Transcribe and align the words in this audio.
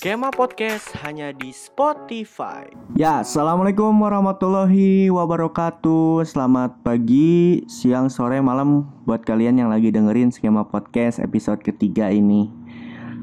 Skema 0.00 0.32
Podcast 0.32 0.96
hanya 1.04 1.28
di 1.28 1.52
Spotify. 1.52 2.64
Ya, 2.96 3.20
assalamualaikum 3.20 3.92
warahmatullahi 4.00 5.12
wabarakatuh. 5.12 6.24
Selamat 6.24 6.72
pagi, 6.80 7.68
siang, 7.68 8.08
sore, 8.08 8.40
malam 8.40 8.88
buat 9.04 9.20
kalian 9.28 9.60
yang 9.60 9.68
lagi 9.68 9.92
dengerin 9.92 10.32
skema 10.32 10.64
podcast 10.64 11.20
episode 11.20 11.60
ketiga 11.60 12.08
ini. 12.08 12.48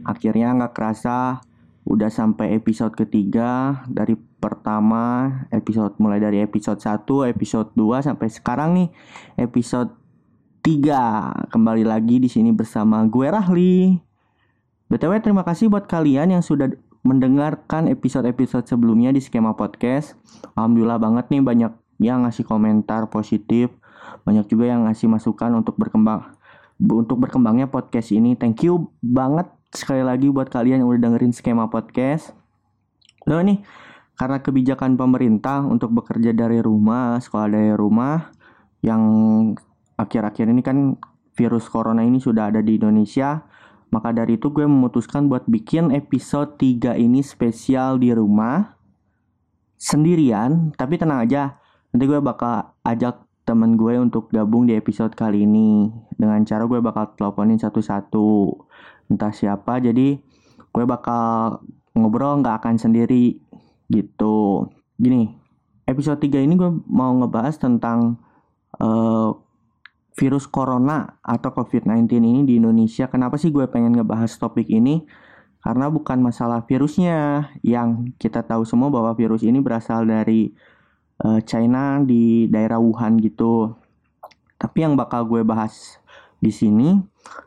Akhirnya 0.05 0.53
nggak 0.53 0.77
kerasa 0.77 1.41
udah 1.87 2.13
sampai 2.13 2.53
episode 2.53 2.93
ketiga 2.93 3.81
dari 3.89 4.13
pertama 4.37 5.33
episode 5.49 5.97
mulai 5.97 6.21
dari 6.21 6.41
episode 6.41 6.77
1, 6.77 7.33
episode 7.33 7.69
2 7.73 8.05
sampai 8.05 8.27
sekarang 8.29 8.69
nih 8.77 8.89
episode 9.41 9.93
3. 10.61 11.49
Kembali 11.49 11.83
lagi 11.83 12.21
di 12.21 12.29
sini 12.29 12.53
bersama 12.53 13.01
gue 13.09 13.27
Rahli. 13.27 13.97
BTW 14.87 15.19
terima 15.19 15.43
kasih 15.43 15.67
buat 15.67 15.89
kalian 15.89 16.37
yang 16.37 16.43
sudah 16.45 16.71
mendengarkan 17.03 17.91
episode-episode 17.91 18.67
sebelumnya 18.67 19.11
di 19.11 19.19
skema 19.19 19.55
podcast. 19.55 20.15
Alhamdulillah 20.55 20.99
banget 20.99 21.25
nih 21.33 21.43
banyak 21.43 21.71
yang 21.97 22.23
ngasih 22.23 22.45
komentar 22.45 23.09
positif, 23.09 23.73
banyak 24.23 24.45
juga 24.47 24.69
yang 24.69 24.85
ngasih 24.85 25.09
masukan 25.09 25.51
untuk 25.57 25.75
berkembang 25.75 26.37
untuk 26.77 27.17
berkembangnya 27.17 27.67
podcast 27.67 28.13
ini. 28.13 28.37
Thank 28.37 28.69
you 28.69 28.93
banget 29.01 29.49
sekali 29.73 30.05
lagi 30.05 30.29
buat 30.29 30.47
kalian 30.47 30.85
yang 30.85 30.89
udah 30.89 31.09
dengerin 31.09 31.33
skema 31.33 31.67
podcast. 31.67 32.37
Lalu 33.27 33.41
nih, 33.43 33.59
karena 34.17 34.41
kebijakan 34.41 34.97
pemerintah 34.97 35.61
untuk 35.61 35.93
bekerja 35.93 36.33
dari 36.33 36.59
rumah, 36.59 37.21
sekolah 37.21 37.47
dari 37.47 37.73
rumah 37.77 38.33
yang 38.81 39.01
akhir-akhir 39.97 40.49
ini 40.49 40.61
kan 40.65 40.97
virus 41.37 41.69
corona 41.69 42.01
ini 42.01 42.17
sudah 42.17 42.49
ada 42.49 42.65
di 42.65 42.81
Indonesia 42.81 43.45
maka 43.87 44.11
dari 44.11 44.35
itu 44.35 44.51
gue 44.51 44.67
memutuskan 44.67 45.31
buat 45.31 45.47
bikin 45.47 45.95
episode 45.95 46.59
3 46.59 46.99
ini 46.99 47.23
spesial 47.23 47.95
di 47.95 48.11
rumah 48.11 48.75
sendirian, 49.79 50.75
tapi 50.75 50.99
tenang 50.99 51.23
aja. 51.23 51.55
Nanti 51.95 52.03
gue 52.03 52.19
bakal 52.19 52.75
ajak 52.83 53.23
temen 53.47 53.79
gue 53.79 53.95
untuk 53.95 54.27
gabung 54.27 54.67
di 54.67 54.75
episode 54.75 55.15
kali 55.15 55.47
ini. 55.47 55.87
Dengan 56.19 56.43
cara 56.43 56.67
gue 56.67 56.83
bakal 56.83 57.15
teleponin 57.15 57.55
satu-satu 57.55 58.51
entah 59.07 59.31
siapa. 59.31 59.79
Jadi 59.79 60.19
gue 60.67 60.83
bakal 60.83 61.63
ngobrol 61.95 62.43
nggak 62.43 62.59
akan 62.59 62.75
sendiri 62.75 63.39
gitu 63.87 64.67
gini 64.99 65.35
episode 65.87 66.19
3 66.19 66.43
ini 66.43 66.59
gue 66.59 66.71
mau 66.91 67.15
ngebahas 67.15 67.55
tentang 67.55 68.19
uh, 68.83 69.31
virus 70.17 70.49
corona 70.49 71.21
atau 71.21 71.53
COVID-19 71.53 72.09
ini 72.19 72.41
di 72.43 72.57
Indonesia. 72.57 73.05
Kenapa 73.07 73.37
sih 73.37 73.53
gue 73.53 73.69
pengen 73.69 73.95
ngebahas 73.95 74.33
topik 74.35 74.67
ini? 74.67 75.05
Karena 75.61 75.87
bukan 75.93 76.19
masalah 76.19 76.65
virusnya 76.65 77.49
yang 77.61 78.11
kita 78.17 78.41
tahu 78.41 78.65
semua 78.65 78.89
bahwa 78.89 79.13
virus 79.13 79.45
ini 79.45 79.61
berasal 79.61 80.09
dari 80.09 80.51
uh, 81.21 81.39
China 81.45 82.01
di 82.01 82.49
daerah 82.49 82.81
Wuhan 82.81 83.21
gitu. 83.21 83.77
Tapi 84.57 84.77
yang 84.83 84.97
bakal 84.97 85.29
gue 85.29 85.45
bahas 85.45 86.01
di 86.41 86.49
sini 86.49 86.97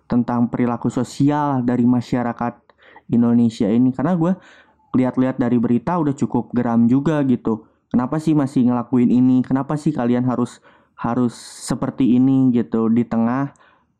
tentang 0.06 0.46
perilaku 0.46 0.90
sosial 0.90 1.66
dari 1.66 1.82
masyarakat 1.82 2.54
Indonesia 3.10 3.66
ini 3.66 3.90
karena 3.90 4.14
gue 4.14 4.32
lihat-lihat 4.94 5.38
dari 5.38 5.56
berita 5.56 5.98
udah 5.98 6.14
cukup 6.14 6.50
geram 6.54 6.90
juga 6.90 7.22
gitu. 7.26 7.66
Kenapa 7.90 8.22
sih 8.22 8.34
masih 8.34 8.70
ngelakuin 8.70 9.10
ini? 9.10 9.42
Kenapa 9.42 9.74
sih 9.74 9.90
kalian 9.90 10.26
harus 10.26 10.62
harus 10.94 11.32
seperti 11.66 12.20
ini 12.20 12.52
gitu 12.52 12.92
di 12.92 13.08
tengah 13.08 13.50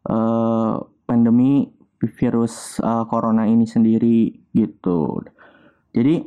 uh, 0.06 0.84
pandemi 1.08 1.72
virus 2.20 2.77
uh, 2.80 3.08
corona 3.08 3.48
ini 3.48 3.65
sendiri 3.65 4.37
gitu. 4.53 5.25
Jadi 5.97 6.22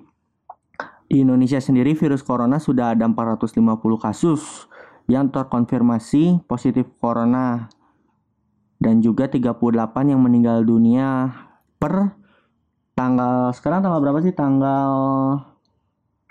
di 1.07 1.21
Indonesia 1.21 1.61
sendiri 1.61 1.93
virus 1.93 2.25
corona 2.25 2.57
sudah 2.57 2.97
ada 2.97 3.05
450 3.05 3.53
kasus 4.01 4.65
yang 5.05 5.29
terkonfirmasi 5.29 6.41
positif 6.49 6.89
corona 6.97 7.69
dan 8.81 8.99
juga 8.99 9.29
38 9.29 9.61
yang 10.09 10.19
meninggal 10.19 10.65
dunia 10.65 11.31
per 11.77 12.17
tanggal 12.93 13.53
sekarang 13.53 13.81
tanggal 13.85 14.01
berapa 14.01 14.19
sih? 14.21 14.33
Tanggal 14.33 14.89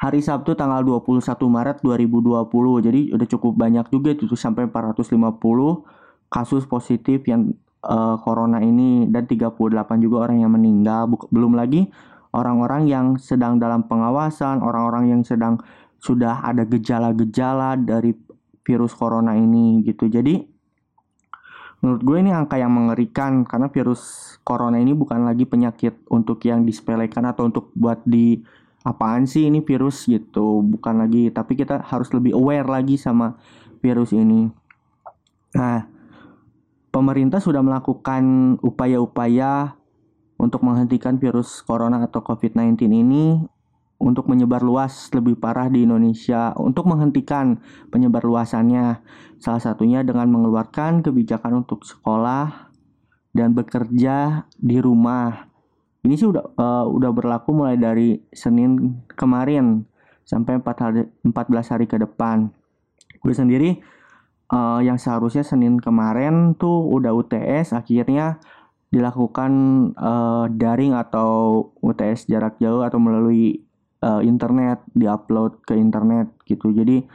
hari 0.02 0.18
Sabtu 0.18 0.58
tanggal 0.58 0.82
21 0.82 1.22
Maret 1.46 1.78
2020. 1.86 2.86
Jadi 2.86 3.00
udah 3.14 3.28
cukup 3.38 3.52
banyak 3.54 3.86
juga 3.94 4.14
itu 4.14 4.26
sampai 4.34 4.66
450 4.66 5.14
kasus 6.32 6.66
positif 6.66 7.22
yang 7.30 7.54
uh, 7.86 8.18
corona 8.18 8.58
ini 8.58 9.06
dan 9.06 9.30
38 9.30 9.54
juga 10.02 10.26
orang 10.26 10.42
yang 10.42 10.50
meninggal. 10.50 11.06
Belum 11.30 11.54
lagi 11.54 11.86
orang-orang 12.34 12.90
yang 12.90 13.06
sedang 13.14 13.62
dalam 13.62 13.86
pengawasan, 13.86 14.58
orang-orang 14.58 15.14
yang 15.14 15.22
sedang 15.22 15.62
sudah 16.02 16.42
ada 16.42 16.66
gejala-gejala 16.66 17.78
dari 17.78 18.10
virus 18.66 18.90
corona 18.94 19.38
ini 19.38 19.86
gitu. 19.86 20.10
Jadi 20.10 20.51
menurut 21.82 22.02
gue 22.06 22.16
ini 22.22 22.30
angka 22.30 22.56
yang 22.62 22.70
mengerikan 22.70 23.42
karena 23.42 23.66
virus 23.66 24.34
corona 24.46 24.78
ini 24.78 24.94
bukan 24.94 25.26
lagi 25.26 25.42
penyakit 25.44 25.98
untuk 26.14 26.38
yang 26.46 26.62
disepelekan 26.62 27.26
atau 27.26 27.50
untuk 27.50 27.74
buat 27.74 27.98
di 28.06 28.38
apaan 28.86 29.26
sih 29.26 29.50
ini 29.50 29.66
virus 29.66 30.06
gitu. 30.06 30.62
Bukan 30.62 31.02
lagi 31.02 31.34
tapi 31.34 31.58
kita 31.58 31.82
harus 31.82 32.14
lebih 32.14 32.38
aware 32.38 32.70
lagi 32.70 32.94
sama 32.94 33.34
virus 33.82 34.14
ini. 34.14 34.46
Nah 35.58 35.90
pemerintah 36.94 37.42
sudah 37.42 37.66
melakukan 37.66 38.56
upaya-upaya 38.62 39.74
untuk 40.38 40.62
menghentikan 40.62 41.18
virus 41.18 41.66
corona 41.66 41.98
atau 42.06 42.22
covid-19 42.22 42.78
ini 42.90 43.42
untuk 44.02 44.26
menyebar 44.26 44.66
luas 44.66 45.06
lebih 45.14 45.38
parah 45.38 45.70
di 45.70 45.86
Indonesia 45.86 46.50
untuk 46.58 46.90
menghentikan 46.90 47.62
penyebar 47.94 48.26
luasannya 48.26 48.98
salah 49.38 49.62
satunya 49.62 50.02
dengan 50.02 50.26
mengeluarkan 50.26 51.06
kebijakan 51.06 51.62
untuk 51.62 51.86
sekolah 51.86 52.74
dan 53.30 53.54
bekerja 53.54 54.50
di 54.58 54.82
rumah 54.82 55.52
ini 56.02 56.18
sih 56.18 56.26
udah 56.26 56.58
uh, 56.58 56.86
udah 56.90 57.10
berlaku 57.14 57.54
mulai 57.54 57.78
dari 57.78 58.18
Senin 58.34 58.98
kemarin 59.14 59.86
sampai 60.26 60.58
4 60.58 60.82
hari, 60.82 61.02
14 61.22 61.72
hari 61.72 61.86
ke 61.86 61.94
depan. 61.94 62.50
Gue 63.22 63.30
sendiri 63.30 63.78
uh, 64.50 64.82
yang 64.82 64.98
seharusnya 64.98 65.46
Senin 65.46 65.78
kemarin 65.78 66.58
tuh 66.58 66.90
udah 66.90 67.14
UTS 67.14 67.78
akhirnya 67.78 68.42
dilakukan 68.90 69.52
uh, 69.94 70.50
daring 70.50 70.92
atau 70.92 71.70
UTS 71.80 72.26
jarak 72.26 72.58
jauh 72.58 72.82
atau 72.82 72.98
melalui 72.98 73.62
uh, 74.02 74.20
internet 74.20 74.82
diupload 74.92 75.62
ke 75.64 75.78
internet 75.78 76.28
gitu. 76.44 76.74
Jadi 76.74 77.06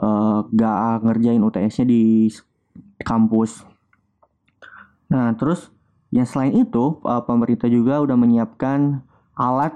uh, 0.00 0.46
gak 0.54 1.04
ngerjain 1.04 1.42
UTS-nya 1.42 1.86
di 1.86 2.30
kampus. 3.02 3.66
Nah, 5.10 5.34
terus 5.36 5.68
yang 6.14 6.26
selain 6.26 6.54
itu, 6.54 7.02
uh, 7.04 7.22
pemerintah 7.26 7.66
juga 7.66 8.00
udah 8.00 8.16
menyiapkan 8.16 9.02
alat 9.34 9.74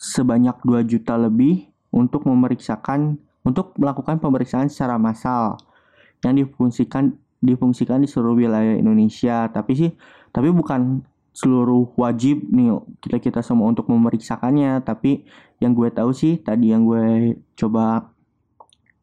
sebanyak 0.00 0.56
2 0.64 0.86
juta 0.88 1.18
lebih 1.18 1.68
untuk 1.90 2.24
memeriksakan 2.24 3.18
untuk 3.42 3.74
melakukan 3.76 4.22
pemeriksaan 4.22 4.70
secara 4.70 4.96
massal 4.96 5.58
yang 6.24 6.38
difungsikan 6.38 7.16
difungsikan 7.40 8.04
di 8.04 8.08
seluruh 8.08 8.36
wilayah 8.36 8.76
Indonesia. 8.76 9.48
Tapi 9.48 9.72
sih, 9.76 9.90
tapi 10.30 10.52
bukan 10.52 11.02
seluruh 11.30 11.94
wajib 11.94 12.42
nih 12.50 12.74
kita 12.98 13.18
kita 13.22 13.40
semua 13.40 13.70
untuk 13.70 13.86
memeriksakannya. 13.90 14.82
Tapi 14.82 15.24
yang 15.62 15.76
gue 15.76 15.88
tahu 15.92 16.10
sih 16.14 16.40
tadi 16.40 16.74
yang 16.74 16.84
gue 16.86 17.36
coba 17.56 18.14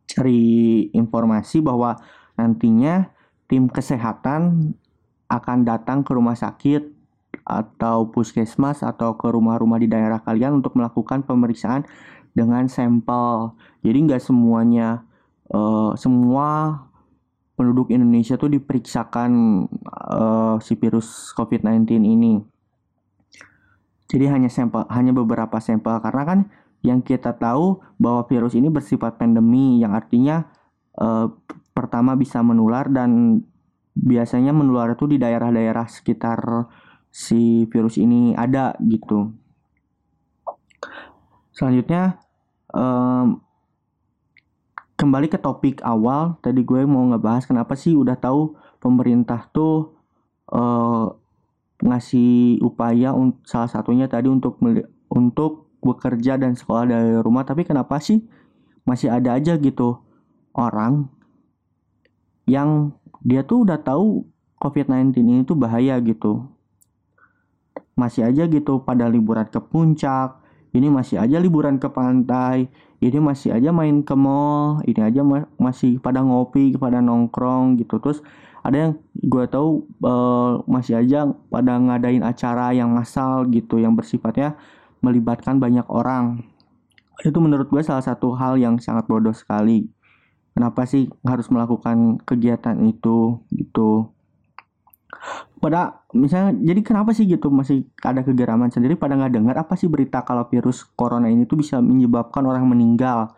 cari 0.07 0.87
informasi 0.95 1.59
bahwa 1.59 1.99
nantinya 2.39 3.11
tim 3.51 3.67
kesehatan 3.67 4.73
akan 5.27 5.57
datang 5.67 6.03
ke 6.07 6.15
rumah 6.15 6.35
sakit 6.35 6.95
atau 7.47 8.11
puskesmas 8.11 8.83
atau 8.83 9.15
ke 9.15 9.27
rumah-rumah 9.27 9.79
di 9.79 9.87
daerah 9.87 10.19
kalian 10.19 10.59
untuk 10.59 10.75
melakukan 10.75 11.23
pemeriksaan 11.23 11.87
dengan 12.35 12.67
sampel. 12.67 13.55
Jadi 13.83 13.97
nggak 14.07 14.23
semuanya 14.23 15.03
uh, 15.51 15.95
semua 15.95 16.86
penduduk 17.57 17.89
Indonesia 17.89 18.37
tuh 18.37 18.53
diperiksakan 18.53 19.31
uh, 19.89 20.55
si 20.61 20.77
virus 20.77 21.33
COVID-19 21.33 21.89
ini. 22.05 22.37
Jadi 24.07 24.25
hanya 24.29 24.47
sampel, 24.47 24.85
hanya 24.87 25.11
beberapa 25.11 25.57
sampel 25.57 25.99
karena 25.99 26.23
kan 26.23 26.39
yang 26.85 27.01
kita 27.01 27.33
tahu 27.35 27.81
bahwa 27.97 28.23
virus 28.29 28.53
ini 28.53 28.69
bersifat 28.69 29.17
pandemi 29.17 29.81
yang 29.81 29.97
artinya 29.97 30.47
uh, 31.01 31.33
pertama 31.73 32.13
bisa 32.13 32.39
menular 32.45 32.87
dan 32.87 33.41
biasanya 33.97 34.53
menular 34.53 34.93
itu 34.93 35.09
di 35.09 35.17
daerah-daerah 35.17 35.89
sekitar 35.89 36.69
si 37.09 37.65
virus 37.73 37.97
ini 37.97 38.37
ada 38.37 38.77
gitu. 38.85 39.33
Selanjutnya 41.57 42.21
um, 42.69 43.41
kembali 44.97 45.29
ke 45.29 45.37
topik 45.37 45.85
awal 45.85 46.41
tadi 46.41 46.65
gue 46.65 46.81
mau 46.89 47.05
ngebahas 47.13 47.45
kenapa 47.45 47.77
sih 47.77 47.93
udah 47.93 48.17
tahu 48.17 48.57
pemerintah 48.81 49.45
tuh 49.53 49.93
eh, 50.49 51.05
ngasih 51.77 52.57
upaya 52.65 53.13
salah 53.45 53.69
satunya 53.69 54.09
tadi 54.09 54.27
untuk 54.27 54.57
untuk 55.13 55.69
bekerja 55.85 56.41
dan 56.41 56.57
sekolah 56.57 56.89
dari 56.89 57.13
rumah 57.21 57.45
tapi 57.45 57.61
kenapa 57.61 58.01
sih 58.01 58.25
masih 58.83 59.13
ada 59.13 59.37
aja 59.37 59.53
gitu 59.61 60.01
orang 60.57 61.05
yang 62.49 62.97
dia 63.21 63.45
tuh 63.45 63.67
udah 63.67 63.77
tahu 63.77 64.25
COVID-19 64.57 65.21
ini 65.21 65.45
tuh 65.45 65.59
bahaya 65.59 65.99
gitu. 66.01 66.49
Masih 67.93 68.25
aja 68.25 68.49
gitu 68.49 68.81
pada 68.81 69.05
liburan 69.05 69.45
ke 69.45 69.61
puncak 69.61 70.41
ini 70.75 70.87
masih 70.93 71.17
aja 71.17 71.41
liburan 71.41 71.81
ke 71.81 71.89
pantai 71.89 72.69
ini 72.97 73.17
masih 73.21 73.53
aja 73.53 73.69
main 73.69 74.01
ke 74.01 74.15
mall 74.17 74.81
ini 74.89 75.01
aja 75.05 75.21
ma- 75.21 75.49
masih 75.61 76.01
pada 76.01 76.25
ngopi 76.25 76.73
pada 76.77 76.97
nongkrong 77.01 77.77
gitu. 77.77 78.01
Terus 78.01 78.19
ada 78.65 78.77
yang 78.89 78.91
gue 79.13 79.45
tahu 79.47 79.85
eh, 80.03 80.53
masih 80.65 80.93
aja 80.99 81.29
pada 81.53 81.77
ngadain 81.77 82.25
acara 82.25 82.73
yang 82.73 82.89
massal 82.91 83.45
gitu 83.53 83.77
yang 83.77 83.93
bersifatnya 83.93 84.57
melibatkan 85.05 85.61
banyak 85.61 85.85
orang. 85.87 86.41
Itu 87.21 87.37
menurut 87.41 87.69
gue 87.69 87.81
salah 87.85 88.03
satu 88.05 88.33
hal 88.37 88.57
yang 88.57 88.81
sangat 88.81 89.05
bodoh 89.05 89.33
sekali. 89.33 89.89
Kenapa 90.57 90.89
sih 90.89 91.05
harus 91.21 91.53
melakukan 91.53 92.17
kegiatan 92.25 92.81
itu 92.81 93.45
gitu 93.53 94.16
pada 95.57 96.05
misalnya 96.13 96.53
jadi 96.53 96.81
kenapa 96.85 97.15
sih 97.17 97.25
gitu 97.25 97.49
masih 97.49 97.87
ada 98.03 98.21
kegeraman 98.21 98.69
sendiri? 98.69 98.93
Pada 98.93 99.17
nggak 99.17 99.33
dengar 99.33 99.55
apa 99.57 99.73
sih 99.73 99.89
berita 99.89 100.21
kalau 100.21 100.45
virus 100.51 100.85
corona 100.93 101.31
ini 101.31 101.49
tuh 101.49 101.59
bisa 101.59 101.81
menyebabkan 101.81 102.45
orang 102.45 102.67
meninggal? 102.69 103.33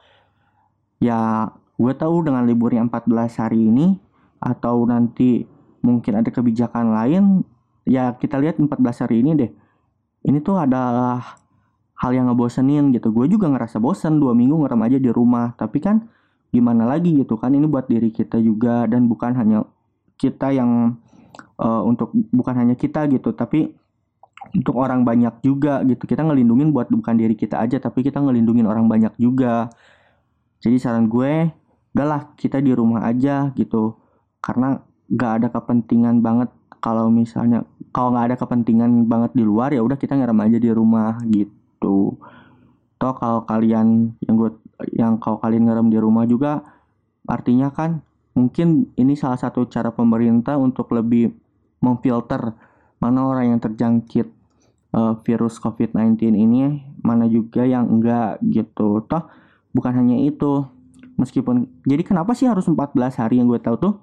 Ya 1.00 1.52
gue 1.80 1.94
tahu 1.96 2.28
dengan 2.28 2.44
liburnya 2.44 2.84
14 2.84 3.40
hari 3.40 3.72
ini 3.72 3.96
atau 4.44 4.84
nanti 4.84 5.48
mungkin 5.80 6.20
ada 6.20 6.28
kebijakan 6.28 6.92
lain 6.92 7.48
ya 7.88 8.20
kita 8.20 8.36
lihat 8.36 8.60
14 8.60 9.04
hari 9.08 9.24
ini 9.24 9.32
deh. 9.40 9.52
Ini 10.28 10.44
tuh 10.44 10.60
adalah 10.60 11.40
hal 12.00 12.12
yang 12.12 12.28
ngebosenin 12.32 12.92
gitu. 12.92 13.16
Gue 13.16 13.32
juga 13.32 13.48
ngerasa 13.48 13.80
bosen 13.80 14.20
dua 14.20 14.36
minggu 14.36 14.60
ngerem 14.60 14.82
aja 14.84 14.98
di 15.00 15.08
rumah. 15.08 15.56
Tapi 15.56 15.80
kan 15.80 16.12
gimana 16.52 16.84
lagi 16.84 17.16
gitu 17.16 17.40
kan? 17.40 17.56
Ini 17.56 17.64
buat 17.68 17.88
diri 17.88 18.12
kita 18.12 18.44
juga 18.44 18.84
dan 18.92 19.08
bukan 19.08 19.32
hanya 19.40 19.64
kita 20.20 20.52
yang 20.52 21.00
eh, 21.40 21.82
untuk 21.86 22.14
bukan 22.34 22.56
hanya 22.56 22.76
kita 22.76 23.08
gitu 23.12 23.32
tapi 23.36 23.74
untuk 24.56 24.76
orang 24.80 25.04
banyak 25.04 25.44
juga 25.44 25.84
gitu. 25.84 26.08
Kita 26.08 26.24
ngelindungin 26.24 26.72
buat 26.72 26.88
bukan 26.88 27.16
diri 27.20 27.36
kita 27.36 27.60
aja 27.60 27.78
tapi 27.78 28.02
kita 28.08 28.24
ngelindungin 28.24 28.66
orang 28.66 28.88
banyak 28.88 29.14
juga. 29.20 29.68
Jadi 30.64 30.76
saran 30.80 31.12
gue 31.12 31.52
udahlah 31.96 32.36
kita 32.40 32.64
di 32.64 32.72
rumah 32.72 33.08
aja 33.08 33.52
gitu. 33.56 34.00
Karena 34.40 34.80
gak 35.12 35.32
ada 35.44 35.48
kepentingan 35.52 36.24
banget 36.24 36.50
kalau 36.80 37.12
misalnya 37.12 37.68
kalau 37.92 38.16
nggak 38.16 38.28
ada 38.32 38.38
kepentingan 38.40 39.10
banget 39.12 39.36
di 39.36 39.44
luar 39.44 39.76
ya 39.76 39.84
udah 39.84 40.00
kita 40.00 40.16
ngerem 40.16 40.40
aja 40.40 40.58
di 40.58 40.72
rumah 40.72 41.20
gitu. 41.28 42.16
Toh 43.00 43.14
kalau 43.16 43.44
kalian 43.44 44.16
yang 44.24 44.36
gue 44.40 44.52
yang 44.96 45.20
kalau 45.20 45.40
kalian 45.44 45.68
ngerem 45.68 45.88
di 45.92 46.00
rumah 46.00 46.24
juga 46.24 46.64
artinya 47.28 47.68
kan 47.72 48.00
mungkin 48.40 48.88
ini 48.96 49.20
salah 49.20 49.36
satu 49.36 49.68
cara 49.68 49.92
pemerintah 49.92 50.56
untuk 50.56 50.96
lebih 50.96 51.36
memfilter 51.84 52.56
mana 53.04 53.28
orang 53.28 53.52
yang 53.52 53.60
terjangkit 53.60 54.28
eh, 54.96 55.14
virus 55.28 55.60
COVID-19 55.60 56.40
ini 56.40 56.80
mana 57.04 57.28
juga 57.28 57.68
yang 57.68 57.92
enggak 57.92 58.40
gitu. 58.48 59.04
Toh 59.04 59.28
bukan 59.76 59.92
hanya 59.92 60.16
itu. 60.24 60.64
Meskipun 61.20 61.68
jadi 61.84 62.08
kenapa 62.08 62.32
sih 62.32 62.48
harus 62.48 62.64
14 62.64 63.20
hari 63.20 63.44
yang 63.44 63.52
gue 63.52 63.60
tahu 63.60 63.76
tuh? 63.76 63.96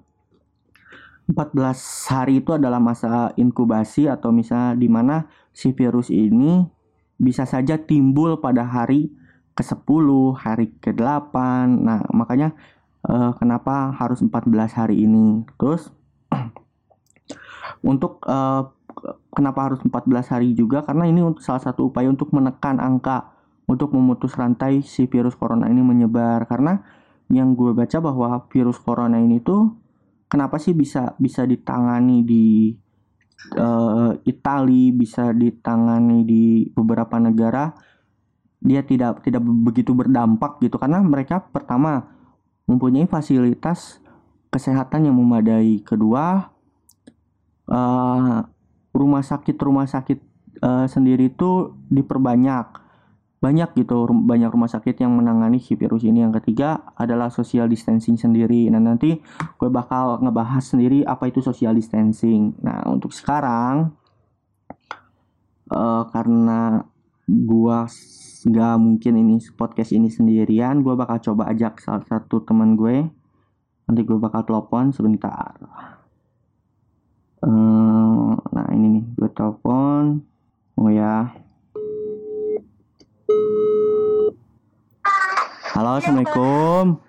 14 1.32 2.12
hari 2.12 2.44
itu 2.44 2.52
adalah 2.54 2.78
masa 2.78 3.32
inkubasi 3.40 4.06
atau 4.06 4.30
misalnya 4.30 4.78
di 4.78 4.86
mana 4.86 5.26
si 5.50 5.72
virus 5.72 6.12
ini 6.12 6.68
bisa 7.16 7.48
saja 7.48 7.80
timbul 7.80 8.38
pada 8.38 8.62
hari 8.62 9.10
ke-10, 9.56 10.06
hari 10.36 10.70
ke-8. 10.78 11.34
Nah, 11.80 12.04
makanya 12.12 12.52
eh, 13.06 13.32
kenapa 13.38 13.94
harus 13.94 14.20
14 14.22 14.74
hari 14.74 15.06
ini? 15.06 15.46
Terus 15.58 15.90
untuk 17.90 18.22
eh, 18.26 18.62
kenapa 19.34 19.70
harus 19.70 19.80
14 19.82 20.32
hari 20.32 20.52
juga? 20.56 20.82
Karena 20.82 21.06
ini 21.06 21.22
untuk 21.22 21.42
salah 21.44 21.62
satu 21.62 21.88
upaya 21.90 22.10
untuk 22.10 22.34
menekan 22.34 22.82
angka 22.82 23.36
untuk 23.66 23.90
memutus 23.94 24.38
rantai 24.38 24.82
si 24.82 25.10
virus 25.10 25.34
corona 25.34 25.66
ini 25.70 25.82
menyebar. 25.82 26.46
Karena 26.46 26.78
yang 27.30 27.58
gue 27.58 27.74
baca 27.74 27.98
bahwa 27.98 28.46
virus 28.50 28.78
corona 28.78 29.18
ini 29.18 29.42
tuh 29.42 29.74
kenapa 30.30 30.62
sih 30.62 30.74
bisa 30.74 31.18
bisa 31.18 31.42
ditangani 31.42 32.22
di 32.22 32.74
eh, 33.54 34.12
Itali 34.26 34.94
bisa 34.94 35.34
ditangani 35.34 36.22
di 36.26 36.44
beberapa 36.72 37.18
negara? 37.18 37.74
Dia 38.62 38.82
tidak 38.82 39.22
tidak 39.22 39.44
begitu 39.44 39.92
berdampak 39.94 40.58
gitu. 40.64 40.80
Karena 40.80 41.02
mereka 41.04 41.44
pertama 41.44 42.15
mempunyai 42.66 43.06
fasilitas 43.06 44.02
kesehatan 44.50 45.06
yang 45.10 45.16
memadai. 45.16 45.82
Kedua 45.82 46.50
eh, 47.70 48.38
rumah 48.94 49.22
sakit 49.22 49.56
rumah 49.58 49.86
sakit 49.86 50.18
eh, 50.62 50.86
sendiri 50.90 51.30
itu 51.32 51.74
diperbanyak. 51.90 52.86
Banyak 53.36 53.78
gitu 53.78 54.08
banyak 54.10 54.50
rumah 54.50 54.66
sakit 54.66 55.06
yang 55.06 55.14
menangani 55.14 55.62
si 55.62 55.78
virus 55.78 56.02
ini. 56.02 56.26
Yang 56.26 56.42
ketiga 56.42 56.82
adalah 56.98 57.30
social 57.30 57.70
distancing 57.70 58.18
sendiri. 58.18 58.66
Nah 58.72 58.82
nanti 58.82 59.22
gue 59.60 59.70
bakal 59.70 60.18
ngebahas 60.24 60.64
sendiri 60.66 61.06
apa 61.06 61.30
itu 61.30 61.38
social 61.44 61.76
distancing. 61.76 62.58
Nah 62.64 62.82
untuk 62.90 63.14
sekarang 63.14 63.94
eh, 65.70 66.02
karena 66.10 66.82
gua 67.26 67.90
nggak 68.46 68.74
mungkin 68.78 69.12
ini 69.18 69.42
podcast 69.58 69.90
ini 69.90 70.06
sendirian 70.06 70.86
gue 70.86 70.94
bakal 70.94 71.18
coba 71.18 71.50
ajak 71.50 71.82
salah 71.82 72.06
satu 72.06 72.46
teman 72.46 72.78
gue. 72.78 73.10
Nanti 73.86 74.00
gue 74.06 74.18
bakal 74.18 74.46
telepon 74.46 74.94
sebentar. 74.94 75.58
Eh, 77.42 78.32
nah 78.38 78.66
ini 78.70 78.86
nih 78.98 79.04
gue 79.18 79.30
telepon. 79.34 80.22
Oh 80.78 80.90
ya. 80.90 81.34
Halo 85.74 85.98
assalamualaikum. 85.98 87.02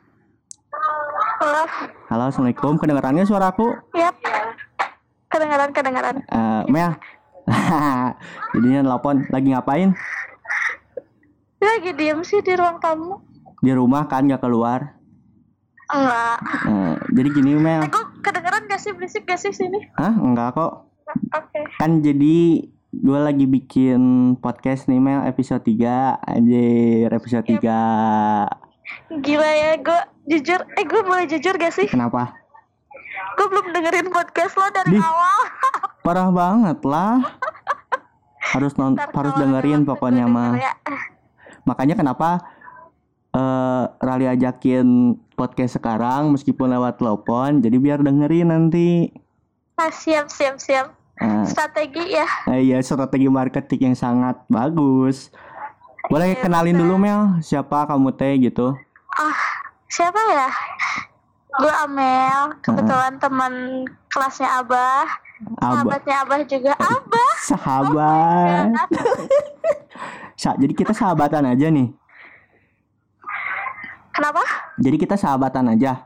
Halo, 1.38 1.64
halo 2.10 2.24
assalamualaikum. 2.34 2.74
Kedengarannya 2.82 3.24
suara 3.30 3.54
aku? 3.54 3.70
Yap. 3.94 4.18
Kedengaran, 5.30 5.70
kedengaran. 5.70 6.16
Eh, 6.26 6.64
Mel 6.74 6.98
jadinya 8.54 8.82
telepon 8.86 9.26
lagi 9.28 9.48
ngapain 9.50 9.90
Lagi 11.58 11.90
diem 11.92 12.22
sih 12.22 12.40
di 12.40 12.54
ruang 12.54 12.78
tamu. 12.78 13.18
di 13.58 13.72
rumah 13.72 14.06
kan 14.06 14.24
nggak 14.24 14.40
keluar 14.40 14.94
Enggak. 15.88 16.38
Eh, 16.68 16.94
jadi 17.12 17.30
gini 17.32 17.52
Mel 17.56 17.80
Eh, 17.80 17.88
gue 17.88 18.04
kedengeran 18.20 18.68
gak 18.68 18.78
sih 18.78 18.92
berisik 18.92 19.24
gak 19.24 19.40
sih 19.40 19.50
sini? 19.50 19.88
Hah 19.94 20.14
enggak 20.14 20.54
kok 20.54 20.92
Oke. 21.32 21.60
kan 21.76 22.00
jadi 22.00 22.68
gue 22.94 23.20
lagi 23.20 23.46
bikin 23.46 24.00
podcast 24.36 24.86
nih 24.86 25.00
Mel 25.00 25.24
episode 25.24 25.64
3 25.64 26.20
anjir 26.22 27.08
episode 27.08 27.48
3 27.48 27.64
Gila 29.18 29.44
ya, 29.50 29.72
gue 29.78 30.00
jujur. 30.30 30.64
Eh, 30.74 30.84
gue 30.84 31.02
boleh 31.02 31.26
jujur 31.26 31.56
gak 31.56 31.72
sih? 31.72 31.88
kenapa 31.88 32.36
Gue 33.38 33.48
belum 33.48 33.66
dengerin 33.70 34.08
podcast 34.10 34.54
lo 34.54 34.66
dari 34.68 34.92
Di- 34.92 35.00
awal. 35.00 35.40
parah 36.04 36.30
banget 36.30 36.80
lah 36.82 37.20
harus 38.48 38.74
non 38.76 38.96
Ntar 38.96 39.12
harus 39.12 39.34
dengerin 39.36 39.84
pokoknya 39.84 40.24
mah 40.24 40.56
ya. 40.56 40.72
makanya 41.64 41.94
kenapa 41.94 42.48
eh 43.30 43.84
Rali 43.98 44.24
ajakin 44.26 44.88
podcast 45.34 45.76
sekarang 45.76 46.32
meskipun 46.32 46.72
lewat 46.72 46.96
telepon 46.98 47.60
jadi 47.60 47.76
biar 47.76 48.00
dengerin 48.00 48.48
nanti 48.48 49.12
Ah, 49.76 49.92
siap, 49.92 50.26
siap, 50.28 50.58
siap. 50.58 50.96
Eh, 51.18 51.44
Strategi 51.44 52.08
ya. 52.10 52.26
eh, 52.48 52.64
iya 52.64 52.80
strategi 52.80 53.28
marketing 53.28 53.92
yang 53.92 53.98
sangat 54.00 54.40
bagus 54.48 55.28
boleh 56.08 56.32
Iya, 56.32 56.40
kenalin 56.40 56.78
dulu 56.78 56.96
Mel 56.96 57.22
siapa 57.42 57.84
kamu 57.84 58.16
teh 58.16 58.32
gitu 58.40 58.72
Ah, 59.12 59.38
siapa 59.86 60.24
ya? 60.32 60.48
Gue 61.50 61.74
Amel, 61.80 62.60
kebetulan 62.60 63.18
teman 63.18 63.54
kelasnya 64.08 64.60
Abah, 64.60 65.08
Abah 65.58 65.72
sahabatnya 65.74 66.16
Abah 66.22 66.40
juga. 66.44 66.74
Abah. 66.76 67.34
sahabat 67.40 68.68
Sa- 70.38 70.54
jadi 70.54 70.74
kita 70.76 70.92
sahabatan 70.92 71.48
aja 71.48 71.68
nih 71.68 71.90
Kenapa? 74.12 74.44
jadi 74.76 74.98
kita 74.98 75.16
sahabatan 75.16 75.72
aja 75.72 76.04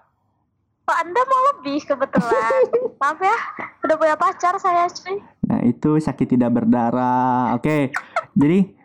Oh, 0.82 0.98
Anda 0.98 1.22
mau 1.24 1.42
lebih 1.56 1.88
kebetulan. 1.88 2.68
Maaf 3.00 3.16
ya, 3.18 3.38
udah 3.80 3.96
punya 3.96 4.16
pacar 4.18 4.58
saya 4.58 4.90
cuy. 4.90 5.24
Nah, 5.48 5.64
itu 5.64 5.96
sakit 5.96 6.28
tidak 6.28 6.52
berdarah. 6.52 7.56
Oke. 7.56 7.96
Jadi 8.34 8.76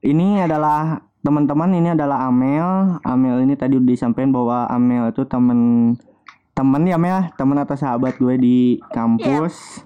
ini 0.00 0.40
adalah 0.40 1.04
teman-teman 1.20 1.70
ini 1.76 1.88
adalah 1.92 2.28
Amel. 2.28 3.00
Amel 3.04 3.44
ini 3.44 3.54
tadi 3.56 3.76
udah 3.76 3.90
disampaikan 3.92 4.32
bahwa 4.32 4.68
Amel 4.68 5.12
itu 5.12 5.24
temen 5.28 5.92
temen 6.56 6.82
ya 6.84 7.00
Mel, 7.00 7.32
temen 7.40 7.56
atau 7.56 7.76
sahabat 7.76 8.20
gue 8.20 8.36
di 8.36 8.58
kampus. 8.92 9.84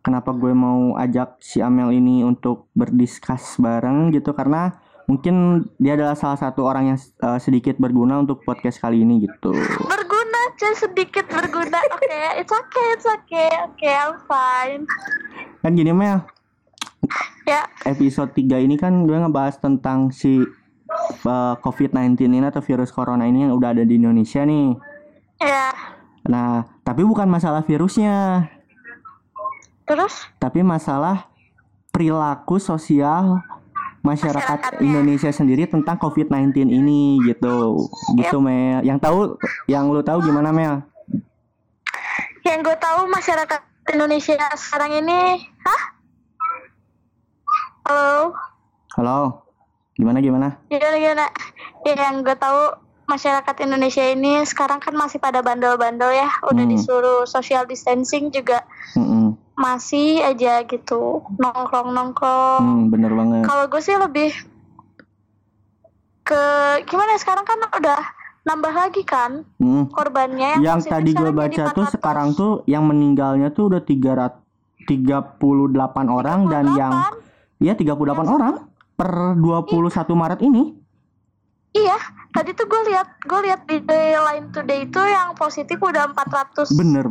Kenapa 0.00 0.32
gue 0.32 0.52
mau 0.56 0.96
ajak 0.96 1.40
si 1.44 1.60
Amel 1.60 1.92
ini 1.92 2.24
untuk 2.24 2.72
berdiskus 2.72 3.60
bareng 3.60 4.12
gitu 4.16 4.32
karena 4.32 4.80
mungkin 5.04 5.66
dia 5.76 5.96
adalah 5.96 6.16
salah 6.16 6.40
satu 6.40 6.64
orang 6.64 6.96
yang 6.96 6.98
eh, 7.00 7.38
sedikit 7.40 7.76
berguna 7.76 8.20
untuk 8.20 8.40
podcast 8.44 8.80
kali 8.80 9.04
ini 9.04 9.28
gitu. 9.28 9.52
Berguna, 9.84 10.40
cuy 10.56 10.72
sedikit 10.72 11.28
berguna. 11.28 11.76
Oke, 11.92 12.20
it's 12.40 12.52
okay, 12.52 12.86
it's 12.96 13.08
okay. 13.08 13.50
Oke, 13.68 13.90
I'm 13.92 14.16
fine. 14.24 14.82
Kan 15.60 15.76
gini 15.76 15.92
Mel, 15.92 16.24
Ya, 17.48 17.66
episode 17.88 18.30
3 18.36 18.62
ini 18.62 18.76
kan 18.76 19.08
gue 19.08 19.16
ngebahas 19.16 19.58
tentang 19.58 20.12
si 20.12 20.44
uh, 21.26 21.54
COVID-19 21.62 22.26
ini 22.26 22.46
atau 22.46 22.62
virus 22.62 22.90
corona 22.90 23.26
ini 23.26 23.46
yang 23.46 23.54
udah 23.54 23.74
ada 23.76 23.84
di 23.86 23.96
Indonesia 23.96 24.42
nih. 24.44 24.74
ya. 25.40 25.72
Nah, 26.28 26.68
tapi 26.84 27.02
bukan 27.02 27.26
masalah 27.26 27.64
virusnya, 27.64 28.46
Terus 29.88 30.30
tapi 30.38 30.62
masalah 30.62 31.26
perilaku 31.90 32.62
sosial 32.62 33.42
masyarakat. 34.06 34.78
Indonesia 34.78 35.34
sendiri 35.34 35.66
tentang 35.66 35.98
COVID-19 35.98 36.70
ini 36.70 37.18
gitu. 37.26 37.88
Gitu 38.14 38.38
Mel. 38.38 38.86
Yang 38.86 38.98
tahu 39.02 39.18
yang 39.66 39.90
lu 39.90 40.04
tahu 40.04 40.22
gimana 40.22 40.54
Mel? 40.54 40.86
yang 42.40 42.64
gue 42.64 42.76
tahu 42.80 43.04
masyarakat 43.04 43.60
Indonesia 43.92 44.40
sekarang 44.56 45.04
ini, 45.04 45.44
hah? 45.60 45.82
Halo, 47.84 48.32
Halo. 48.96 49.20
Gimana 50.00 50.18
gimana? 50.18 50.48
gimana 50.66 50.96
gimana? 50.96 51.26
Ya, 51.84 51.92
yang 51.94 52.24
gue 52.24 52.32
tahu 52.34 52.72
masyarakat 53.04 53.56
Indonesia 53.60 54.00
ini 54.06 54.40
sekarang 54.42 54.78
kan 54.78 54.94
masih 54.94 55.18
pada 55.18 55.42
bandel-bandel 55.42 56.08
ya, 56.08 56.28
udah 56.46 56.64
Hmm. 56.64 56.72
disuruh 56.72 57.26
social 57.26 57.66
distancing 57.66 58.30
juga 58.30 58.64
Mm-mm. 58.94 59.36
masih 59.54 60.22
aja 60.22 60.62
gitu 60.62 61.20
nongkrong-nongkrong. 61.36 62.62
Hmm, 62.62 62.88
bener 62.88 63.12
banget. 63.12 63.44
Kalau 63.44 63.66
gue 63.66 63.80
sih 63.80 63.92
lebih 63.92 64.32
ke 66.22 66.42
gimana 66.86 67.12
ya, 67.12 67.20
sekarang 67.20 67.44
kan 67.44 67.58
udah 67.68 68.00
nambah 68.40 68.72
lagi 68.72 69.02
kan 69.04 69.44
Mm. 69.60 69.92
korbannya 69.92 70.64
yang 70.64 70.80
positif 70.80 70.96
tadi 70.96 71.10
gue 71.12 71.28
baca 71.28 71.64
tuh 71.76 71.84
400. 71.84 71.92
sekarang 71.92 72.28
tuh 72.32 72.64
yang 72.64 72.88
meninggalnya 72.88 73.52
tuh 73.52 73.68
udah 73.68 73.84
338 73.84 75.36
orang 76.08 76.48
dan 76.48 76.64
yang 76.72 76.94
38. 77.60 77.60
ya 77.60 77.74
38 77.76 78.30
orang 78.30 78.54
per 79.00 79.32
21 79.34 80.12
Maret 80.12 80.40
ini. 80.44 80.76
Iya, 81.70 81.96
tadi 82.34 82.50
tuh 82.52 82.66
gue 82.66 82.82
lihat 82.92 83.16
gue 83.22 83.40
lihat 83.46 83.62
di 83.64 83.78
Line 83.86 84.50
Today 84.50 84.84
itu 84.84 85.00
yang 85.00 85.32
positif 85.32 85.78
udah 85.78 86.10
450 86.12 86.74
Bener. 86.76 87.06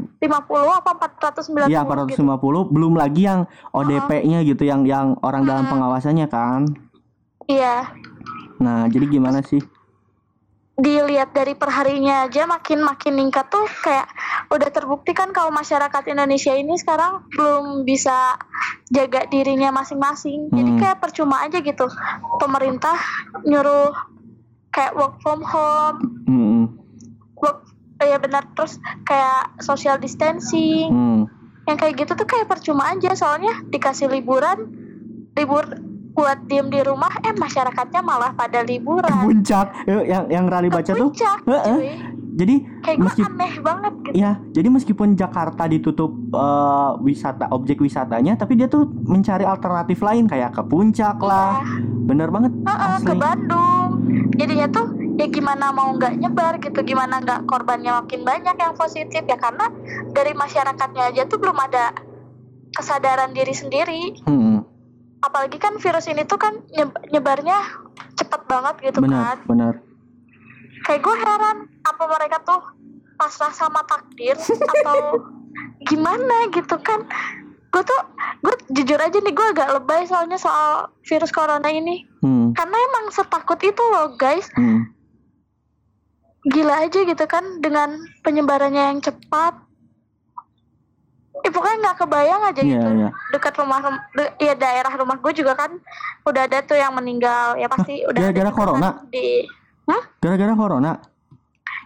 apa 0.70 0.92
490 1.00 1.66
Iya 1.66 1.82
gitu. 1.82 2.22
450 2.22 2.68
belum 2.70 2.94
lagi 2.94 3.26
yang 3.26 3.48
ODP-nya 3.72 4.44
gitu 4.44 4.68
yang 4.68 4.84
yang 4.84 5.16
orang 5.24 5.48
dalam 5.48 5.64
Hmm. 5.66 5.74
pengawasannya 5.74 6.28
kan. 6.28 6.68
Iya, 7.50 7.88
Nah, 8.60 8.92
jadi 8.92 9.08
gimana 9.08 9.40
sih? 9.40 9.64
Dilihat 10.80 11.36
dari 11.36 11.54
perharinya 11.54 12.24
aja 12.24 12.48
makin 12.48 12.80
makin 12.80 13.12
meningkat 13.14 13.52
tuh 13.52 13.68
kayak 13.84 14.08
udah 14.48 14.70
terbukti 14.72 15.12
kan 15.12 15.30
kalau 15.30 15.52
masyarakat 15.52 16.04
Indonesia 16.08 16.52
ini 16.52 16.76
sekarang 16.76 17.28
belum 17.30 17.84
bisa 17.84 18.40
jaga 18.88 19.28
dirinya 19.28 19.70
masing-masing. 19.70 20.48
Jadi 20.50 20.72
Hmm. 20.74 20.80
kayak 20.80 20.98
percuma 20.98 21.44
aja 21.44 21.60
gitu. 21.60 21.86
Pemerintah 22.40 22.96
nyuruh 23.44 23.92
kayak 24.70 24.96
work 24.96 25.16
from 25.20 25.42
home, 25.42 25.98
Hmm, 26.24 26.64
work 27.36 27.68
ya 28.00 28.16
benar 28.16 28.48
terus 28.54 28.80
kayak 29.04 29.60
social 29.60 30.00
distancing. 30.00 30.88
hmm. 30.88 31.24
yang 31.68 31.78
kayak 31.78 32.02
gitu 32.02 32.18
tuh 32.18 32.26
kayak 32.26 32.50
percuma 32.50 32.90
aja 32.90 33.14
soalnya 33.14 33.62
dikasih 33.70 34.10
liburan 34.10 34.58
libur 35.38 35.70
buat 36.20 36.40
diem 36.46 36.68
di 36.68 36.84
rumah 36.84 37.12
eh 37.20 37.32
masyarakatnya 37.32 38.02
malah 38.04 38.36
pada 38.36 38.60
liburan 38.62 39.08
Puncak 39.24 39.88
Eh, 39.88 40.04
yang 40.06 40.28
yang 40.28 40.46
Rali 40.46 40.68
baca 40.68 40.92
tuh. 40.92 41.10
puncak 41.10 41.40
Heeh. 41.48 41.78
cuy 41.78 41.92
Jadi 42.40 42.56
kayak 42.80 42.96
gue 42.96 43.04
meski 43.04 43.22
aneh 43.22 43.54
banget 43.60 43.94
gitu 44.00 44.16
ya, 44.16 44.32
jadi 44.50 44.68
meskipun 44.70 45.12
Jakarta 45.14 45.68
ditutup 45.68 46.08
eh, 46.32 46.92
wisata 47.02 47.52
objek 47.52 47.80
wisatanya, 47.80 48.36
tapi 48.36 48.56
dia 48.56 48.64
tuh 48.66 48.88
mencari 49.04 49.44
alternatif 49.44 50.00
lain 50.00 50.24
kayak 50.24 50.56
ke 50.56 50.64
puncak 50.64 51.20
lah. 51.20 51.60
Bener 52.08 52.32
banget. 52.32 52.56
Heeh, 52.64 52.96
ke. 53.02 53.12
Bandung 53.14 53.90
jadinya 54.40 54.72
tuh 54.72 54.88
ya 55.20 55.28
gimana 55.28 55.68
mau 55.70 55.92
nggak 55.92 56.16
nyebar 56.16 56.64
gitu 56.64 56.80
gimana 56.82 57.20
nggak 57.20 57.44
korbannya 57.44 57.92
makin 57.98 58.24
banyak 58.24 58.56
yang 58.56 58.72
positif 58.74 59.20
ya 59.22 59.36
karena 59.36 59.68
dari 60.10 60.32
masyarakatnya 60.32 61.12
aja 61.12 61.28
tuh 61.28 61.44
belum 61.44 61.60
ada 61.60 61.92
kesadaran 62.72 63.36
diri 63.36 63.52
sendiri 63.52 64.02
Hmm, 64.24 64.39
apalagi 65.20 65.58
kan 65.60 65.76
virus 65.78 66.08
ini 66.08 66.24
tuh 66.24 66.40
kan 66.40 66.56
nyeb- 66.72 67.04
nyebarnya 67.12 67.60
cepet 68.16 68.42
banget 68.48 68.76
gitu 68.92 69.00
kan. 69.04 69.08
benar, 69.08 69.36
benar. 69.48 69.74
kayak 70.88 71.04
gue 71.04 71.16
heran 71.20 71.58
apa 71.84 72.04
mereka 72.08 72.38
tuh 72.42 72.62
pasrah 73.20 73.52
sama 73.52 73.84
takdir 73.84 74.40
atau 74.40 75.20
gimana 75.90 76.48
gitu 76.56 76.80
kan. 76.80 77.04
Gue 77.70 77.84
tuh 77.86 78.00
gue 78.42 78.56
jujur 78.74 78.98
aja 78.98 79.18
nih 79.20 79.36
gue 79.36 79.48
agak 79.54 79.70
lebay 79.76 80.08
soalnya 80.08 80.40
soal 80.40 80.90
virus 81.06 81.30
corona 81.30 81.68
ini. 81.70 82.08
Hmm, 82.24 82.56
karena 82.56 82.74
emang 82.80 83.12
setakut 83.12 83.60
itu 83.62 83.84
loh 83.92 84.16
guys. 84.16 84.48
Hmm. 84.56 84.90
gila 86.40 86.88
aja 86.88 87.04
gitu 87.04 87.28
kan 87.28 87.60
dengan 87.60 88.00
penyebarannya 88.24 88.96
yang 88.96 89.00
cepat 89.04 89.60
Eh, 91.40 91.50
pokoknya 91.50 91.78
nggak 91.80 91.98
kebayang 91.98 92.42
aja 92.44 92.60
Iya, 92.60 92.70
gitu 92.74 92.88
iya. 92.98 93.10
dekat 93.30 93.54
rumah 93.56 93.80
rum- 93.80 94.04
de- 94.12 94.34
ya 94.38 94.54
daerah 94.54 94.92
rumah 94.92 95.16
gue 95.16 95.32
juga 95.34 95.54
kan 95.54 95.70
udah 96.22 96.42
ada 96.44 96.58
tuh 96.62 96.74
yang 96.74 96.92
meninggal 96.92 97.56
ya 97.56 97.66
pasti 97.66 98.04
udah 98.04 98.18
ada 98.18 98.28
gara-gara 98.28 98.50
corona? 98.52 98.90
di 99.08 99.46
Hah? 99.86 100.02
Gara-gara 100.20 100.54
corona. 100.54 100.92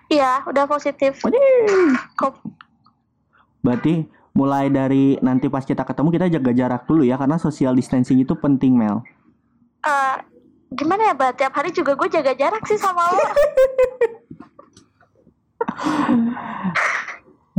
iya 0.08 0.40
udah 0.44 0.64
positif 0.66 1.20
Kok 2.14 2.34
Berarti 3.60 4.04
mulai 4.34 4.68
dari 4.68 5.16
nanti 5.20 5.48
pas 5.48 5.62
kita 5.62 5.82
ketemu 5.82 6.08
kita 6.10 6.26
jaga 6.32 6.52
jarak 6.52 6.82
dulu 6.84 7.02
ya 7.02 7.16
karena 7.16 7.38
social 7.38 7.72
distancing 7.72 8.18
itu 8.18 8.34
penting 8.36 8.74
Mel. 8.74 9.00
eh, 9.82 10.16
gimana 10.72 11.02
ya 11.04 11.14
Mbak? 11.14 11.32
Tiap 11.38 11.52
hari 11.54 11.70
juga 11.70 11.94
gue 11.94 12.08
jaga 12.10 12.32
jarak 12.34 12.64
sih 12.64 12.76
sama 12.76 13.06
lo. 13.06 13.22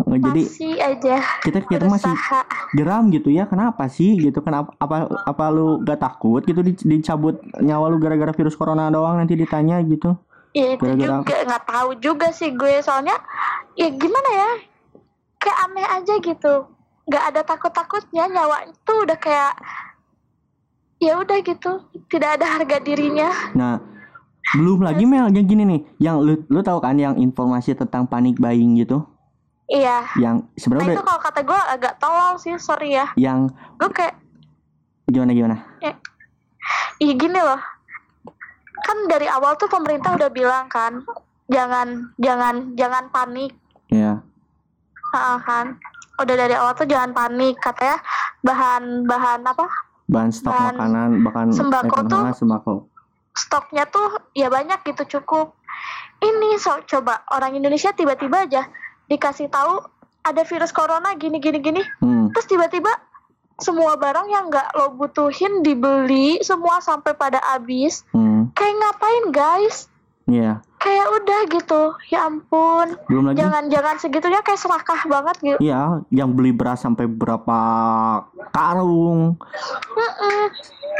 Oh, 0.05 0.13
Jadi 0.13 0.45
masih 0.45 0.77
aja. 0.77 1.17
kita 1.41 1.65
kita 1.65 1.89
masih 1.89 2.13
berusaha. 2.13 2.45
geram 2.77 3.09
gitu 3.09 3.33
ya 3.33 3.49
kenapa 3.49 3.89
sih 3.89 4.13
gitu? 4.15 4.45
Kenapa 4.45 4.77
apa 4.77 5.09
apa 5.25 5.45
lu 5.49 5.81
gak 5.81 5.97
takut 5.97 6.45
gitu 6.45 6.61
di- 6.61 6.77
dicabut 6.77 7.41
nyawa 7.57 7.89
lu 7.89 7.97
gara-gara 7.97 8.29
virus 8.31 8.53
corona 8.53 8.93
doang 8.93 9.17
nanti 9.17 9.33
ditanya 9.33 9.81
gitu? 9.81 10.13
Ya 10.53 10.77
itu 10.77 10.85
Gara-gara 10.85 11.25
juga 11.25 11.37
nggak 11.49 11.65
tahu 11.65 11.91
juga 11.99 12.29
sih 12.31 12.53
gue 12.53 12.85
soalnya 12.85 13.17
ya 13.75 13.89
gimana 13.89 14.31
ya? 14.31 14.51
Kayak 15.41 15.59
aneh 15.65 15.87
aja 15.89 16.15
gitu. 16.21 16.55
Nggak 17.05 17.25
ada 17.25 17.41
takut-takutnya 17.43 18.25
nyawa 18.29 18.57
itu 18.67 18.93
udah 19.01 19.17
kayak 19.17 19.57
ya 21.01 21.17
udah 21.17 21.39
gitu. 21.41 21.81
Tidak 22.07 22.31
ada 22.37 22.45
harga 22.45 22.77
dirinya. 22.79 23.33
nah 23.53 23.81
belum 24.53 24.85
lagi 24.85 25.09
Mel 25.09 25.33
yang 25.33 25.49
gini 25.49 25.65
nih. 25.65 25.81
Yang 25.99 26.17
lu 26.21 26.35
lu 26.51 26.61
tahu 26.61 26.77
kan 26.79 26.95
yang 26.95 27.17
informasi 27.17 27.73
tentang 27.73 28.05
panic 28.05 28.37
buying 28.37 28.77
gitu 28.77 29.01
Iya. 29.65 30.05
yang 30.21 30.45
Nah 30.45 30.61
sebenarnya 30.61 30.93
itu 30.93 31.01
udah 31.01 31.07
kalau 31.09 31.21
kata 31.25 31.41
gue 31.41 31.61
agak 31.73 31.95
tolol 31.97 32.37
sih 32.37 32.55
sorry 32.61 32.97
ya. 32.97 33.09
yang 33.17 33.49
Gue 33.81 33.89
kayak 33.91 34.15
gimana 35.09 35.33
gimana 35.33 35.57
Iya 37.01 37.15
gini 37.19 37.41
loh. 37.41 37.61
Kan 38.85 39.09
dari 39.09 39.27
awal 39.27 39.57
tuh 39.57 39.67
pemerintah 39.67 40.15
udah 40.15 40.31
bilang 40.31 40.69
kan, 40.71 41.03
jangan 41.49 42.13
jangan 42.21 42.77
jangan 42.77 43.09
panik, 43.11 43.51
ya 43.89 44.21
Ah, 45.11 45.41
kan. 45.43 45.75
Udah 46.21 46.35
dari 46.39 46.55
awal 46.55 46.77
tuh 46.77 46.87
jangan 46.87 47.11
panik 47.11 47.59
katanya 47.59 47.99
bahan-bahan 48.43 49.43
apa? 49.43 49.67
bahan 50.05 50.31
stok 50.31 50.53
Bahan 50.53 50.75
makanan 50.77 51.11
bahkan 51.25 51.47
sembako 51.49 51.97
eh, 51.97 52.05
tuh 52.13 52.23
sembako 52.37 52.75
Stoknya 53.35 53.85
tuh 53.89 54.09
ya 54.37 54.47
banyak 54.47 54.85
gitu 54.85 55.19
cukup. 55.19 55.57
Ini 56.23 56.61
so 56.61 56.79
coba 56.87 57.27
orang 57.35 57.59
Indonesia 57.59 57.91
tiba-tiba 57.91 58.47
aja 58.47 58.63
dikasih 59.11 59.53
tahu 59.53 59.85
ada 60.25 60.43
virus 60.49 60.73
corona 60.73 61.13
gini 61.21 61.37
gini 61.39 61.59
gini, 61.61 61.83
hmm. 62.01 62.33
terus 62.33 62.49
tiba-tiba 62.49 62.89
semua 63.61 63.95
barang 63.95 64.27
yang 64.33 64.51
nggak 64.51 64.75
lo 64.75 64.97
butuhin 64.99 65.63
dibeli 65.63 66.43
semua 66.43 66.83
sampai 66.83 67.15
pada 67.15 67.39
habis. 67.45 68.03
Hmm. 68.11 68.51
Kayak 68.57 68.75
ngapain 68.81 69.25
guys? 69.31 69.77
Iya. 70.25 70.65
Kayak 70.85 71.07
udah 71.15 71.41
gitu 71.49 71.83
ya 72.07 72.21
ampun 72.25 72.93
belum 73.07 73.25
lagi 73.27 73.41
jangan 73.41 73.63
jangan 73.67 73.97
segitunya 73.97 74.41
kayak 74.41 74.61
serakah 74.61 75.01
banget 75.03 75.37
gitu 75.43 75.59
Iya, 75.59 75.83
yang 76.11 76.31
beli 76.31 76.53
beras 76.53 76.79
sampai 76.79 77.07
berapa 77.07 77.59
karung. 78.51 79.41
Mm-mm. 79.91 80.43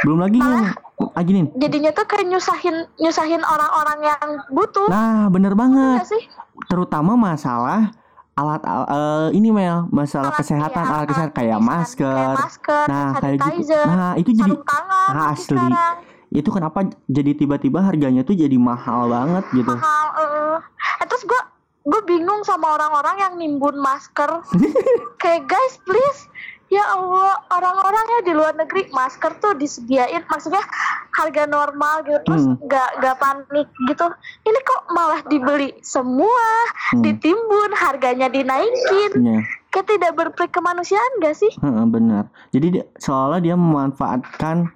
Belum 0.01 0.19
lagi 0.19 0.37
yang 0.37 0.73
ah, 1.13 1.21
gini. 1.21 1.47
jadinya 1.55 1.91
tuh 1.91 2.03
kayak 2.03 2.25
nyusahin 2.25 2.75
nyusahin 2.97 3.41
orang-orang 3.41 3.99
yang 4.03 4.21
butuh 4.49 4.87
Nah, 4.87 5.29
bener 5.29 5.53
banget. 5.53 6.01
Nggak 6.01 6.09
sih 6.09 6.23
Terutama 6.65 7.13
masalah 7.15 7.93
alat 8.33 8.63
al- 8.63 8.89
eh, 8.89 9.27
ini 9.31 9.47
Mel, 9.47 9.87
masalah 9.89 10.27
Alat- 10.29 10.39
kesehatan, 10.41 10.83
iya, 10.83 10.91
alat 10.93 11.07
kesehatan 11.07 11.31
kayak 11.31 11.59
masker. 11.61 12.11
kayak 12.11 12.35
masker 12.37 12.85
Nah, 12.85 13.09
kayak 13.15 13.37
gitu. 13.55 13.79
Nah, 13.81 14.11
itu 14.15 14.29
jadi 14.33 14.53
tangan 14.57 15.07
Ah, 15.07 15.15
lagi 15.21 15.33
asli. 15.33 15.55
sekarang. 15.55 15.95
Itu 16.35 16.49
kenapa 16.49 16.77
jadi 17.05 17.31
tiba-tiba 17.33 17.79
harganya 17.79 18.21
tuh 18.21 18.35
jadi 18.35 18.53
mahal 18.53 19.07
banget 19.07 19.43
gitu. 19.53 19.71
mahal. 19.71 20.59
Eh, 20.99 21.05
terus 21.05 21.23
gue 21.23 21.41
gue 21.85 22.01
bingung 22.03 22.41
sama 22.41 22.73
orang-orang 22.73 23.15
yang 23.19 23.33
nimbun 23.35 23.77
masker 23.77 24.41
kayak 25.21 25.45
guys 25.45 25.77
please 25.81 26.25
ya 26.65 26.81
Allah 26.81 27.37
orang-orangnya 27.47 28.25
di 28.25 28.33
luar 28.33 28.51
negeri 28.53 28.89
masker 28.89 29.37
tuh 29.37 29.53
disediain 29.53 30.25
maksudnya 30.25 30.65
harga 31.13 31.45
normal 31.45 32.01
gitu 32.01 32.19
terus 32.25 32.43
Hmm. 32.43 32.57
nggak 32.59 32.89
nggak 32.99 33.15
panik 33.15 33.67
gitu 33.85 34.05
ini 34.43 34.59
kok 34.59 34.81
malah 34.89 35.21
dibeli 35.23 35.69
semua 35.79 36.47
Hmm. 36.89 37.05
ditimbun 37.05 37.69
harganya 37.71 38.27
dinaikin 38.27 39.11
Iya, 39.15 39.39
kayak 39.69 39.85
tidak 39.87 40.11
berkemanusiaan 40.15 41.11
gak 41.19 41.35
sih 41.35 41.53
heeh, 41.53 41.85
benar. 41.85 42.33
Jadi 42.49 42.67
dia, 42.71 42.85
seolah 42.97 43.37
dia 43.37 43.53
memanfaatkan 43.53 44.73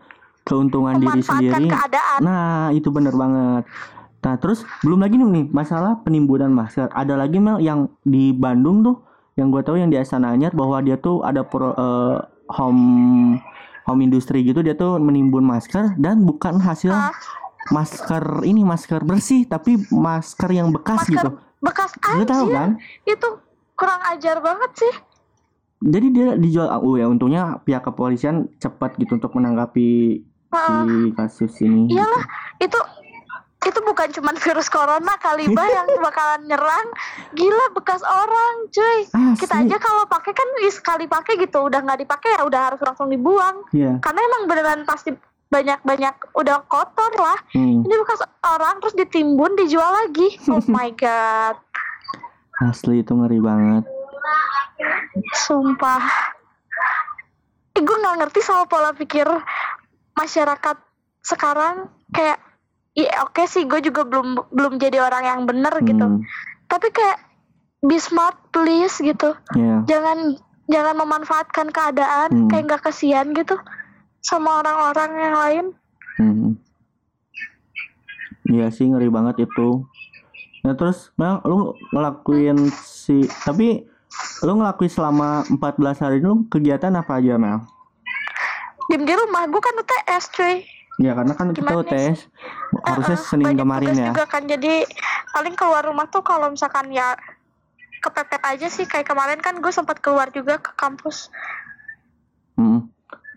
keuntungan 0.49 0.97
diri 0.97 1.21
sendiri. 1.21 1.69
keadaan 1.69 2.19
Nah, 2.19 2.73
itu 2.73 2.89
bener 2.89 3.13
banget. 3.13 3.63
Nah, 4.19 4.35
terus 4.35 4.65
belum 4.81 4.99
lagi 4.99 5.15
nih 5.15 5.45
masalah 5.47 6.01
penimbunan 6.01 6.49
masker. 6.49 6.89
Ada 6.91 7.15
lagi 7.15 7.37
Mel 7.37 7.61
yang 7.61 7.87
di 8.01 8.33
Bandung 8.33 8.81
tuh 8.81 8.97
yang 9.37 9.47
gue 9.47 9.61
tahu 9.61 9.79
yang 9.79 9.87
di 9.87 9.95
Astana 9.95 10.35
Anyar 10.35 10.51
bahwa 10.51 10.83
dia 10.83 10.99
tuh 10.99 11.23
ada 11.23 11.47
pro, 11.47 11.71
eh, 11.71 12.17
home 12.51 13.39
home 13.87 14.01
industry 14.03 14.43
gitu 14.43 14.59
dia 14.59 14.75
tuh 14.75 14.99
menimbun 14.99 15.41
masker 15.41 15.95
dan 15.95 16.21
bukan 16.21 16.59
hasil 16.59 16.91
Ah. 16.91 17.09
masker 17.71 18.43
ini 18.43 18.61
masker 18.61 19.01
bersih 19.01 19.45
tapi 19.45 19.79
masker 19.89 20.49
yang 20.51 20.69
bekas 20.69 21.07
masker 21.07 21.13
gitu. 21.15 21.29
bekas 21.61 21.89
Lu 22.13 22.25
tahu 22.25 22.45
kan? 22.51 22.75
itu 23.03 23.27
kurang 23.73 24.01
ajar 24.09 24.41
banget 24.41 24.71
sih 24.75 24.93
Jadi 25.79 26.07
dia 26.11 26.35
dijual 26.35 26.67
oh 26.83 26.99
ya 26.99 27.07
untungnya 27.07 27.63
pihak 27.63 27.79
kepolisian 27.81 28.51
cepat 28.59 28.99
gitu 28.99 29.15
untuk 29.15 29.31
menanggapi 29.31 30.19
Si 30.49 31.13
kasus 31.13 31.53
ini. 31.61 31.85
Iyalah, 31.89 32.23
itu 32.57 32.79
itu 33.59 33.79
bukan 33.83 34.07
cuman 34.09 34.33
virus 34.33 34.71
corona 34.71 35.13
kali 35.19 35.51
bah 35.51 35.67
yang 35.67 35.85
bakalan 36.01 36.41
nyerang. 36.43 36.87
Gila 37.31 37.65
bekas 37.71 38.01
orang, 38.01 38.55
cuy. 38.67 38.99
Asli. 39.05 39.37
Kita 39.37 39.55
aja 39.61 39.77
kalau 39.77 40.03
pakai 40.05 40.33
kan 40.33 40.47
sekali 40.65 41.05
pakai 41.05 41.37
gitu, 41.37 41.67
udah 41.67 41.79
nggak 41.79 42.01
dipakai 42.01 42.33
ya 42.33 42.41
udah 42.43 42.61
harus 42.71 42.81
langsung 42.81 43.07
dibuang. 43.07 43.67
Iya. 43.69 43.99
Karena 43.99 44.19
emang 44.23 44.41
beneran 44.47 44.81
pasti 44.83 45.13
banyak-banyak 45.49 46.33
udah 46.33 46.61
kotor 46.65 47.13
lah. 47.15 47.37
Hmm, 47.51 47.81
Ini 47.81 47.93
bekas 47.99 48.21
orang 48.41 48.77
terus 48.79 48.95
ditimbun 48.95 49.53
dijual 49.53 49.91
lagi. 49.91 50.37
Oh 50.47 50.61
my 50.71 50.89
god. 50.93 51.57
asli 52.59 52.99
itu 52.99 53.13
ngeri 53.13 53.39
banget. 53.39 53.87
Sumpah. 55.37 56.03
Eh, 57.71 57.81
gue 57.81 57.95
nggak 57.95 58.17
ngerti 58.19 58.39
sama 58.39 58.65
pola 58.65 58.91
pikir 58.91 59.23
masyarakat 60.19 60.75
sekarang 61.21 61.87
kayak 62.11 62.37
iya 62.93 63.23
oke 63.23 63.39
sih 63.45 63.63
gue 63.63 63.79
juga 63.79 64.03
belum 64.03 64.51
belum 64.51 64.73
jadi 64.75 64.99
orang 64.99 65.23
yang 65.23 65.41
bener 65.45 65.71
gitu 65.81 66.03
Hmm, 66.03 66.19
tapi 66.67 66.91
kayak 66.91 67.23
be 67.79 67.95
smart 67.97 68.35
please 68.51 68.99
gitu 68.99 69.31
Iya. 69.53 69.87
jangan 69.87 70.35
jangan 70.67 70.95
memanfaatkan 70.97 71.67
keadaan 71.69 72.29
Hmm. 72.29 72.47
kayak 72.47 72.63
nggak 72.67 72.83
kasihan 72.83 73.31
gitu 73.31 73.55
sama 74.19 74.59
orang-orang 74.59 75.11
yang 75.17 75.35
lain 75.37 75.65
Hmm. 76.15 76.59
Iya 78.43 78.67
sih 78.69 78.83
ngeri 78.83 79.07
banget 79.07 79.45
itu. 79.45 79.85
Nah 80.59 80.73
terus 80.73 81.13
Mel, 81.15 81.39
lu 81.45 81.57
ngelakuin 81.89 82.57
si 82.73 83.23
tapi 83.39 83.85
lu 84.41 84.51
ngelakuin 84.53 84.89
selama 84.89 85.45
14 85.47 85.69
hari 85.95 86.17
lu 86.17 86.43
kegiatan 86.49 86.91
apa 86.91 87.21
aja 87.21 87.37
Mel? 87.37 87.61
Diem 88.89 89.05
di 89.05 89.13
rumah 89.13 89.45
gue 89.45 89.61
kan 89.61 89.75
UTS 89.77 90.23
cuy. 90.33 90.55
Ya 90.99 91.13
karena 91.13 91.31
kan 91.31 91.53
kita 91.53 91.63
Gimana 91.63 91.79
UTS 91.79 92.27
harusnya 92.83 93.15
Uh-uh, 93.15 93.29
Senin 93.29 93.55
kemarin 93.55 93.93
ya. 93.93 94.11
juga 94.11 94.25
kan. 94.25 94.43
Jadi 94.43 94.83
paling 95.29 95.53
keluar 95.53 95.85
rumah 95.85 96.09
tuh 96.09 96.19
kalau 96.19 96.49
misalkan 96.49 96.89
ya 96.89 97.15
kepepet 98.01 98.41
aja 98.43 98.67
sih. 98.67 98.83
Kayak 98.83 99.07
kemarin 99.07 99.39
kan 99.39 99.55
gue 99.55 99.69
sempat 99.69 100.01
keluar 100.01 100.27
juga 100.29 100.57
ke 100.57 100.73
kampus. 100.73 101.29
Hmm. 102.57 102.89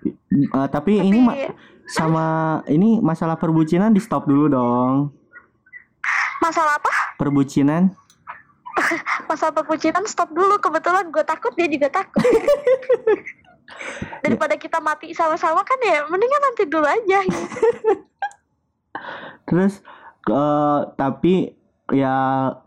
Eh, 0.02 0.68
tapi 0.68 0.98
ini 0.98 1.20
ma- 1.20 1.36
Tapi 1.36 1.54
sama 1.84 2.24
ini 2.66 2.98
masalah 2.98 3.36
perbucinan 3.36 3.92
di 3.92 4.00
stop 4.00 4.24
dulu 4.24 4.48
dong. 4.48 4.94
masalah 6.40 6.74
apa? 6.74 6.90
Perbucinan. 7.14 7.94
masalah 9.30 9.54
perbucinan 9.54 10.02
stop 10.04 10.34
dulu. 10.34 10.58
Kebetulan 10.58 11.06
gue 11.06 11.22
takut 11.22 11.54
dia 11.54 11.68
juga 11.68 11.86
takut 11.92 12.18
daripada 14.24 14.54
kita 14.54 14.78
mati 14.78 15.12
sama-sama 15.12 15.62
kan 15.62 15.78
ya 15.80 16.04
mendingan 16.06 16.42
nanti 16.42 16.62
dulu 16.64 16.84
aja 16.84 17.18
gitu. 17.22 17.56
Terus 19.48 19.82
eh 20.22 20.80
tapi 20.94 21.50
ya 21.90 22.14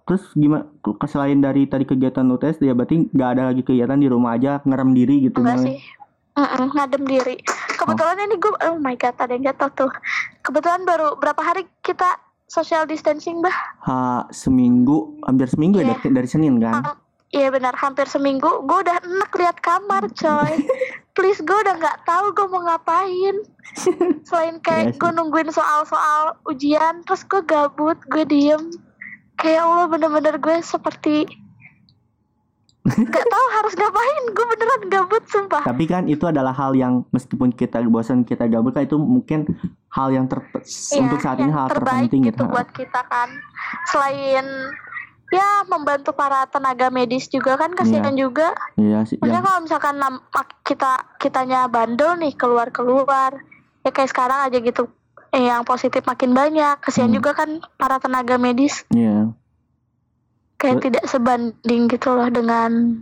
terus 0.03 0.27
gimana 0.35 0.67
selain 1.07 1.39
dari 1.39 1.65
tadi 1.65 1.81
kegiatan 1.81 2.27
UTS 2.27 2.59
ya 2.59 2.75
berarti 2.75 3.07
nggak 3.09 3.29
ada 3.31 3.43
lagi 3.49 3.63
kegiatan 3.63 3.95
di 3.95 4.05
rumah 4.05 4.35
aja 4.35 4.59
ngerem 4.61 4.91
diri 4.91 5.25
gitu 5.25 5.39
enggak 5.39 5.57
Mel? 5.57 5.65
sih 5.65 5.77
Mm-mm, 6.35 6.75
ngadem 6.75 7.03
diri 7.07 7.39
kebetulan 7.73 8.19
ini 8.19 8.35
gue 8.35 8.51
oh 8.51 8.75
my 8.75 8.93
god 8.93 9.15
ada 9.15 9.31
yang 9.31 9.47
jatuh 9.47 9.71
tuh 9.71 9.91
kebetulan 10.43 10.83
baru 10.83 11.15
berapa 11.15 11.39
hari 11.39 11.63
kita 11.79 12.19
social 12.45 12.83
distancing 12.83 13.39
bah 13.39 13.55
Ha, 13.81 13.95
seminggu 14.29 15.17
hampir 15.23 15.47
seminggu 15.47 15.79
ya 15.79 15.87
Iya. 15.87 15.97
dari, 15.97 16.09
dari 16.21 16.27
Senin 16.27 16.59
kan? 16.59 16.83
Ham- 16.83 16.99
Iya 17.35 17.51
benar. 17.51 17.75
Hampir 17.75 18.07
seminggu 18.07 18.63
gue 18.63 18.77
udah 18.79 18.95
enak 18.97 19.31
lihat 19.35 19.57
kamar 19.59 20.07
coy. 20.09 20.53
Please 21.15 21.39
gue 21.39 21.57
udah 21.57 21.75
nggak 21.75 22.07
tahu 22.07 22.31
gue 22.31 22.47
mau 22.47 22.63
ngapain. 22.63 23.35
Selain 24.27 24.55
Iya 24.55 24.63
kayak 24.63 24.87
sih. 24.89 24.99
gue 25.03 25.11
nungguin 25.11 25.51
soal-soal 25.51 26.39
ujian 26.47 27.03
terus 27.03 27.27
gue 27.27 27.43
gabut 27.43 27.99
gue 28.07 28.23
diem. 28.23 28.71
Kayak 29.35 29.67
Allah 29.67 29.87
bener-bener 29.91 30.39
gue 30.39 30.55
seperti 30.63 31.27
nggak 32.85 33.25
tahu 33.25 33.45
harus 33.51 33.73
ngapain. 33.73 34.23
Gue 34.31 34.45
beneran 34.45 34.81
gabut 34.87 35.23
sumpah. 35.25 35.63
Tapi 35.65 35.83
kan 35.85 36.05
itu 36.05 36.23
adalah 36.23 36.53
hal 36.53 36.71
yang 36.71 37.03
meskipun 37.09 37.51
kita 37.51 37.83
bosan 37.83 38.23
kita 38.23 38.45
gabut 38.45 38.71
kan 38.71 38.85
itu 38.85 38.95
mungkin 38.95 39.43
hal 39.89 40.07
yang 40.07 40.29
ter 40.29 40.39
Iya, 40.55 41.03
untuk 41.03 41.19
saat 41.19 41.41
ini 41.41 41.51
hal 41.51 41.67
terbaik 41.67 42.07
terpenting 42.07 42.21
gitu. 42.29 42.43
gitu. 42.45 42.53
buat 42.53 42.69
kita 42.71 43.01
kan. 43.09 43.27
Selain 43.89 44.45
ya 45.27 45.47
membantu 45.65 46.11
para 46.11 46.45
tenaga 46.45 46.87
medis 46.87 47.25
juga 47.27 47.55
kan 47.55 47.71
kasihan 47.71 48.13
juga 48.13 48.53
Iya 48.75 49.03
sih. 49.03 49.17
Maksudnya 49.17 49.33
yang- 49.33 49.43
kalau 49.43 49.59
misalkan 49.59 49.95
kita 50.61 50.91
kitanya 51.17 51.59
bandel 51.65 52.13
nih 52.15 52.33
keluar 52.33 52.69
keluar 52.69 53.41
ya 53.81 53.89
kayak 53.89 54.07
sekarang 54.07 54.39
aja 54.43 54.57
gitu 54.57 54.85
eh, 55.29 55.45
yang 55.45 55.61
positif 55.61 56.01
makin 56.03 56.31
banyak 56.31 56.77
kasihan 56.79 57.07
Hmm. 57.07 57.17
juga 57.17 57.33
kan 57.33 57.49
para 57.73 57.97
tenaga 57.97 58.37
medis 58.37 58.85
Iya. 58.87 59.33
kayak 60.55 60.75
Bet- 60.75 60.83
tidak 60.85 61.03
sebanding 61.05 61.81
gitu 61.87 62.09
loh 62.09 62.29
dengan 62.29 63.01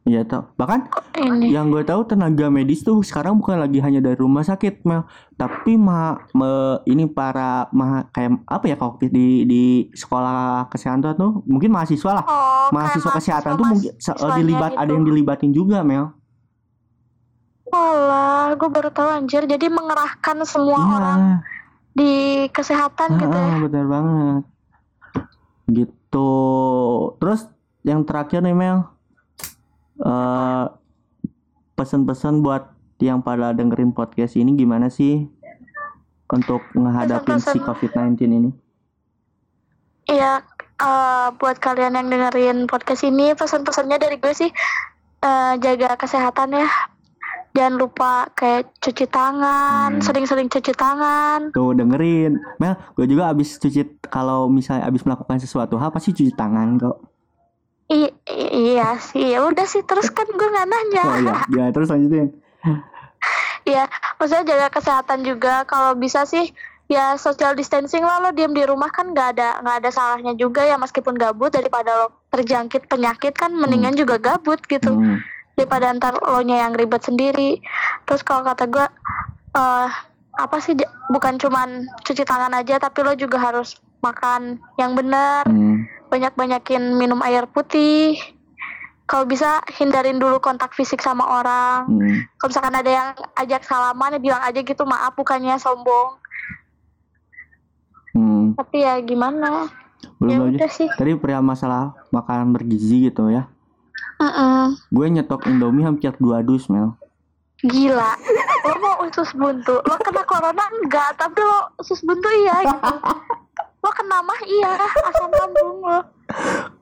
Iya 0.00 0.24
tau. 0.24 0.48
Bahkan 0.56 0.80
ini 1.20 1.52
yang 1.52 1.68
gue 1.68 1.84
tahu 1.84 2.02
tenaga 2.04 2.48
medis 2.48 2.80
tuh 2.80 3.00
sekarang 3.00 3.36
bukan 3.36 3.60
lagi 3.60 3.78
hanya 3.78 4.00
dari 4.00 4.16
rumah 4.16 4.40
sakit, 4.40 4.80
Mel, 4.82 5.04
tapi 5.36 5.76
ma, 5.76 6.16
me- 6.32 6.80
ini 6.84 7.04
para 7.04 7.68
ma, 7.70 8.08
kayak 8.08 8.40
apa 8.44 8.64
ya 8.64 8.76
kalau 8.76 8.96
di 8.96 9.44
di 9.44 9.62
sekolah 9.92 10.66
kesehatan 10.66 11.14
tuh 11.14 11.44
mungkin 11.44 11.68
mahasiswa 11.70 12.10
lah. 12.14 12.24
oh, 12.24 12.72
mahasiswa 12.72 13.10
kesehatan 13.12 13.52
tuh 13.54 13.62
mas- 13.62 13.76
mungkin 13.76 13.92
mahasiswanya 13.92 14.36
dilibat 14.40 14.72
ada 14.72 14.82
gitu. 14.82 14.92
yang 14.94 15.04
dilibatin 15.04 15.50
juga, 15.52 15.78
Mel. 15.82 16.16
Walah, 17.66 18.56
gue 18.56 18.68
baru 18.68 18.90
tahu 18.90 19.08
anjir 19.10 19.44
jadi 19.44 19.66
mengerahkan 19.68 20.42
semua 20.42 20.80
Iya. 20.80 20.90
orang 20.90 21.20
di 21.92 22.12
kesehatan 22.48 23.08
gitu 23.16 23.30
ya 23.30 23.46
Ah, 23.46 23.58
benar 23.60 23.86
banget. 23.86 24.42
Gitu. 25.68 26.32
Terus 27.16 27.40
yang 27.82 28.02
terakhir 28.02 28.40
nih 28.40 28.56
Mel. 28.56 28.78
Eh 30.00 30.64
pesan-pesan 31.74 32.40
buat 32.40 32.68
yang 32.98 33.20
pada 33.20 33.50
dengerin 33.50 33.90
podcast 33.90 34.34
ini 34.34 34.52
gimana 34.54 34.88
sih 34.88 35.24
untuk 36.28 36.60
menghadapi 36.72 37.26
si 37.34 37.56
Pesan-pesan. 37.56 37.64
COVID-19 37.64 38.20
ini? 38.28 38.50
Iya, 40.06 40.42
eh, 40.76 41.28
buat 41.32 41.56
kalian 41.56 41.94
yang 41.94 42.08
dengerin 42.08 42.58
podcast 42.64 43.02
ini, 43.02 43.32
pesan-pesannya 43.32 43.96
dari 43.96 44.16
gue 44.16 44.32
sih 44.32 44.50
eh, 45.20 45.54
jaga 45.58 45.96
kesehatan 45.96 46.54
ya. 46.54 46.68
jangan 47.50 47.74
lupa 47.76 48.30
kayak 48.32 48.70
cuci 48.78 49.10
tangan 49.10 49.98
Hmm. 49.98 50.00
sering-sering 50.00 50.46
cuci 50.46 50.70
tangan 50.70 51.50
Tuh 51.50 51.74
dengerin 51.74 52.38
Mel 52.56 52.78
gue 52.94 53.10
juga 53.10 53.26
abis 53.26 53.58
cuci 53.58 53.98
Kalau 54.06 54.46
misalnya 54.46 54.86
abis 54.86 55.02
melakukan 55.02 55.34
sesuatu 55.36 55.74
hal 55.74 55.90
Pasti 55.90 56.14
cuci 56.14 56.30
tangan 56.30 56.78
kok 56.78 57.09
I- 57.90 58.14
iya 58.64 58.94
sih 58.96 59.26
ya 59.28 59.42
udah 59.42 59.66
sih 59.66 59.82
terus 59.82 60.08
kan 60.08 60.24
gue 60.24 60.48
nggak 60.48 60.66
nanya 60.66 61.02
Oh 61.04 61.18
iya 61.18 61.36
Ya 61.50 61.64
terus 61.70 61.90
lanjutin 61.90 62.30
Iya, 63.62 63.84
maksudnya 64.16 64.44
jaga 64.48 64.68
kesehatan 64.72 65.20
juga. 65.20 65.62
Kalau 65.64 65.92
bisa 65.94 66.24
sih 66.24 66.48
ya 66.88 67.14
social 67.14 67.52
distancing 67.52 68.00
lah 68.00 68.18
lo 68.18 68.30
diem 68.32 68.50
di 68.50 68.64
rumah 68.64 68.88
kan 68.88 69.12
nggak 69.12 69.28
ada 69.30 69.60
nggak 69.60 69.76
ada 69.78 69.90
salahnya 69.90 70.32
juga 70.34 70.64
ya 70.64 70.74
meskipun 70.74 71.14
gabut 71.14 71.50
daripada 71.50 71.92
lo 71.94 72.06
terjangkit 72.30 72.88
penyakit 72.88 73.30
kan 73.32 73.52
mendingan 73.52 73.94
juga 73.94 74.18
gabut 74.18 74.58
gitu 74.64 74.90
Hmm. 74.90 75.20
daripada 75.54 75.92
ntar 75.92 76.16
lo 76.16 76.40
nya 76.40 76.64
yang 76.64 76.72
ribet 76.72 76.98
sendiri. 77.00 77.60
Terus 78.02 78.22
kalau 78.22 78.42
kata 78.42 78.64
gue 78.66 78.86
eh 79.52 79.88
apa 80.32 80.56
sih 80.58 80.72
bukan 81.08 81.36
cuman 81.36 81.68
cuci 82.00 82.24
tangan 82.24 82.54
aja 82.54 82.78
tapi 82.78 83.02
lo 83.02 83.12
juga 83.12 83.36
harus 83.36 83.76
makan 84.00 84.58
yang 84.76 84.92
benar 84.92 85.44
Hmm. 85.44 85.84
banyak-banyakin 86.08 86.96
minum 86.96 87.20
air 87.22 87.46
putih. 87.46 88.18
Kalau 89.04 89.26
bisa 89.26 89.58
hindarin 89.74 90.18
dulu 90.18 90.38
kontak 90.38 90.70
fisik 90.70 90.98
sama 90.98 91.26
orang. 91.26 91.86
Hmm. 91.86 92.16
kalau 92.36 92.48
misalkan 92.48 92.76
ada 92.76 92.90
yang 92.90 93.08
ajak 93.36 93.62
salaman 93.62 94.14
ya 94.14 94.20
bilang 94.20 94.42
aja 94.42 94.58
gitu 94.58 94.82
maaf 94.84 95.14
bukannya 95.14 95.54
sombong. 95.56 96.18
Hmm. 98.10 98.58
tapi 98.58 98.82
ya 98.82 98.98
gimana? 98.98 99.70
Belum 100.18 100.50
ya 100.50 100.66
udah 100.66 100.70
sih. 100.70 100.90
Tadi 100.90 101.14
perihal 101.14 101.40
masalah 101.40 101.94
makanan 102.10 102.50
bergizi 102.50 103.06
gitu 103.06 103.30
ya. 103.30 103.46
Mm-mm. 104.18 104.76
Gue 104.90 105.06
nyetok 105.08 105.46
Indomie 105.46 105.80
hampir 105.80 106.12
dua 106.18 106.42
dus 106.42 106.68
Mel. 106.68 106.92
Gila. 107.60 108.12
Lo 108.60 108.74
mau 108.76 108.96
usus 109.04 109.32
buntu? 109.32 109.80
Lo 109.80 109.94
kena 109.96 110.22
corona? 110.24 110.64
Enggak 110.76 111.16
tapi 111.16 111.40
lo 111.40 111.72
usus 111.78 112.00
buntu 112.02 112.28
iya 112.36 112.56
gitu 112.66 112.92
lo 113.80 113.90
kena 113.90 114.18
mah 114.20 114.40
iya. 114.44 114.72
Asam 114.78 115.30
lambung 115.30 115.80
lo 115.80 115.98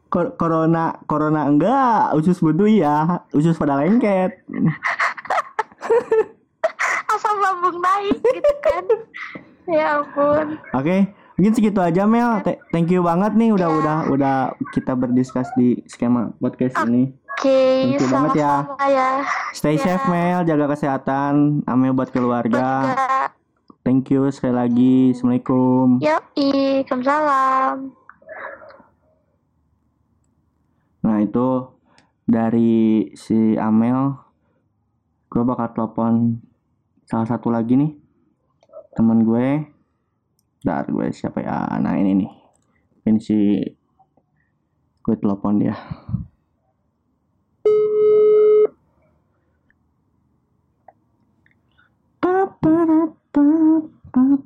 Kor- 0.09 0.35
Corona 0.35 0.97
Corona 1.05 1.45
enggak. 1.45 2.15
Usus 2.15 2.39
buntu 2.39 2.65
iya. 2.65 3.23
Usus 3.31 3.55
pada 3.55 3.77
lengket. 3.77 4.41
Asam 7.09 7.37
lambung 7.39 7.79
naik 7.79 8.19
gitu 8.19 8.53
kan. 8.61 8.85
Ya 9.69 10.01
ampun. 10.01 10.57
Oke 10.73 11.13
Mungkin 11.37 11.55
segitu 11.55 11.79
aja 11.79 12.03
Mel. 12.03 12.43
Th- 12.43 12.59
Thank 12.69 12.91
you 12.91 12.99
banget 12.99 13.31
nih 13.33 13.55
Udah 13.55 13.69
Ya. 13.69 13.77
udah 13.79 13.99
udah 14.11 14.37
kita 14.75 14.93
berdiskus 14.93 15.47
di 15.55 15.79
skema 15.87 16.35
podcast 16.37 16.75
ini. 16.85 17.15
Oke 17.31 17.95
Thank 17.95 17.95
you 17.95 18.09
banget 18.11 18.43
ya. 18.43 18.55
ya. 18.83 19.09
Stay 19.53 19.77
Ya. 19.77 19.83
safe 19.87 20.05
Mel. 20.09 20.43
Jaga 20.43 20.67
kesehatan. 20.69 21.63
Amel 21.65 21.95
buat 21.95 22.11
keluarga 22.11 22.97
Thank 23.89 24.13
you 24.13 24.29
sekali 24.29 24.53
lagi 24.53 25.17
Assalamualaikum 25.17 26.05
Yoi, 26.05 26.21
Waalaikumsalam. 26.85 27.89
Nah 31.09 31.17
itu 31.25 31.49
dari 32.29 33.09
si 33.17 33.57
Amel, 33.57 34.13
gue 35.33 35.41
bakal 35.41 35.73
telepon 35.73 36.37
salah 37.09 37.33
satu 37.33 37.49
lagi 37.49 37.81
nih 37.81 37.97
teman 38.93 39.25
gue. 39.25 39.65
Dar 40.61 40.85
gue 40.93 41.09
siapa 41.09 41.41
ya? 41.41 41.73
Nah 41.81 41.97
ini 41.97 42.13
nih, 42.13 42.31
ini 43.09 43.19
si 43.25 43.57
gue 45.01 45.17
telepon 45.17 45.65
dia. 45.65 45.73
Halo, 54.09 54.41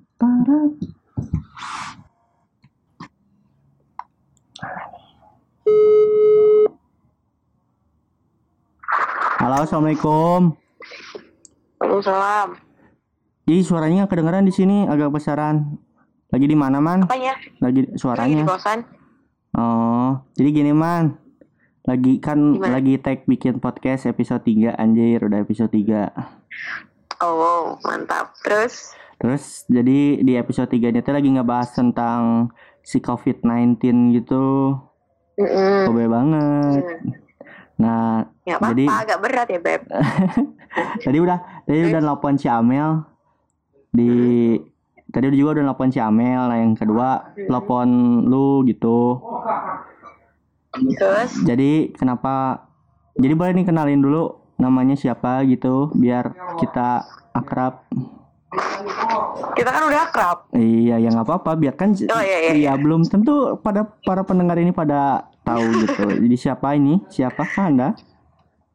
assalamualaikum. 9.63 10.55
Waalaikumsalam. 11.79 12.49
Ih, 13.51 13.63
suaranya 13.67 14.07
kedengeran 14.07 14.47
di 14.47 14.55
sini 14.55 14.87
agak 14.87 15.11
besaran. 15.15 15.79
Lagi 16.31 16.47
di 16.47 16.57
mana, 16.59 16.79
Man? 16.83 17.07
Apanya? 17.07 17.35
Lagi 17.59 17.87
suaranya. 17.99 18.47
kosan. 18.47 18.83
Oh, 19.55 20.23
jadi 20.39 20.49
gini, 20.51 20.73
Man. 20.75 21.19
Lagi 21.83 22.23
kan 22.23 22.59
Gimana? 22.59 22.79
lagi 22.79 22.95
tag 23.03 23.27
bikin 23.27 23.59
podcast 23.59 24.07
episode 24.07 24.43
3 24.47 24.75
anjir, 24.79 25.23
udah 25.23 25.43
episode 25.43 25.71
3. 25.75 26.11
Oh, 27.23 27.79
mantap. 27.83 28.35
Terus? 28.43 28.95
Terus 29.23 29.63
jadi 29.71 30.19
di 30.19 30.33
episode 30.35 30.67
3 30.67 30.91
ini 30.91 30.99
tuh 30.99 31.15
lagi 31.15 31.31
ngebahas 31.31 31.71
tentang 31.71 32.51
si 32.83 32.99
COVID-19 32.99 33.79
gitu. 34.19 34.75
Mm-mm. 35.39 35.87
Kobe 35.87 36.05
banget. 36.11 36.83
Hmm. 36.83 37.11
Nah, 37.79 38.27
Ya 38.43 38.59
Jadi- 38.59 38.91
apa-apa, 38.91 39.03
agak 39.07 39.19
berat 39.23 39.49
ya, 39.49 39.61
Beb. 39.63 39.83
tadi 41.07 41.19
udah 41.21 41.39
tadi 41.63 41.79
udah 41.87 42.01
nelpon 42.01 42.35
si 42.35 42.49
Amel 42.49 43.05
di 43.93 44.11
tadi 45.13 45.29
juga 45.37 45.61
udah 45.61 45.65
nelpon 45.69 45.93
si 45.93 46.01
Amel 46.01 46.49
nah 46.49 46.57
yang 46.57 46.73
kedua 46.73 47.37
telepon 47.37 47.89
lu 48.25 48.65
gitu 48.65 49.21
Terus? 50.73 51.45
jadi 51.45 51.93
kenapa 51.93 52.65
jadi 53.21 53.37
boleh 53.37 53.53
nih 53.53 53.67
kenalin 53.69 54.01
dulu 54.01 54.41
namanya 54.57 54.97
siapa 54.97 55.45
gitu 55.45 55.93
biar 55.93 56.33
kita 56.57 57.05
akrab 57.37 57.85
Kita 59.53 59.69
kan 59.69 59.83
udah 59.85 60.01
akrab. 60.05 60.39
iya 60.53 60.97
ya 60.97 61.09
nggak 61.09 61.25
apa-apa 61.25 61.57
biar 61.57 61.73
kan 61.73 61.97
Oh, 62.07 62.21
iya, 62.21 62.39
iya, 62.43 62.53
iya. 62.53 62.73
belum 62.75 63.05
tentu 63.05 63.57
pada 63.59 63.85
para 64.03 64.23
pendengar 64.23 64.57
ini 64.57 64.71
pada 64.71 65.25
tahu 65.43 65.65
gitu 65.83 66.05
jadi 66.21 66.37
siapa 66.39 66.75
ini 66.75 67.01
siapa 67.09 67.49
anda 67.57 67.97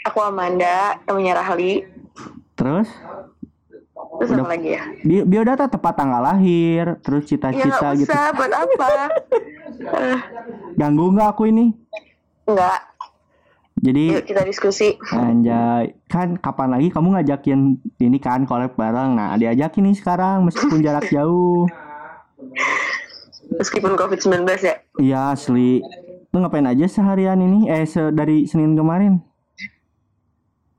Aku 0.03 0.17
Amanda, 0.19 0.97
temennya 1.03 1.35
Rahli. 1.35 1.83
terus 2.53 2.87
Terus 4.17 4.29
Udah. 4.31 4.45
apa 4.45 4.51
lagi 4.51 4.69
ya? 4.71 4.83
bi 4.99 5.15
biodata 5.21 5.65
tepat 5.67 5.93
tanggal 5.95 6.21
lahir 6.23 6.97
terus 6.99 7.25
Ya 7.25 7.29
cita-cita 7.29 7.69
nggak 7.69 7.93
gitu 7.99 8.09
usah, 8.09 8.25
buat 8.31 8.53
apa? 8.55 8.89
Eh, 9.77 10.19
ganggu 10.73 11.11
nggak 11.11 11.29
aku 11.29 11.43
ini 11.45 11.69
Enggak, 12.45 12.81
jadi 13.88 14.19
yuk 14.19 14.26
kita 14.28 14.43
diskusi. 14.43 15.00
Anjay, 15.10 15.95
kan 16.12 16.36
kapan 16.36 16.76
lagi 16.76 16.91
kamu 16.91 17.15
ngajakin 17.15 17.60
ini 17.97 18.19
kan 18.19 18.43
collab 18.43 18.76
bareng? 18.76 19.15
Nah, 19.15 19.39
diajakin 19.39 19.88
nih 19.88 19.95
sekarang 19.95 20.43
meskipun 20.43 20.84
jarak 20.84 21.08
jauh. 21.15 21.63
Meskipun 23.56 23.95
COVID-19 23.95 24.43
ya. 24.60 24.76
Iya 25.00 25.21
asli. 25.32 25.80
Lu 26.30 26.43
ngapain 26.43 26.67
aja 26.67 26.84
seharian 26.86 27.39
ini? 27.39 27.71
Eh, 27.71 27.88
se 27.88 28.12
dari 28.12 28.43
Senin 28.43 28.76
kemarin? 28.76 29.23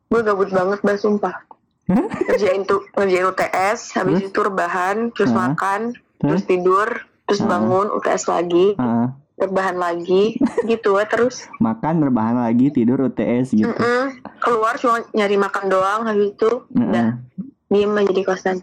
Gue 0.09 0.21
gabut 0.21 0.49
banget, 0.49 0.81
bah, 0.81 0.97
sumpah. 0.97 1.35
Ngerjain 2.29 2.69
tuh, 2.69 2.85
ngerjain 2.93 3.25
UTS, 3.25 3.97
habis 3.97 4.21
Terus? 4.21 4.29
itu 4.29 4.41
rebahan, 4.45 4.97
terus 5.17 5.33
Hah? 5.33 5.53
makan, 5.53 5.81
Terus? 6.21 6.21
terus 6.21 6.43
tidur, 6.45 6.89
terus 7.25 7.41
Hah? 7.41 7.49
bangun, 7.49 7.87
UTS 7.93 8.29
lagi, 8.29 8.67
Heeh. 8.77 9.07
Rebahan 9.39 9.79
lagi, 9.79 10.35
gitu 10.67 10.99
ya 10.99 11.07
terus. 11.07 11.47
makan, 11.63 12.03
rebahan 12.03 12.43
lagi, 12.43 12.75
tidur 12.75 13.07
UTS 13.07 13.55
gitu. 13.55 13.71
Mm-mm. 13.71 14.19
Keluar 14.43 14.75
cuma 14.77 15.01
nyari 15.15 15.39
makan 15.39 15.65
doang, 15.71 16.01
habis 16.05 16.35
itu 16.35 16.51
Heeh. 16.75 16.87
udah 16.91 17.07
diem 17.71 17.93
aja 17.95 18.13
di 18.13 18.25
kosan. 18.27 18.59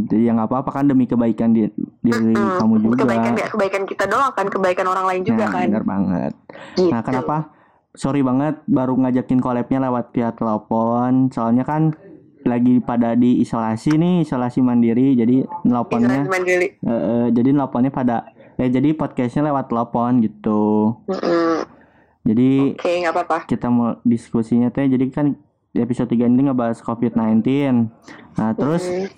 Jadi 0.00 0.26
ya 0.26 0.32
nggak 0.32 0.48
apa-apa 0.48 0.70
kan 0.80 0.84
demi 0.88 1.04
kebaikan 1.04 1.52
di, 1.52 1.68
diri 2.00 2.34
Mm-mm. 2.34 2.58
kamu 2.58 2.74
juga. 2.82 3.04
Kebaikan 3.04 3.30
gak 3.36 3.50
kebaikan 3.52 3.82
kita 3.84 4.04
doang 4.08 4.32
kan, 4.32 4.46
kebaikan 4.48 4.86
orang 4.88 5.06
lain 5.06 5.22
juga 5.22 5.44
Nah, 5.46 5.52
kan. 5.52 5.66
bener 5.68 5.84
banget. 5.84 6.32
Gitu. 6.74 6.90
Nah, 6.90 7.00
kenapa? 7.04 7.36
Sorry 7.92 8.22
banget 8.22 8.62
baru 8.70 8.94
ngajakin 8.96 9.42
collabnya 9.42 9.78
lewat 9.90 10.14
via 10.14 10.30
telepon. 10.30 11.28
Soalnya 11.34 11.66
kan 11.66 11.92
lagi 12.46 12.80
pada 12.80 13.12
di 13.12 13.42
isolasi 13.42 13.98
nih, 13.98 14.24
isolasi 14.24 14.62
mandiri. 14.62 15.12
Jadi 15.14 15.44
nelponnya 15.66 16.24
Isolasi 16.24 16.30
mandiri. 16.32 16.68
Eh, 16.80 16.90
eh, 16.90 17.26
jadi 17.34 17.50
nelponnya 17.52 17.92
pada 17.92 18.16
eh 18.60 18.68
jadi 18.68 18.92
podcastnya 18.92 19.48
lewat 19.48 19.66
telepon 19.66 20.20
gitu. 20.20 20.94
Mm-mm. 21.08 21.64
Jadi 22.20 22.76
Oke, 22.76 22.92
nggak 23.00 23.14
apa-apa. 23.16 23.36
kita 23.48 23.66
mau 23.66 23.96
diskusinya 24.04 24.68
teh 24.68 24.84
jadi 24.84 25.08
kan 25.08 25.32
di 25.70 25.80
episode 25.80 26.06
3 26.06 26.28
ini 26.28 26.44
ngebahas 26.44 26.78
COVID-19. 26.78 27.40
Nah, 28.36 28.52
terus 28.52 28.84
Mm. 28.84 29.08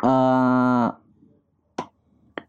eh 0.00 0.86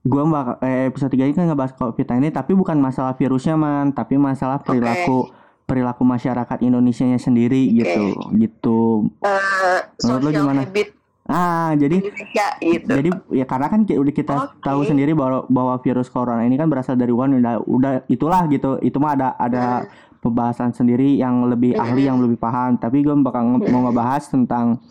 gua 0.04 0.24
bakal 0.26 0.56
eh, 0.62 0.86
episode 0.88 1.12
3 1.12 1.24
ini 1.24 1.34
kan 1.34 1.46
ngebahas 1.48 1.74
COVID-19 1.74 2.30
tapi 2.32 2.52
bukan 2.54 2.78
masalah 2.78 3.14
virusnya 3.14 3.54
man, 3.54 3.90
tapi 3.90 4.18
masalah 4.18 4.62
perilaku 4.62 5.30
perilaku 5.64 6.04
masyarakat 6.04 6.58
Indonesia 6.62 7.06
sendiri 7.18 7.66
Oke. 7.66 7.76
gitu. 7.80 8.06
Gitu. 8.36 8.80
Eh, 9.22 9.80
Menurut 10.04 10.22
lo 10.22 10.30
gimana? 10.32 10.62
habit 10.62 10.90
Ah, 11.32 11.72
jadi 11.80 12.04
ya 12.36 12.48
gitu 12.60 12.92
jadi 12.92 13.10
ya 13.32 13.46
karena 13.48 13.72
kan 13.72 13.88
udah 13.88 14.14
kita 14.16 14.36
Oke. 14.52 14.68
tahu 14.68 14.84
sendiri 14.84 15.16
bahwa 15.16 15.48
bahwa 15.48 15.80
virus 15.80 16.12
corona 16.12 16.44
ini 16.44 16.60
kan 16.60 16.68
berasal 16.68 17.00
dari 17.00 17.16
Wuhan 17.16 17.40
udah 17.40 17.64
udah 17.64 17.92
itulah 18.12 18.52
gitu. 18.52 18.76
Itu 18.84 19.00
mah 19.00 19.16
ada 19.16 19.28
ada 19.40 19.88
pembahasan 20.20 20.76
sendiri 20.76 21.16
yang 21.16 21.48
lebih 21.48 21.80
ahli 21.80 22.12
yang 22.12 22.20
lebih 22.20 22.36
paham. 22.36 22.76
Tapi 22.76 23.00
gue 23.00 23.16
bakal 23.24 23.48
mau 23.48 23.88
ngebahas 23.88 24.28
tentang 24.28 24.84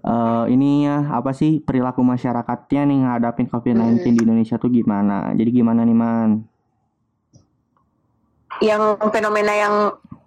eh 0.00 0.44
ini 0.52 0.84
ya 0.84 1.16
apa 1.16 1.32
sih 1.32 1.64
perilaku 1.64 2.04
masyarakatnya 2.04 2.84
nih 2.84 2.98
ngadapin 3.04 3.48
COVID-19 3.48 4.04
di 4.04 4.20
Indonesia 4.28 4.60
tuh 4.60 4.68
gimana? 4.68 5.32
Jadi 5.32 5.50
gimana 5.50 5.80
nih 5.88 5.96
man? 5.96 6.30
yang 8.60 9.00
fenomena 9.08 9.52
yang 9.56 9.74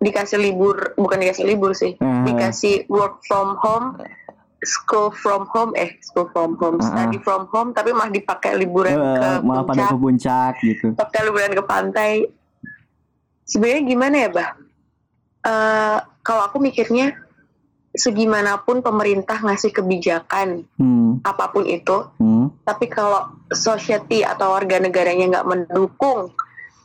dikasih 0.01 0.41
libur 0.41 0.97
bukan 0.97 1.21
dikasih 1.21 1.45
libur 1.47 1.71
sih 1.77 1.95
Eh. 1.95 2.23
dikasih 2.27 2.89
work 2.89 3.21
from 3.23 3.55
home 3.61 3.95
school 4.63 5.11
from 5.11 5.45
home 5.45 5.71
eh 5.73 5.95
school 5.99 6.27
from 6.29 6.55
home 6.55 6.77
Ah, 6.77 6.85
study 6.85 7.17
from 7.17 7.45
home 7.47 7.71
tapi 7.71 7.91
malah 7.91 8.09
dipakai 8.09 8.55
liburan 8.55 8.95
ke 8.95 9.21
Eh, 9.21 9.37
malah 9.41 9.63
pada 9.63 9.83
puncak. 9.83 9.89
ke 9.89 9.97
puncak 9.97 10.53
gitu. 10.61 10.87
pakai 10.93 11.19
liburan 11.23 11.51
ke 11.51 11.63
pantai. 11.63 12.11
Sebenarnya 13.43 13.83
gimana 13.83 14.15
ya 14.17 14.29
bah? 14.29 14.49
Eh, 15.43 15.97
kalau 16.19 16.41
aku 16.43 16.57
mikirnya 16.57 17.19
segimanapun 17.91 18.79
pemerintah 18.79 19.37
ngasih 19.37 19.69
kebijakan 19.71 20.65
Hmm, 20.73 21.21
apa 21.21 21.45
pun 21.47 21.61
itu 21.61 22.09
hmm, 22.17 22.65
tapi 22.65 22.89
kalau 22.89 23.21
society 23.47 24.25
atau 24.25 24.49
warga 24.51 24.79
negaranya 24.79 25.29
nggak 25.29 25.45
mendukung 25.45 26.33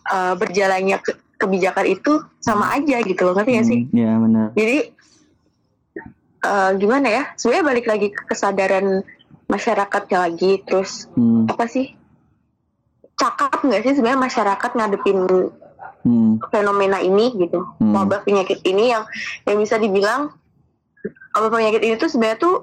eh, 0.04 0.34
berjalannya 0.34 0.98
ke- 0.98 1.16
kebijakan 1.38 1.86
itu 1.88 2.12
sama 2.38 2.74
aja 2.74 3.00
gitu 3.00 3.20
loh 3.22 3.32
ngerti 3.32 3.50
nggak 3.54 3.66
sih? 3.66 3.80
Hmm, 3.84 3.94
ya 3.94 4.10
benar. 4.18 4.46
jadi 4.52 4.78
eh, 6.40 6.70
gimana 6.76 7.08
ya? 7.08 7.22
Sebenarnya 7.34 7.64
balik 7.66 7.86
lagi 7.86 8.08
ke 8.10 8.22
kesadaran 8.26 9.02
masyarakatnya 9.48 10.18
lagi 10.28 10.60
terus 10.62 11.08
Hmm, 11.16 11.48
apa 11.48 11.64
sih? 11.66 11.96
Cakap 13.16 13.64
nggak 13.64 13.82
sih 13.82 13.92
sebenarnya 13.98 14.20
masyarakat 14.20 14.70
ngadepin 14.76 15.18
hmm, 16.04 16.32
fenomena 16.52 17.02
ini 17.02 17.34
gitu? 17.34 17.66
Hmm. 17.80 17.94
wabah 17.96 18.22
penyakit 18.22 18.62
ini 18.62 18.92
yang 18.92 19.04
yang 19.42 19.58
bisa 19.58 19.74
dibilang 19.76 20.30
wabah 21.34 21.50
penyakit 21.50 21.82
ini 21.82 21.94
tuh 21.98 22.06
sebenarnya 22.06 22.38
tuh 22.38 22.56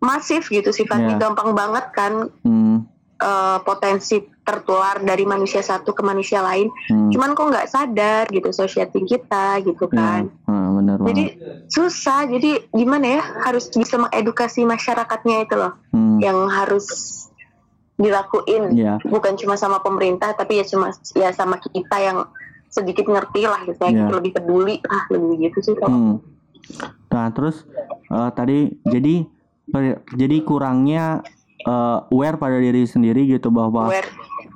masif 0.00 0.48
gitu 0.48 0.72
sifatnya 0.72 1.16
Ya. 1.16 1.20
gampang 1.20 1.52
banget 1.52 1.92
kan 1.92 2.32
hmm, 2.40 2.88
eh, 3.20 3.58
potensi 3.62 4.24
tertular 4.52 4.98
dari 4.98 5.22
manusia 5.24 5.60
satu 5.60 5.90
ke 5.90 6.02
manusia 6.02 6.40
lain 6.40 6.66
hmm. 6.84 7.10
cuman 7.10 7.30
kok 7.32 7.46
nggak 7.48 7.68
sadar 7.68 8.26
gitu 8.28 8.50
society 8.50 9.00
kita 9.04 9.46
gitu 9.60 9.86
Ya, 9.86 9.94
kan 10.18 10.22
ah, 10.44 10.68
benar 10.72 10.96
jadi 11.00 11.24
banget. 11.30 11.66
susah 11.68 12.26
jadi 12.26 12.50
gimana 12.70 13.06
ya 13.12 13.22
harus 13.40 13.70
bisa 13.70 13.94
mengedukasi 13.96 14.62
masyarakatnya 14.64 15.36
itu 15.40 15.54
loh 15.54 15.72
Hmm, 15.88 16.18
yang 16.18 16.46
harus 16.48 16.86
dilakuin 17.96 18.72
ya. 18.72 18.96
bukan 19.02 19.36
cuma 19.36 19.54
sama 19.54 19.78
pemerintah 19.78 20.32
tapi 20.32 20.56
ya 20.56 20.64
cuma 20.64 20.88
ya 21.12 21.30
sama 21.30 21.60
kita 21.60 21.96
yang 21.96 22.18
sedikit 22.66 23.04
ngerti 23.04 23.44
lah 23.44 23.60
gitu 23.62 23.76
ya 23.78 23.86
Iya. 23.86 23.98
gitu, 24.00 24.12
lebih 24.14 24.32
peduli 24.32 24.74
ah 24.84 25.04
lebih 25.08 25.36
gitu 25.44 25.58
sih 25.62 25.74
kalau 25.74 25.92
Hmm. 25.92 26.16
Nah 27.10 27.26
terus 27.30 27.66
eh, 28.06 28.30
tadi 28.32 28.58
jadi 28.84 29.26
per- 29.66 30.00
jadi 30.10 30.36
kurangnya 30.40 31.20
eh, 31.60 31.98
aware 32.08 32.36
pada 32.36 32.56
diri 32.56 32.82
sendiri 32.84 33.26
gitu 33.26 33.50
bahwa 33.50 33.84
aware 33.84 34.06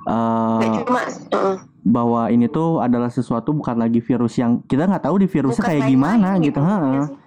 eh, 0.08 0.84
cuma 0.84 1.02
uh, 1.32 1.56
bahwa 1.84 2.32
ini 2.32 2.48
tuh 2.48 2.80
adalah 2.80 3.12
sesuatu 3.12 3.52
bukan 3.52 3.76
lagi 3.76 4.00
virus 4.00 4.40
yang 4.40 4.64
kita 4.64 4.88
nggak 4.88 5.04
tahu 5.04 5.20
di 5.20 5.28
virusnya 5.28 5.60
bukan 5.60 5.70
kayak 5.70 5.84
gimana 5.88 6.28
gitu. 6.40 6.60
ya 6.60 6.68
ha. 6.68 6.76
sih? 6.76 7.24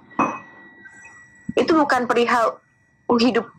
itu 1.57 1.71
bukan 1.73 2.05
perihal 2.05 2.61
hidup 3.17 3.49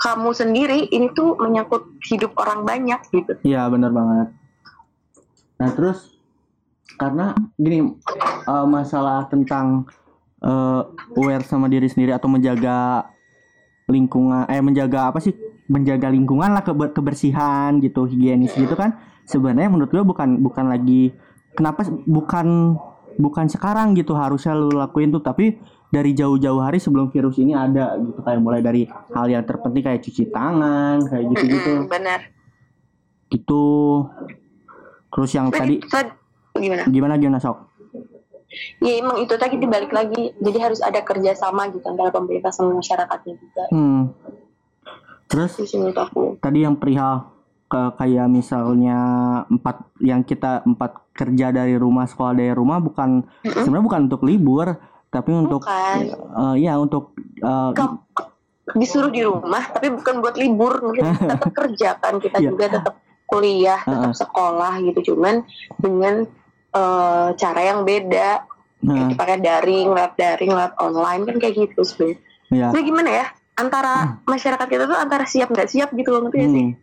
kamu 0.00 0.30
sendiri 0.32 0.88
ini 0.88 1.12
tuh 1.12 1.36
menyangkut 1.36 1.84
hidup 2.08 2.32
orang 2.40 2.64
banyak 2.64 3.00
gitu 3.12 3.32
Iya 3.44 3.68
benar 3.68 3.92
banget. 3.92 4.28
Nah 5.60 5.70
terus 5.76 6.16
karena 6.96 7.36
gini 7.60 8.00
eh, 8.48 8.66
masalah 8.66 9.28
tentang 9.28 9.84
eh, 10.40 10.82
aware 11.20 11.44
sama 11.44 11.68
diri 11.68 11.88
sendiri 11.88 12.16
atau 12.16 12.32
menjaga 12.32 13.08
lingkungan 13.90 14.46
eh 14.48 14.62
menjaga 14.62 15.10
apa 15.12 15.18
sih 15.18 15.34
menjaga 15.70 16.10
lingkungan 16.10 16.50
lah 16.50 16.66
kebe- 16.66 16.90
kebersihan 16.90 17.78
gitu 17.78 18.10
higienis 18.10 18.58
gitu 18.58 18.74
kan. 18.74 18.98
Sebenarnya 19.22 19.70
menurut 19.70 19.94
gue 19.94 20.02
bukan 20.02 20.42
bukan 20.42 20.66
lagi 20.66 21.14
kenapa 21.54 21.86
bukan 22.10 22.74
bukan 23.14 23.46
sekarang 23.46 23.94
gitu 23.94 24.18
harusnya 24.18 24.58
lu 24.58 24.74
lakuin 24.74 25.14
tuh 25.14 25.22
tapi 25.22 25.62
dari 25.90 26.14
jauh-jauh 26.14 26.62
hari 26.62 26.78
sebelum 26.78 27.10
virus 27.10 27.38
ini 27.38 27.54
ada 27.54 27.98
gitu 27.98 28.22
kayak 28.22 28.40
mulai 28.42 28.62
dari 28.62 28.86
hal 28.86 29.26
yang 29.26 29.42
terpenting 29.42 29.82
kayak 29.82 30.02
cuci 30.02 30.30
tangan 30.30 31.06
kayak 31.06 31.24
gitu-gitu. 31.34 31.72
Mm-mm, 31.82 31.90
benar. 31.90 32.20
Itu 33.30 33.62
terus 35.10 35.30
yang 35.34 35.50
tadi? 35.50 35.82
Gimana? 36.54 36.82
Gimana 36.86 37.14
gimana 37.18 37.38
sok? 37.38 37.70
Ya 38.82 38.98
emang 38.98 39.22
itu 39.22 39.34
tadi 39.38 39.58
dibalik 39.58 39.94
lagi. 39.94 40.34
Jadi 40.38 40.58
harus 40.58 40.82
ada 40.82 41.02
kerjasama 41.02 41.70
gitu 41.70 41.86
antara 41.86 42.10
pemerintah 42.10 42.50
sama 42.50 42.74
masyarakatnya 42.78 43.34
juga. 43.38 43.64
Hmm. 43.70 44.10
Terus? 45.30 45.54
Sih 45.56 45.78
menurut 45.78 45.96
aku. 45.96 46.22
Tadi 46.36 46.58
yang 46.60 46.74
perihal 46.74 47.30
ke 47.64 47.82
kayak 47.96 48.26
misalnya 48.26 48.98
empat 49.46 49.76
yang 50.02 50.20
kita 50.20 50.66
empat 50.66 51.06
kerja 51.14 51.54
dari 51.54 51.78
rumah 51.78 52.02
sekolah 52.02 52.34
dari 52.34 52.50
rumah 52.50 52.82
bukan 52.82 53.22
Mm-mm. 53.40 53.62
sebenarnya 53.62 53.86
bukan 53.86 54.00
untuk 54.10 54.22
libur 54.22 54.66
tapi 55.06 55.30
untuk 55.30 55.62
bukan. 55.62 55.96
eh, 56.10 56.56
ya 56.58 56.74
untuk 56.76 57.14
eh, 57.38 57.70
Kamu 57.70 57.94
disuruh 58.72 59.08
di 59.08 59.22
rumah 59.22 59.70
tapi 59.70 59.86
bukan 59.88 60.18
buat 60.18 60.34
libur. 60.34 60.82
Tetap 61.30 61.50
kerja 61.50 61.94
kan 61.96 62.18
kita 62.18 62.38
Iya. 62.38 62.50
juga 62.50 62.64
tetap 62.68 62.94
kuliah 63.24 63.78
tetap 63.80 64.10
Heeh. 64.10 64.18
sekolah 64.18 64.72
gitu. 64.82 65.14
Cuman 65.14 65.46
dengan 65.78 66.26
eh, 66.72 67.28
cara 67.34 67.60
yang 67.64 67.86
beda. 67.86 68.50
Kayak 68.80 69.12
pakai 69.12 69.36
daring 69.38 69.92
lewat 69.92 70.16
daring 70.16 70.50
lewat 70.50 70.72
online 70.80 71.28
kan 71.28 71.36
kayak 71.36 71.52
gitu 71.68 71.84
sebenarnya 71.84 72.16
ya 72.48 72.66
Jadi 72.72 72.82
gimana 72.82 73.10
ya 73.12 73.26
antara 73.60 73.94
masyarakat 74.24 74.66
kita 74.66 74.84
tuh 74.88 74.96
antara 74.96 75.28
siap 75.28 75.52
nggak 75.52 75.68
siap 75.68 75.92
gitu 75.92 76.08
loh 76.10 76.26
ngerti 76.26 76.36
nggak 76.40 76.50
sih 76.50 76.66
hmm. 76.66 76.74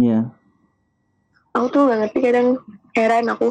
ya 0.00 0.18
aku 1.52 1.66
tuh 1.68 1.80
nggak 1.84 1.98
ngerti 2.08 2.18
kadang 2.24 2.48
heran 2.96 3.26
aku 3.28 3.48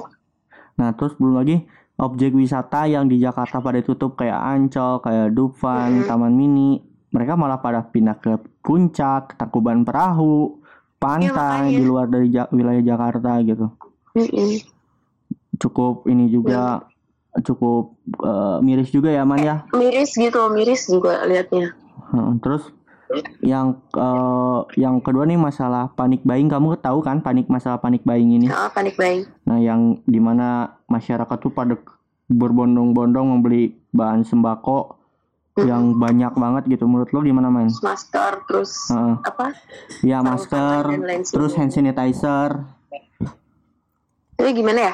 nah 0.76 0.90
terus 0.98 1.14
belum 1.16 1.38
lagi 1.38 1.62
objek 2.02 2.34
wisata 2.34 2.90
yang 2.90 3.06
di 3.06 3.22
Jakarta 3.22 3.62
pada 3.62 3.78
tutup 3.86 4.18
kayak 4.18 4.34
Ancol 4.42 5.06
kayak 5.06 5.38
Dufan 5.38 6.02
Mm-mm. 6.02 6.10
Taman 6.10 6.34
Mini 6.34 6.82
mereka 7.14 7.38
malah 7.38 7.62
pada 7.62 7.86
pindah 7.86 8.18
ke 8.18 8.42
puncak 8.66 9.38
Tangkuban 9.38 9.86
Perahu 9.86 10.58
pantai 10.98 11.30
makanya. 11.70 11.78
di 11.78 11.84
luar 11.86 12.06
dari 12.10 12.28
Ja- 12.34 12.50
wilayah 12.50 12.82
Jakarta 12.82 13.38
gitu 13.46 13.70
Mm-mm. 14.18 14.66
cukup 15.62 16.10
ini 16.10 16.26
juga 16.34 16.90
cukup 17.46 17.96
eh, 18.18 18.58
miris 18.66 18.90
juga 18.90 19.14
ya 19.14 19.22
man 19.24 19.40
ya 19.40 19.56
miris 19.72 20.18
gitu 20.18 20.42
miris 20.50 20.90
juga 20.90 21.22
liatnya 21.24 21.78
Terus 22.12 22.64
yang 23.44 23.76
eh, 23.92 24.60
yang 24.80 25.04
kedua 25.04 25.28
nih 25.28 25.36
masalah 25.36 25.92
panik 25.92 26.24
buying 26.24 26.48
kamu 26.48 26.80
tahu 26.80 27.04
kan 27.04 27.20
panik 27.20 27.52
masalah 27.52 27.76
panik 27.84 28.08
buying 28.08 28.40
ini 28.40 28.48
nah, 28.48 28.72
panik 28.72 28.96
buying 28.96 29.28
nah 29.44 29.60
yang 29.60 30.00
di 30.08 30.20
mana 30.24 30.80
masyarakat 30.88 31.38
tuh 31.44 31.52
pada 31.52 31.76
berbondong-bondong 32.32 33.28
membeli 33.28 33.76
bahan 33.92 34.24
sembako 34.24 34.96
Mm-mm. 35.60 35.68
yang 35.68 35.84
banyak 36.00 36.32
banget 36.40 36.64
gitu 36.72 36.88
menurut 36.88 37.12
lo 37.12 37.20
gimana 37.20 37.52
man? 37.52 37.68
Terus 37.68 37.84
masker 37.84 38.34
terus 38.48 38.72
Heeh. 38.88 39.16
apa 39.20 39.46
ya 40.08 40.24
masker 40.24 40.88
tangan 40.88 40.96
dan 40.96 41.04
lain 41.04 41.22
terus 41.28 41.52
hand 41.60 41.76
sanitizer 41.76 42.50
Tapi 44.40 44.58
gimana 44.58 44.90
ya? 44.90 44.94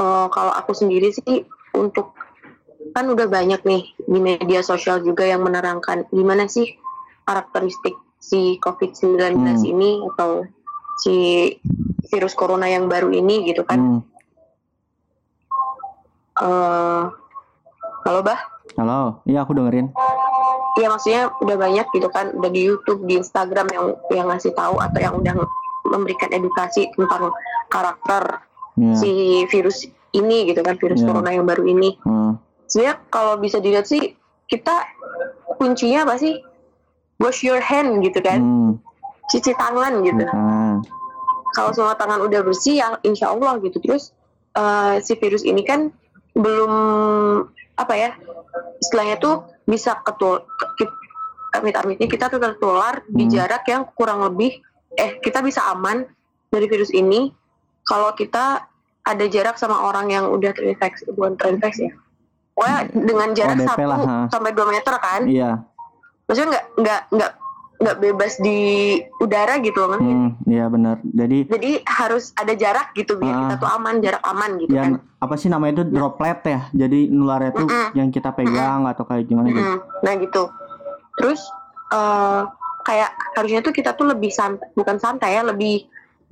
Eh, 0.00 0.26
kalau 0.34 0.50
aku 0.50 0.74
sendiri 0.74 1.12
sih 1.14 1.46
untuk 1.76 2.16
kan 2.94 3.04
udah 3.04 3.26
banyak 3.26 3.60
nih 3.60 3.82
di 3.98 4.18
media 4.18 4.62
sosial 4.62 5.02
juga 5.02 5.26
yang 5.26 5.42
menerangkan 5.42 6.06
gimana 6.08 6.46
sih 6.46 6.78
karakteristik 7.22 7.92
si 8.16 8.56
COVID-19 8.56 9.18
Hmm. 9.34 9.58
ini 9.66 9.90
atau 10.14 10.46
si 10.96 11.14
virus 12.08 12.32
corona 12.32 12.64
yang 12.64 12.86
baru 12.86 13.10
ini 13.10 13.44
gitu 13.44 13.66
kan. 13.66 13.78
Hmm. 13.78 14.00
Eh, 16.36 17.02
halo 18.04 18.20
bah? 18.22 18.38
halo 18.74 19.22
iya 19.22 19.46
aku 19.46 19.54
dengerin 19.54 19.94
Iya 20.74 20.90
maksudnya 20.90 21.30
udah 21.38 21.54
banyak 21.54 21.86
gitu 21.94 22.10
kan, 22.10 22.34
udah 22.34 22.50
di 22.50 22.66
YouTube, 22.66 23.06
di 23.06 23.14
Instagram 23.14 23.70
yang 23.70 23.84
yang 24.10 24.26
ngasih 24.26 24.50
tahu 24.50 24.82
atau 24.82 24.98
yang 24.98 25.14
udah 25.14 25.30
memberikan 25.86 26.26
edukasi 26.34 26.90
tentang 26.90 27.30
karakter 27.70 28.42
ya 28.74 28.98
si 28.98 29.10
virus 29.46 29.86
ini 30.10 30.50
gitu 30.50 30.66
kan, 30.66 30.74
virus 30.74 30.98
Iya. 30.98 31.06
corona 31.06 31.30
yang 31.30 31.46
baru 31.46 31.62
ini. 31.62 31.94
Heeh. 32.02 32.32
Sebenarnya 32.66 32.96
kalau 33.08 33.36
bisa 33.36 33.58
dilihat 33.58 33.84
sih 33.84 34.14
kita 34.44 34.84
kuncinya 35.56 36.04
apa 36.04 36.16
sih? 36.16 36.40
Wash 37.16 37.42
your 37.42 37.58
hand 37.58 38.00
gitu 38.00 38.18
kan. 38.18 38.40
Hmm. 38.40 38.72
cuci 39.24 39.56
tangan 39.56 40.04
gitu. 40.04 40.20
Nah, 40.20 40.84
kalau 41.50 41.72
semua 41.72 41.96
tangan 41.96 42.20
udah 42.20 42.44
bersih 42.44 42.76
ya 42.76 43.00
insya 43.00 43.32
Allah 43.32 43.56
gitu. 43.58 43.80
Terus 43.80 44.12
eh, 44.52 45.00
si 45.00 45.16
virus 45.16 45.42
ini 45.42 45.64
kan 45.64 45.88
belum 46.34 46.72
apa 47.74 47.94
ya 47.94 48.10
istilahnya 48.78 49.16
tuh 49.16 49.34
bisa 49.64 49.96
ketul 50.02 50.44
ke- 50.76 50.92
amit-amitnya 51.52 52.04
kita 52.04 52.28
tuh 52.28 52.36
tertular 52.36 53.00
di 53.06 53.24
Hmm. 53.24 53.32
jarak 53.32 53.64
yang 53.64 53.88
kurang 53.96 54.20
lebih 54.22 54.60
eh 54.92 55.16
kita 55.18 55.40
bisa 55.40 55.64
aman 55.70 56.04
dari 56.50 56.68
virus 56.68 56.90
ini 56.90 57.32
kalau 57.82 58.12
kita 58.12 58.68
ada 59.00 59.24
jarak 59.24 59.56
sama 59.56 59.88
orang 59.88 60.10
yang 60.10 60.24
udah 60.28 60.52
terinfeksi 60.52 61.08
bukan 61.10 61.34
terinfeksi 61.34 61.88
ya 61.88 61.94
pokoknya 62.54 62.78
dengan 62.94 63.28
jarak 63.34 63.58
satu 63.60 63.90
ha. 64.00 64.18
sampai 64.30 64.50
2 64.50 64.64
meter 64.70 64.94
kan 64.96 65.20
Iya. 65.26 65.50
maksudnya 66.24 66.48
nggak 66.50 66.64
nggak 66.78 67.00
nggak 67.10 67.32
nggak 67.74 67.96
bebas 67.98 68.32
di 68.38 68.58
udara 69.18 69.58
gitu 69.58 69.76
loh 69.76 69.90
kan 69.92 70.00
Hmm, 70.00 70.28
iya 70.46 70.70
benar. 70.70 71.02
Jadi 71.04 71.50
jadi 71.50 71.70
harus 71.84 72.30
ada 72.32 72.54
jarak 72.54 72.94
gitu 72.94 73.18
biar 73.18 73.28
Ah. 73.28 73.40
kita 73.44 73.54
tuh 73.58 73.68
aman 73.68 73.94
jarak 73.98 74.22
aman 74.24 74.50
gitu 74.56 74.72
kan 74.72 74.78
yang 74.78 74.94
apa 75.18 75.34
sih 75.34 75.50
namanya 75.50 75.82
itu 75.82 75.84
droplet 75.90 76.40
ya. 76.44 76.60
Jadi 76.72 77.10
nularnya 77.10 77.52
tuh 77.52 77.66
Mm-mm. 77.66 77.88
yang 77.92 78.08
kita 78.08 78.30
pegang 78.30 78.86
atau 78.86 79.04
kayak 79.04 79.26
gimana 79.26 79.50
gitu. 79.50 79.60
Mm-mm. 79.60 79.78
Nah 80.00 80.12
gitu. 80.16 80.42
Terus 81.14 81.40
eh 81.90 82.40
kayak 82.84 83.10
harusnya 83.34 83.60
tuh 83.60 83.72
kita 83.72 83.90
tuh 83.92 84.06
lebih 84.06 84.28
santai, 84.28 84.70
bukan 84.72 84.96
santai 84.96 85.34
ya, 85.34 85.42
lebih 85.42 85.84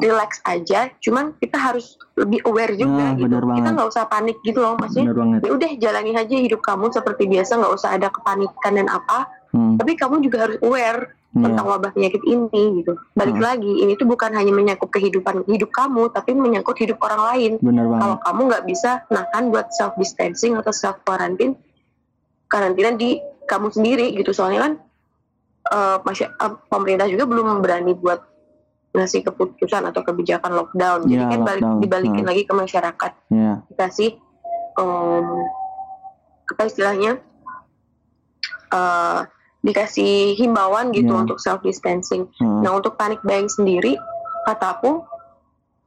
relax 0.03 0.43
aja. 0.43 0.91
Cuman 0.99 1.38
kita 1.38 1.55
harus 1.55 1.95
lebih 2.19 2.43
aware 2.43 2.75
juga 2.75 3.15
Nah, 3.15 3.17
gitu. 3.17 3.31
Kita 3.31 3.69
nggak 3.71 3.88
usah 3.88 4.05
panik 4.05 4.37
gitu 4.43 4.59
loh, 4.59 4.75
maksudnya. 4.75 5.15
Ya 5.41 5.51
udah 5.55 5.71
jalani 5.79 6.12
aja 6.12 6.35
hidup 6.35 6.61
kamu 6.61 6.91
seperti 6.91 7.31
biasa, 7.31 7.57
nggak 7.57 7.73
usah 7.73 7.95
ada 7.95 8.11
kepanikan 8.11 8.73
dan 8.75 8.91
apa. 8.91 9.31
Hmm, 9.55 9.77
Tapi 9.79 9.95
kamu 9.95 10.25
juga 10.25 10.49
harus 10.49 10.57
aware 10.61 11.12
iya. 11.37 11.45
tentang 11.45 11.67
wabah 11.69 11.93
penyakit 11.93 12.25
ini 12.25 12.83
gitu. 12.83 12.97
Balik 13.12 13.37
Hmm. 13.37 13.47
lagi, 13.47 13.73
ini 13.79 13.93
tuh 13.95 14.09
bukan 14.09 14.33
hanya 14.33 14.49
menyangkut 14.49 14.88
kehidupan 14.88 15.45
hidup 15.47 15.71
kamu, 15.71 16.09
tapi 16.09 16.33
menyangkut 16.33 16.77
hidup 16.77 16.97
orang 17.01 17.23
lain 17.31 17.53
kalau 18.01 18.17
kamu 18.19 18.41
nggak 18.49 18.65
bisa 18.65 18.91
nahan 19.09 19.53
buat 19.53 19.69
self 19.71 19.93
distancing 19.95 20.57
atau 20.57 20.73
self 20.73 21.05
quarantine 21.05 21.53
karantina 22.49 22.93
di 22.93 23.17
kamu 23.45 23.69
sendiri 23.69 24.12
gitu 24.12 24.33
soalnya 24.33 24.61
kan 24.62 24.73
eh, 25.62 25.97
masya- 26.03 26.33
eh, 26.33 26.53
pemerintah 26.67 27.07
juga 27.07 27.25
belum 27.25 27.61
berani 27.61 27.93
buat 27.93 28.21
ngasih 28.92 29.20
keputusan 29.22 29.83
atau 29.85 30.00
kebijakan 30.02 30.52
lockdown 30.52 31.05
jadi 31.05 31.24
Ya, 31.24 31.31
kan 31.31 31.40
balik 31.42 31.62
lockdown. 31.62 31.81
dibalikin 31.81 32.16
Hmm. 32.18 32.28
lagi 32.28 32.42
ke 32.44 32.52
masyarakat 32.52 33.12
Iya. 33.28 33.55
dikasih 33.66 34.11
em, 34.74 35.26
apa 36.46 36.62
istilahnya 36.64 37.12
eh, 38.70 39.20
dikasih 39.62 40.12
himbauan 40.35 40.90
gitu 40.90 41.09
Ya. 41.09 41.18
untuk 41.18 41.38
self 41.38 41.61
distancing 41.61 42.26
Hmm. 42.37 42.61
Nah 42.61 42.74
untuk 42.74 42.96
panic 42.96 43.22
buying 43.22 43.46
sendiri 43.46 43.94
kata 44.42 44.74
aku 44.74 45.05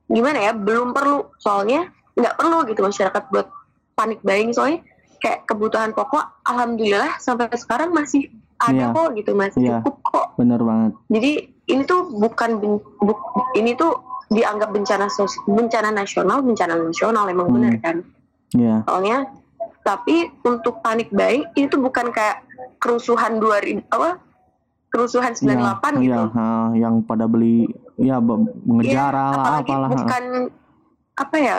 gimana 0.08 0.40
ya 0.40 0.52
belum 0.54 0.94
perlu 0.94 1.34
soalnya 1.36 1.90
nggak 2.14 2.36
perlu 2.36 2.64
gitu 2.64 2.80
masyarakat 2.80 3.24
buat 3.28 3.48
panic 3.92 4.22
buying 4.22 4.50
soalnya 4.50 4.80
kayak 5.18 5.44
kebutuhan 5.44 5.92
pokok 5.92 6.24
alhamdulillah 6.44 7.18
sampai 7.18 7.50
sekarang 7.52 7.90
masih 7.90 8.30
ada 8.56 8.88
Iya. 8.88 8.96
kok 8.96 9.08
gitu 9.14 9.32
masih 9.34 9.60
Iya. 9.62 9.82
cukup 9.82 9.96
kok 10.06 10.28
Benar 10.36 10.62
banget. 10.62 10.92
jadi 11.08 11.32
ini 11.66 11.82
tuh 11.84 12.10
bukan 12.10 12.50
ben- 12.56 12.84
buk- 13.00 13.26
ini 13.54 13.74
tuh 13.74 13.98
dianggap 14.28 14.70
bencana 14.70 15.06
sos- 15.08 15.42
bencana 15.46 15.90
nasional 15.90 16.42
bencana 16.42 16.76
nasional 16.76 17.26
emang 17.26 17.48
Hmm. 17.48 17.56
benar 17.56 17.74
kan 17.80 17.98
Iya. 18.52 18.82
soalnya 18.84 19.18
tapi 19.82 20.16
untuk 20.42 20.82
buying 20.82 21.46
ini 21.52 21.66
tuh 21.68 21.78
bukan 21.80 22.10
kayak 22.10 22.42
kerusuhan 22.78 23.38
2000 23.38 23.86
apa 23.88 24.18
kerusuhan 24.90 25.34
98 25.34 26.00
gitu 26.00 26.10
Iya, 26.10 26.22
ha, 26.28 26.46
yang 26.74 27.02
pada 27.02 27.26
beli 27.26 27.70
ya 27.96 28.18
mengejar 28.18 29.12
Iya, 29.12 29.22
lah 29.22 29.30
apalagi 29.36 29.72
apalah. 29.72 29.90
bukan 29.92 30.24
apa 31.16 31.36
ya 31.38 31.58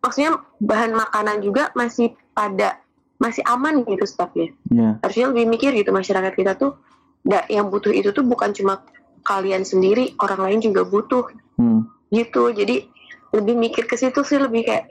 maksudnya 0.00 0.30
bahan 0.60 0.92
makanan 0.92 1.36
juga 1.40 1.72
masih 1.72 2.12
pada 2.30 2.78
masih 3.16 3.40
aman 3.44 3.82
gitu 3.82 4.04
stoknya 4.04 4.52
Iya. 4.68 5.00
harusnya 5.00 5.26
lebih 5.30 5.44
mikir 5.48 5.70
gitu 5.72 5.90
masyarakat 5.90 6.32
kita 6.32 6.54
tuh 6.54 6.76
da, 7.24 7.42
yang 7.48 7.66
butuh 7.66 7.90
itu 7.90 8.12
tuh 8.12 8.22
bukan 8.22 8.52
cuma 8.52 8.84
kalian 9.24 9.64
sendiri 9.64 10.12
orang 10.18 10.40
lain 10.44 10.60
juga 10.62 10.84
butuh 10.84 11.24
Hmm. 11.54 11.86
gitu 12.10 12.50
jadi 12.50 12.82
lebih 13.30 13.54
mikir 13.54 13.86
ke 13.86 13.94
situ 13.94 14.20
sih 14.20 14.36
lebih 14.36 14.62
kayak 14.64 14.90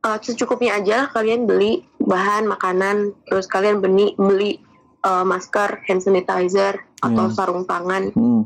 eh, 0.00 0.18
secukupnya 0.20 0.76
aja 0.76 0.94
lah 0.94 1.08
kalian 1.10 1.44
beli 1.44 1.80
bahan 1.98 2.44
makanan 2.44 2.96
terus 3.24 3.44
kalian 3.44 3.80
beli 3.80 4.12
beli 4.14 4.60
eh, 5.00 5.24
masker 5.24 5.80
hand 5.82 6.00
sanitizer 6.00 6.76
atau 6.98 7.24
Iya. 7.26 7.34
sarung 7.34 7.64
tangan 7.64 8.12
Hmm. 8.12 8.44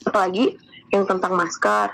apalagi 0.00 0.56
yang 0.90 1.04
tentang 1.04 1.34
masker 1.34 1.90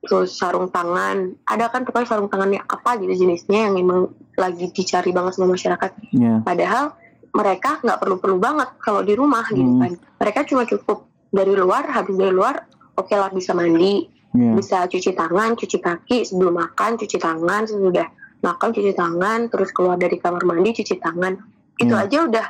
terus 0.00 0.32
sarung 0.32 0.70
tangan 0.70 1.36
ada 1.44 1.68
kan 1.68 1.84
pokoknya 1.84 2.08
sarung 2.08 2.26
tangannya 2.26 2.62
apa 2.62 2.96
gitu 2.96 3.12
jenisnya 3.20 3.68
yang 3.68 3.76
emang 3.76 4.00
lagi 4.34 4.70
dicari 4.70 5.10
banget 5.10 5.36
sama 5.36 5.52
masyarakat 5.52 5.90
Iya. 6.10 6.40
padahal 6.40 6.96
mereka 7.30 7.78
nggak 7.80 7.98
perlu-perlu 7.98 8.36
banget 8.36 8.68
kalau 8.78 9.00
di 9.00 9.14
rumah 9.14 9.46
gitu 9.46 9.62
Hmm. 9.64 9.80
kan 9.80 9.92
mereka 10.18 10.40
cuma 10.44 10.62
cukup 10.64 11.06
dari 11.30 11.54
luar 11.54 11.86
habis 11.88 12.14
dari 12.14 12.30
luar 12.30 12.66
oke 12.94 13.12
lah 13.12 13.30
bisa 13.30 13.54
mandi 13.54 14.06
Iya. 14.30 14.54
bisa 14.54 14.78
cuci 14.86 15.10
tangan 15.10 15.54
cuci 15.54 15.78
kaki 15.78 16.22
sebelum 16.22 16.54
makan 16.54 16.94
cuci 16.96 17.18
tangan 17.18 17.66
sesudah 17.66 18.06
makan 18.40 18.68
cuci 18.70 18.92
tangan 18.94 19.46
terus 19.46 19.70
keluar 19.70 19.94
dari 19.94 20.16
kamar 20.16 20.42
mandi 20.42 20.70
cuci 20.72 20.94
tangan 20.96 21.34
itu 21.76 21.90
Hmm. 21.90 22.02
aja 22.02 22.18
udah 22.24 22.46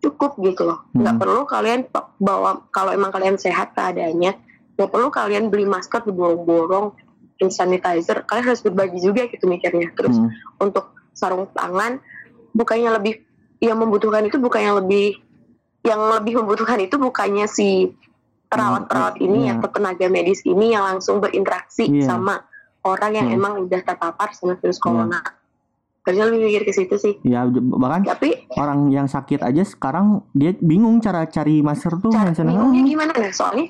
cukup 0.00 0.38
gitu 0.40 0.64
loh 0.64 0.86
nggak 0.90 1.14
Hmm. 1.14 1.22
perlu 1.22 1.40
kalian 1.44 1.80
bawa 2.16 2.66
kalau 2.70 2.90
emang 2.90 3.10
kalian 3.10 3.36
sehat 3.36 3.74
keadaannya 3.74 4.32
nggak 4.74 4.90
perlu 4.90 5.08
kalian 5.08 5.50
beli 5.50 5.66
masker 5.66 6.02
diborong-borong 6.02 6.94
hand 7.36 7.52
sanitizer 7.52 8.24
kalian 8.24 8.46
harus 8.46 8.60
berbagi 8.60 8.98
juga 8.98 9.26
gitu 9.26 9.44
mikirnya 9.44 9.90
terus 9.92 10.16
Hmm. 10.16 10.30
untuk 10.58 10.90
sarung 11.12 11.46
tangan 11.50 11.98
bukannya 12.50 12.90
lebih 12.92 13.22
yang 13.60 13.76
membutuhkan 13.76 14.24
itu 14.24 14.36
bukannya 14.36 14.80
lebih 14.80 15.20
yang 15.80 16.00
lebih 16.12 16.40
membutuhkan 16.40 16.80
itu 16.80 16.96
bukannya 16.96 17.48
si 17.48 17.92
perawat-perawat 18.50 19.16
Hmm, 19.16 19.26
ini 19.30 19.40
iya. 19.46 19.56
atau 19.56 19.68
tenaga 19.70 20.06
medis 20.10 20.42
ini 20.42 20.74
yang 20.74 20.84
langsung 20.84 21.22
berinteraksi 21.22 21.86
Iya. 21.86 22.04
sama 22.04 22.42
orang 22.82 23.12
yang 23.14 23.28
Hmm. 23.30 23.36
emang 23.38 23.52
udah 23.64 23.80
terpapar 23.80 24.34
sama 24.34 24.58
virus 24.58 24.76
corona. 24.76 25.22
Harusnya 26.00 26.32
lebih 26.32 26.48
mikir 26.48 26.62
ke 26.64 26.72
situ 26.72 26.96
sih. 26.96 27.14
Ya 27.22 27.44
bahkan 27.46 28.02
Tapi 28.02 28.48
orang 28.56 28.88
yang 28.90 29.06
sakit 29.06 29.44
aja 29.44 29.62
sekarang 29.62 30.24
dia 30.32 30.56
bingung 30.58 30.98
cara 30.98 31.28
cari 31.28 31.60
masker 31.60 32.00
tuh 32.00 32.10
cara 32.10 32.32
bingungnya 32.34 32.82
gimana 32.82 33.12
nah 33.14 33.30
soalnya 33.30 33.68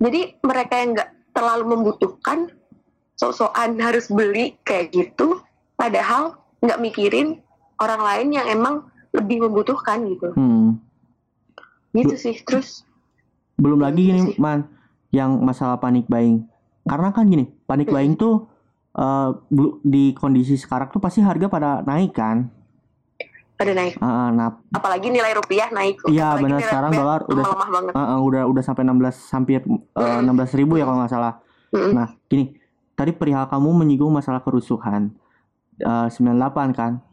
jadi 0.00 0.38
mereka 0.40 0.74
yang 0.78 0.90
nggak 0.94 1.10
terlalu 1.34 1.64
membutuhkan 1.76 2.48
sok-sokan 3.14 3.76
harus 3.76 4.08
beli 4.08 4.56
kayak 4.64 4.94
gitu 4.94 5.42
padahal 5.74 6.38
nggak 6.62 6.80
mikirin 6.80 7.42
orang 7.76 8.00
lain 8.00 8.28
yang 8.32 8.46
emang 8.48 8.86
lebih 9.12 9.42
membutuhkan 9.42 10.06
gitu 10.06 10.30
Hmm. 10.32 10.78
gitu 11.90 12.14
sih 12.14 12.38
terus 12.40 12.86
Belum 13.54 13.76
lagi 13.76 14.00
Gitu 14.00 14.08
gini 14.08 14.20
sih. 14.26 14.38
man 14.38 14.72
yang 15.10 15.36
masalah 15.38 15.76
panic 15.76 16.06
buying. 16.06 16.48
Karena 16.82 17.12
kan 17.12 17.26
gini, 17.26 17.44
panic 17.62 17.86
Hmm. 17.86 17.94
buying 17.94 18.14
tuh 18.16 18.48
eh, 18.90 19.30
belu- 19.48 19.78
di 19.80 20.10
kondisi 20.12 20.56
sekarang 20.56 20.88
tuh 20.88 20.98
pasti 20.98 21.20
harga 21.20 21.46
pada 21.46 21.70
naik 21.80 22.10
kan. 22.10 22.48
pada 23.54 23.70
naik 23.70 23.94
Ah, 23.98 24.32
nah, 24.32 24.56
apalagi 24.70 25.06
nilai 25.06 25.30
rupiah 25.30 25.68
naik 25.68 26.00
Iya, 26.08 26.32
benar. 26.34 26.58
Sekarang 26.58 26.90
dolar 26.90 27.20
udah- 27.22 27.44
lemah 27.44 27.68
banget 27.70 27.92
ah, 27.92 28.08
ah, 28.08 28.18
udah 28.18 28.42
udah 28.46 28.62
sampai 28.62 28.82
16 28.82 29.28
hampir 29.30 29.60
Mm-mm. 29.60 30.24
16 30.24 30.56
ribu 30.56 30.74
ya 30.74 30.82
kalau 30.82 30.98
nggak 30.98 31.12
salah. 31.12 31.44
Mm-mm. 31.70 31.92
Nah, 31.92 32.16
gini, 32.24 32.56
tadi 32.90 33.12
perihal 33.12 33.46
kamu 33.46 33.68
menyinggung 33.76 34.08
masalah 34.10 34.40
kerusuhan 34.40 35.12
eh, 35.78 36.08
98 36.08 36.40
kan. 36.72 37.04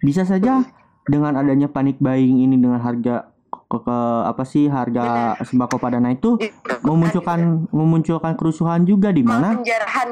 Bisa 0.00 0.22
saja 0.22 0.66
dengan 1.02 1.34
adanya 1.34 1.66
panic 1.66 1.98
buying 1.98 2.38
ini 2.40 2.54
dengan 2.54 2.78
harga 2.78 3.26
ke, 3.50 3.78
ke- 3.78 4.22
apa 4.22 4.42
sih 4.44 4.68
harga 4.68 5.34
sembako 5.42 5.76
pada 5.76 5.98
naik 5.98 6.20
tuh 6.20 6.36
Gitu. 6.36 6.52
memunculkan 6.84 7.66
memunculkan 7.68 8.36
kerusuhan 8.36 8.84
juga 8.84 9.10
di 9.10 9.24
mana? 9.24 9.58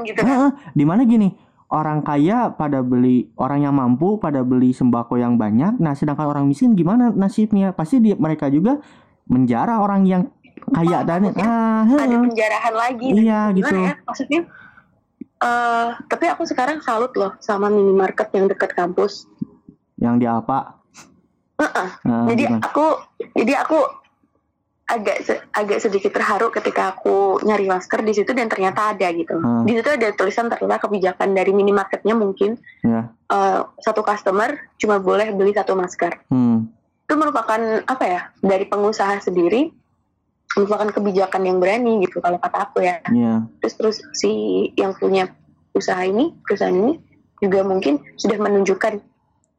Gitu 0.03 0.19
kan. 0.19 0.57
Di 0.73 0.85
mana 0.85 1.05
gini 1.05 1.31
orang 1.71 2.03
kaya 2.03 2.51
pada 2.51 2.83
beli 2.83 3.31
orang 3.37 3.63
yang 3.63 3.75
mampu 3.77 4.19
pada 4.19 4.43
beli 4.43 4.75
sembako 4.75 5.15
yang 5.15 5.39
banyak 5.39 5.79
nah 5.79 5.95
sedangkan 5.95 6.27
orang 6.27 6.45
miskin 6.49 6.75
gimana 6.75 7.13
nasibnya? 7.13 7.71
Pasti 7.71 8.03
dia 8.03 8.19
mereka 8.19 8.49
juga 8.49 8.83
menjara 9.31 9.79
orang 9.79 10.03
yang 10.03 10.23
kaya 10.75 11.07
dan 11.07 11.31
maksudnya 11.31 11.47
ah 11.47 11.85
ada 11.87 12.17
penjarahan 12.19 12.75
lagi. 12.75 13.09
Iya 13.15 13.41
gitu. 13.55 13.75
ya? 13.77 13.95
Maksudnya 14.03 14.41
eh 15.41 15.89
tapi 16.05 16.25
aku 16.29 16.45
sekarang 16.45 16.83
salut 16.83 17.15
loh 17.15 17.33
sama 17.39 17.71
minimarket 17.71 18.29
yang 18.35 18.51
dekat 18.51 18.75
kampus. 18.75 19.25
Yang 19.97 20.15
di 20.17 20.27
apa 20.27 20.80
Nah, 21.69 22.25
jadi 22.33 22.45
gimana? 22.49 22.65
aku 22.65 22.87
jadi 23.37 23.53
aku 23.61 23.79
agak 24.91 25.17
agak 25.55 25.79
sedikit 25.79 26.11
terharu 26.11 26.51
ketika 26.51 26.99
aku 26.99 27.39
nyari 27.47 27.71
masker 27.71 28.03
di 28.03 28.11
situ 28.11 28.35
dan 28.35 28.51
ternyata 28.51 28.91
ada 28.91 29.07
gitu. 29.15 29.39
Hmm. 29.39 29.63
di 29.63 29.79
situ 29.79 29.87
ada 29.87 30.11
tulisan 30.19 30.51
ternyata 30.51 30.83
kebijakan 30.83 31.31
dari 31.31 31.55
minimarketnya 31.55 32.19
mungkin 32.19 32.59
ya 32.83 33.07
eh, 33.31 33.61
satu 33.87 34.03
customer 34.03 34.59
cuma 34.83 34.99
boleh 34.99 35.31
beli 35.31 35.55
satu 35.55 35.79
masker. 35.79 36.27
Hmm. 36.27 36.67
Itu 37.07 37.15
merupakan 37.15 37.87
apa 37.87 38.05
ya 38.07 38.21
dari 38.43 38.67
pengusaha 38.67 39.23
sendiri 39.23 39.71
merupakan 40.59 40.91
kebijakan 40.91 41.47
yang 41.47 41.63
berani 41.63 42.03
gitu 42.03 42.19
kalau 42.19 42.43
kata 42.43 42.59
aku 42.67 42.83
ya. 42.83 42.99
Ya 43.15 43.47
terus 43.63 43.75
terus 43.79 43.97
si 44.19 44.33
yang 44.75 44.99
punya 44.99 45.31
usaha 45.71 46.03
ini 46.03 46.35
perusahaan 46.43 46.75
ini 46.75 46.99
juga 47.39 47.63
mungkin 47.63 48.03
sudah 48.19 48.37
menunjukkan 48.43 48.99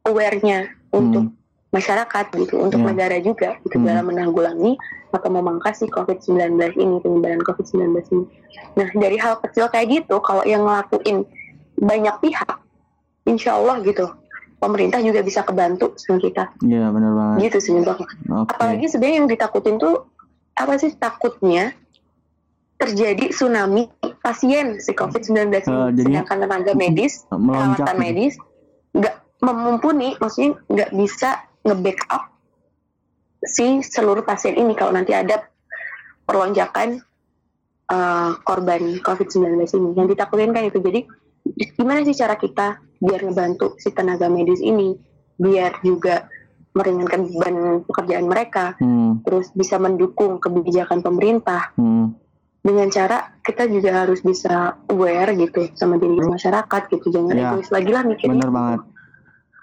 aware-nya 0.06 0.70
untuk 0.92 1.32
masyarakat 1.72 2.24
gitu 2.36 2.60
untuk 2.60 2.78
Iya. 2.78 2.86
negara 2.86 3.16
juga 3.18 3.56
gitu 3.62 3.76
Hmm. 3.76 3.86
dalam 3.86 4.04
menanggulangi 4.06 4.76
atau 5.08 5.28
memangkas 5.28 5.80
si 5.80 5.88
COVID-19 5.88 6.36
ini 6.74 7.00
penyebaran 7.00 7.40
COVID-19 7.40 8.04
ini. 8.10 8.24
Nah 8.74 8.88
dari 8.92 9.16
hal 9.16 9.40
kecil 9.40 9.66
kayak 9.66 9.88
gitu 9.90 10.20
kalau 10.20 10.44
yang 10.44 10.62
ngelakuin 10.62 11.24
banyak 11.74 12.14
pihak, 12.20 12.60
insya 13.24 13.56
Allah 13.56 13.80
gitu 13.80 14.04
pemerintah 14.56 15.00
juga 15.00 15.20
bisa 15.20 15.42
kebantu 15.42 15.96
sama 15.96 16.16
kita 16.18 16.52
Iya 16.60 16.92
benar 16.92 17.12
banget. 17.12 17.36
gitu 17.50 17.58
sih. 17.58 17.72
Oke. 17.74 18.04
Apalagi 18.46 18.86
sebenarnya 18.86 19.16
yang 19.18 19.28
ditakutin 19.28 19.76
tuh 19.76 20.06
apa 20.52 20.76
sih 20.76 20.92
takutnya 20.92 21.72
terjadi 22.76 23.30
tsunami 23.30 23.88
pasien 24.18 24.76
si 24.76 24.92
COVID-19 24.92 25.64
ini. 25.64 25.72
Eh, 25.72 25.90
jadi- 25.94 26.14
Sedangkan 26.14 26.38
tenaga 26.38 26.72
medis, 26.74 27.24
melonjak 27.28 27.80
perawatan 27.80 27.86
gitu. 27.88 28.02
medis 28.02 28.34
nggak 28.92 29.14
memumpuni, 29.40 30.08
maksudnya 30.18 30.50
nggak 30.68 30.90
bisa 30.92 31.30
nge-backup 31.62 32.32
si 33.42 33.82
seluruh 33.82 34.22
pasien 34.22 34.54
ini 34.54 34.74
kalau 34.78 34.94
nanti 34.94 35.10
ada 35.14 35.42
perlonjakan 36.26 37.02
eh, 37.90 38.30
korban 38.46 39.02
COVID-19 39.02 39.58
ini. 39.58 39.88
Yang 39.98 40.08
ditakutin 40.14 40.54
kan 40.54 40.64
itu. 40.66 40.78
Jadi 40.78 41.00
gimana 41.74 42.06
sih 42.06 42.14
cara 42.14 42.38
kita 42.38 42.78
biar 43.02 43.20
ngebantu 43.26 43.74
si 43.82 43.90
tenaga 43.90 44.30
medis 44.30 44.62
ini 44.62 44.94
biar 45.34 45.82
juga 45.82 46.30
meringankan 46.72 47.28
beban 47.28 47.56
pekerjaan 47.84 48.26
mereka 48.30 48.78
Hmm, 48.80 49.20
terus 49.26 49.52
bisa 49.52 49.76
mendukung 49.76 50.40
kebijakan 50.40 51.04
pemerintah 51.04 51.74
hmm. 51.76 52.16
dengan 52.64 52.88
cara 52.88 53.36
kita 53.44 53.68
juga 53.68 54.06
harus 54.06 54.24
bisa 54.24 54.80
aware 54.88 55.36
gitu 55.36 55.68
sama 55.76 56.00
diri 56.00 56.16
masyarakat 56.16 56.82
gitu 56.88 57.12
jangan 57.12 57.34
Ya, 57.36 57.52
egois 57.52 57.68
lagi 57.68 57.90
lah 57.92 58.02
mikirnya 58.06 58.40
bener 58.40 58.52
banget. 58.54 58.80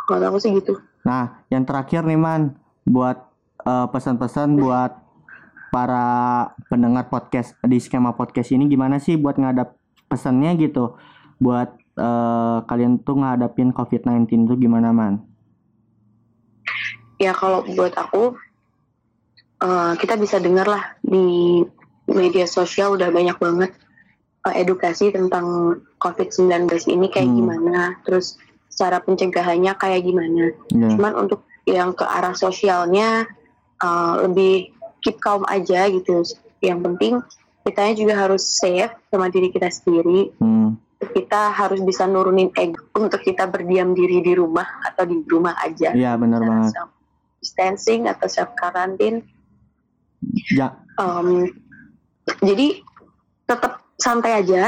Kalau 0.10 0.34
aku 0.34 0.42
sih 0.42 0.50
gitu 0.58 0.82
Nah, 1.00 1.46
yang 1.48 1.64
terakhir 1.64 2.04
nih 2.04 2.20
man, 2.20 2.60
buat 2.84 3.18
eh, 3.64 3.88
pesan-pesan 3.88 4.60
buat 4.60 4.92
para 5.72 6.08
pendengar 6.68 7.08
podcast 7.08 7.56
di 7.64 7.80
skema 7.80 8.12
podcast 8.12 8.52
ini 8.52 8.68
gimana 8.68 9.00
sih 9.00 9.16
buat 9.16 9.40
ngadap 9.40 9.80
pesannya 10.12 10.60
gitu, 10.60 11.00
buat 11.40 11.72
eh, 11.96 12.58
kalian 12.68 13.00
tuh 13.06 13.22
ngadapin 13.24 13.72
COVID-19 13.72 14.50
tuh 14.50 14.58
gimana 14.60 14.92
man? 14.92 15.24
ya 17.20 17.36
kalau 17.36 17.64
buat 17.76 17.94
aku 18.00 18.36
eh, 19.62 19.94
kita 20.00 20.16
bisa 20.16 20.40
dengar 20.40 20.66
lah 20.66 20.84
di 21.04 21.62
media 22.10 22.48
sosial 22.48 22.96
udah 22.96 23.12
banyak 23.12 23.36
banget 23.36 23.72
eh, 24.48 24.56
edukasi 24.64 25.12
tentang 25.12 25.80
COVID-19 26.00 26.72
ini 26.88 27.08
kayak 27.12 27.28
Hmm. 27.28 27.38
gimana 27.44 28.00
terus 28.08 28.40
cara 28.80 29.04
pencegahannya 29.04 29.76
kayak 29.76 30.08
gimana. 30.08 30.56
Ya, 30.72 30.88
cuman 30.96 31.28
untuk 31.28 31.44
yang 31.68 31.92
ke 31.92 32.08
arah 32.08 32.32
sosialnya 32.32 33.28
uh, 33.84 34.24
lebih 34.24 34.72
keep 35.04 35.20
calm 35.20 35.44
aja 35.52 35.92
gitu. 35.92 36.24
Yang 36.64 36.80
penting 36.88 37.14
kitanya 37.68 37.94
juga 38.00 38.14
harus 38.16 38.48
safe 38.56 38.96
sama 39.12 39.28
diri 39.28 39.52
kita 39.52 39.68
sendiri. 39.68 40.32
Hmm, 40.40 40.80
kita 41.12 41.52
harus 41.52 41.84
bisa 41.84 42.08
nurunin 42.08 42.50
ego 42.56 42.80
untuk 42.96 43.20
kita 43.20 43.48
berdiam 43.52 43.92
diri 43.92 44.24
di 44.24 44.34
rumah 44.34 44.68
atau 44.88 45.04
di 45.04 45.20
rumah 45.28 45.60
aja. 45.60 45.92
Iya 45.92 46.16
benar 46.16 46.40
Misalnya 46.40 46.56
banget. 46.64 46.72
self 46.72 46.92
distancing 47.40 48.02
atau 48.08 48.28
self 48.32 48.52
karantin 48.56 49.24
Ja, 50.52 50.76
Um, 51.00 51.48
jadi 52.44 52.84
tetap 53.48 53.80
santai 53.96 54.44
aja. 54.44 54.68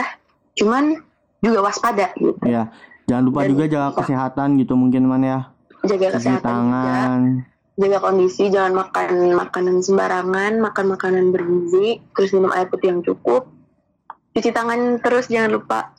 Cuman 0.56 1.04
juga 1.44 1.68
waspada 1.68 2.16
gitu. 2.16 2.40
Ya. 2.48 2.72
Jangan 3.12 3.24
lupa 3.28 3.40
Dan- 3.44 3.50
juga 3.52 3.64
jaga 3.68 3.90
kesehatan 3.94 4.48
gitu 4.56 4.74
mungkin 4.74 5.04
man 5.04 5.20
ya. 5.22 5.40
jaga 5.84 6.08
Cuci 6.08 6.16
kesehatan 6.16 6.40
juga. 6.40 6.48
tangan. 6.48 7.22
jaga 7.72 7.98
kondisi 8.00 8.44
jangan 8.48 8.74
makan 8.78 9.10
makanan 9.34 9.76
sembarangan 9.82 10.52
makan 10.62 10.86
makanan 10.88 11.26
bergizi 11.32 11.98
terus 12.14 12.30
minum 12.32 12.54
air 12.54 12.72
putih 12.72 12.88
yang 12.88 13.02
cukup. 13.02 13.52
Cuci 14.32 14.50
tangan 14.50 15.02
terus 15.02 15.28
jangan 15.28 15.52
lupa. 15.52 15.92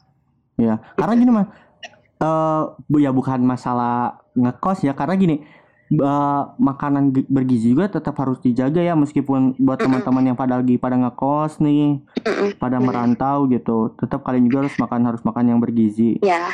Ya, 0.57 0.81
karena 0.95 1.15
gini 1.15 1.33
eh 2.23 2.63
bu 2.87 2.97
ya 2.97 3.11
bukan 3.11 3.43
masalah 3.43 4.23
ngekos 4.33 4.87
ya, 4.87 4.95
karena 4.95 5.19
gini, 5.19 5.37
eh, 5.91 6.43
makanan 6.57 7.11
gi- 7.11 7.27
bergizi 7.27 7.75
juga 7.75 7.91
tetap 7.91 8.15
harus 8.17 8.39
dijaga 8.39 8.79
ya, 8.79 8.95
meskipun 8.95 9.59
buat 9.59 9.77
teman-teman 9.77 10.31
yang 10.31 10.39
pada 10.39 10.57
lagi 10.57 10.79
pada 10.79 10.95
ngekos 10.95 11.59
nih, 11.59 11.99
pada 12.57 12.79
merantau 12.79 13.51
gitu, 13.51 13.91
tetap 13.99 14.23
kalian 14.23 14.47
juga 14.47 14.65
harus 14.65 14.77
makan 14.79 15.01
harus 15.03 15.21
makan 15.21 15.45
yang 15.51 15.59
bergizi. 15.59 16.23
ya 16.23 16.47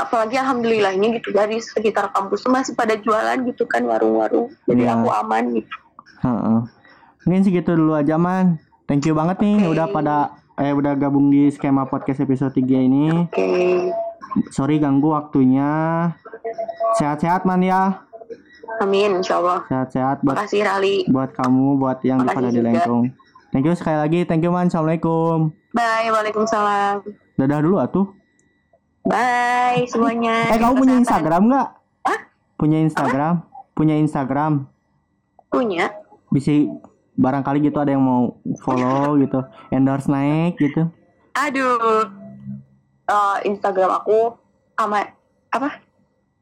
apalagi 0.00 0.36
alhamdulillahnya 0.36 1.16
gitu 1.16 1.30
dari 1.30 1.58
sekitar 1.58 2.10
kampus 2.10 2.46
masih 2.46 2.72
pada 2.72 2.94
jualan 2.94 3.38
gitu 3.44 3.64
kan 3.64 3.82
warung-warung 3.82 4.48
jadi 4.64 4.84
Iya. 4.84 4.94
aku 4.94 5.08
aman 5.10 5.44
gitu 5.54 5.76
Heeh. 6.18 6.60
Mungkin 7.22 7.42
segitu 7.42 7.70
dulu 7.72 7.92
aja 7.92 8.16
man. 8.16 8.58
Thank 8.84 9.04
you 9.04 9.12
banget 9.12 9.38
nih 9.38 9.60
Oke. 9.60 9.70
udah 9.70 9.86
pada 9.88 10.16
eh 10.56 10.72
udah 10.72 10.92
gabung 10.92 11.28
di 11.28 11.46
skema 11.46 11.84
podcast 11.84 12.18
episode 12.18 12.50
3 12.50 12.66
ini. 12.80 13.04
oke 13.22 13.46
Sorry 14.50 14.76
ganggu 14.76 15.12
waktunya. 15.12 15.70
Sehat-sehat 16.94 17.44
man 17.44 17.60
ya. 17.60 18.02
amin 18.78 19.18
insyaallah 19.18 19.62
Sehat-sehat 19.66 20.22
buat 20.22 20.36
makasih 20.36 20.62
Rali 20.62 20.96
buat 21.06 21.30
kamu, 21.32 21.78
buat 21.78 21.98
yang 22.02 22.18
pada 22.20 22.48
di 22.48 22.58
juga. 22.58 22.66
Lengkong. 22.68 23.04
Thank 23.48 23.64
you 23.64 23.74
sekali 23.74 23.96
lagi, 23.96 24.20
thank 24.24 24.42
you 24.42 24.50
man, 24.50 24.66
assalamualaikum. 24.66 25.54
bye 25.70 26.08
waalaikumsalam 26.08 27.06
Dadah 27.34 27.58
dulu 27.60 27.78
atuh. 27.78 28.17
Bye 29.08 29.82
semuanya 29.88 30.52
Eh 30.52 30.58
kamu 30.60 30.74
punya. 30.76 30.94
Instagram 31.00 31.42
nggak? 31.48 31.68
Hah? 32.04 32.20
Punya 32.60 32.78
Instagram? 32.84 33.34
Punya 33.72 33.96
Instagram? 33.96 34.68
punya 35.48 35.96
Bisa 36.28 36.52
barangkali 37.16 37.64
gitu 37.64 37.80
ada 37.80 37.96
yang 37.96 38.04
mau 38.04 38.36
follow 38.60 39.16
gitu, 39.16 39.40
endorse 39.72 40.12
naik 40.12 40.60
gitu. 40.60 40.92
Aduh, 41.32 42.04
Eh, 43.08 43.36
Instagram 43.48 44.04
aku 44.04 44.36
ama 44.76 45.00
apa? 45.48 45.80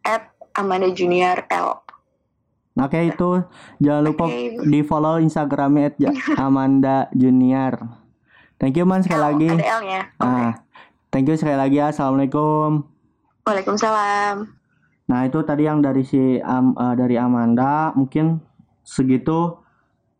At 0.02 0.34
Amanda 0.50 0.90
Junior 0.90 1.46
L. 1.46 1.78
Oke 2.76 3.08
itu 3.08 3.46
jangan 3.78 4.02
lupa 4.02 4.26
Oke. 4.26 4.66
di 4.66 4.82
follow 4.82 5.22
Instagramnya 5.22 5.94
Amanda 6.42 7.06
Junior. 7.14 7.86
Thank 8.58 8.76
you 8.76 8.84
man 8.84 9.06
sekali 9.06 9.22
L, 9.22 9.26
lagi. 9.30 9.48
Ada 9.48 9.66
L-nya. 9.78 10.00
Oke. 10.18 10.26
Ah, 10.26 10.50
thank 11.10 11.26
you 11.26 11.36
sekali 11.38 11.56
lagi 11.56 11.76
ya. 11.78 11.90
Assalamualaikum. 11.90 12.84
Waalaikumsalam. 13.46 14.50
Nah 15.06 15.20
itu 15.22 15.38
tadi 15.46 15.66
yang 15.66 15.78
dari 15.78 16.02
si 16.02 16.42
Am- 16.42 16.74
eh, 16.74 16.94
dari 16.98 17.14
Amanda 17.14 17.94
mungkin 17.94 18.42
segitu 18.82 19.54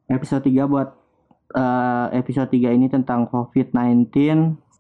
episode 0.06 0.46
3 0.46 0.70
buat 0.70 0.94
eh, 1.54 2.06
episode 2.14 2.50
3 2.54 2.70
ini 2.70 2.86
tentang 2.86 3.26
COVID-19 3.26 4.14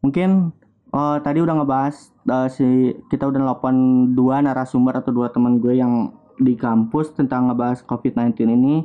mungkin 0.06 0.54
eh, 0.94 1.18
tadi 1.26 1.38
udah 1.42 1.54
ngebahas 1.58 1.96
eh, 2.22 2.48
si 2.54 2.66
kita 3.10 3.26
udah 3.26 3.42
nelpon 3.42 3.76
dua 4.14 4.38
narasumber 4.38 5.02
atau 5.02 5.10
dua 5.10 5.34
teman 5.34 5.58
gue 5.58 5.74
yang 5.74 6.14
di 6.38 6.54
kampus 6.54 7.18
tentang 7.18 7.50
ngebahas 7.50 7.82
COVID-19 7.82 8.46
ini 8.46 8.76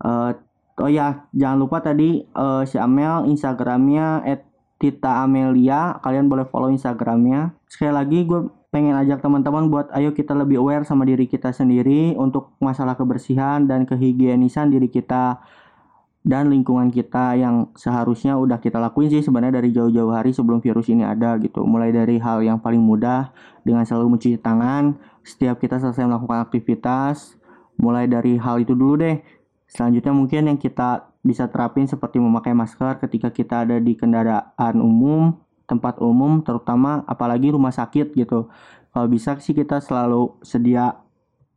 Eh, 0.00 0.32
oh 0.80 0.88
ya 0.88 1.28
jangan 1.36 1.58
lupa 1.60 1.84
tadi 1.84 2.24
eh, 2.24 2.62
si 2.64 2.80
Amel 2.80 3.28
Instagramnya 3.28 4.24
Tita 4.80 5.20
Amelia 5.20 6.00
kalian 6.00 6.32
boleh 6.32 6.48
follow 6.48 6.72
Instagramnya. 6.72 7.52
Sekali 7.68 7.92
lagi 7.92 8.24
gue 8.24 8.48
pengen 8.72 8.96
ajak 8.96 9.20
teman-teman 9.20 9.68
buat 9.68 9.92
ayo 9.92 10.16
kita 10.16 10.32
lebih 10.32 10.56
aware 10.56 10.88
sama 10.88 11.04
diri 11.04 11.28
kita 11.28 11.52
sendiri 11.52 12.16
untuk 12.16 12.56
masalah 12.64 12.96
kebersihan 12.96 13.68
dan 13.68 13.84
kehigienisan 13.84 14.72
diri 14.72 14.88
kita 14.88 15.42
dan 16.24 16.48
lingkungan 16.48 16.88
kita 16.88 17.36
yang 17.36 17.68
seharusnya 17.76 18.40
udah 18.40 18.56
kita 18.56 18.80
lakuin 18.80 19.12
sih 19.12 19.20
sebenarnya 19.20 19.60
dari 19.60 19.72
jauh-jauh 19.72 20.16
hari 20.16 20.32
sebelum 20.32 20.64
virus 20.64 20.88
ini 20.88 21.04
ada 21.04 21.36
gitu. 21.36 21.60
Mulai 21.68 21.92
dari 21.92 22.16
hal 22.16 22.40
yang 22.40 22.56
paling 22.56 22.80
mudah 22.80 23.36
dengan 23.68 23.84
selalu 23.84 24.16
mencuci 24.16 24.40
tangan 24.40 24.96
setiap 25.20 25.60
kita 25.60 25.76
selesai 25.76 26.08
melakukan 26.08 26.40
aktivitas 26.40 27.36
mulai 27.76 28.08
dari 28.08 28.40
hal 28.40 28.64
itu 28.64 28.72
dulu 28.72 28.96
deh. 28.96 29.20
Selanjutnya 29.68 30.16
mungkin 30.16 30.48
yang 30.48 30.58
kita 30.60 31.09
bisa 31.20 31.48
terapin 31.52 31.84
seperti 31.84 32.16
memakai 32.16 32.56
masker 32.56 32.96
ketika 33.04 33.28
kita 33.28 33.68
ada 33.68 33.76
di 33.76 33.92
kendaraan 33.92 34.80
umum 34.80 35.36
tempat 35.68 36.02
umum 36.02 36.42
terutama 36.42 37.06
apalagi 37.06 37.54
rumah 37.54 37.70
sakit 37.70 38.16
gitu. 38.18 38.50
Kalau 38.90 39.06
bisa 39.06 39.38
sih 39.38 39.54
kita 39.54 39.78
selalu 39.78 40.34
sedia 40.42 40.98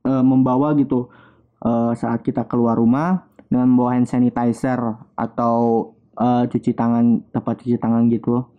eh, 0.06 0.24
membawa 0.24 0.78
gitu 0.78 1.10
eh, 1.66 1.92
saat 1.98 2.22
kita 2.22 2.46
keluar 2.46 2.78
rumah 2.78 3.26
dengan 3.50 3.74
membawa 3.74 3.98
hand 3.98 4.06
sanitizer 4.06 4.78
atau 5.18 5.90
eh, 6.14 6.44
cuci 6.46 6.78
tangan 6.78 7.26
tempat 7.34 7.66
cuci 7.66 7.78
tangan 7.82 8.06
gitu. 8.14 8.54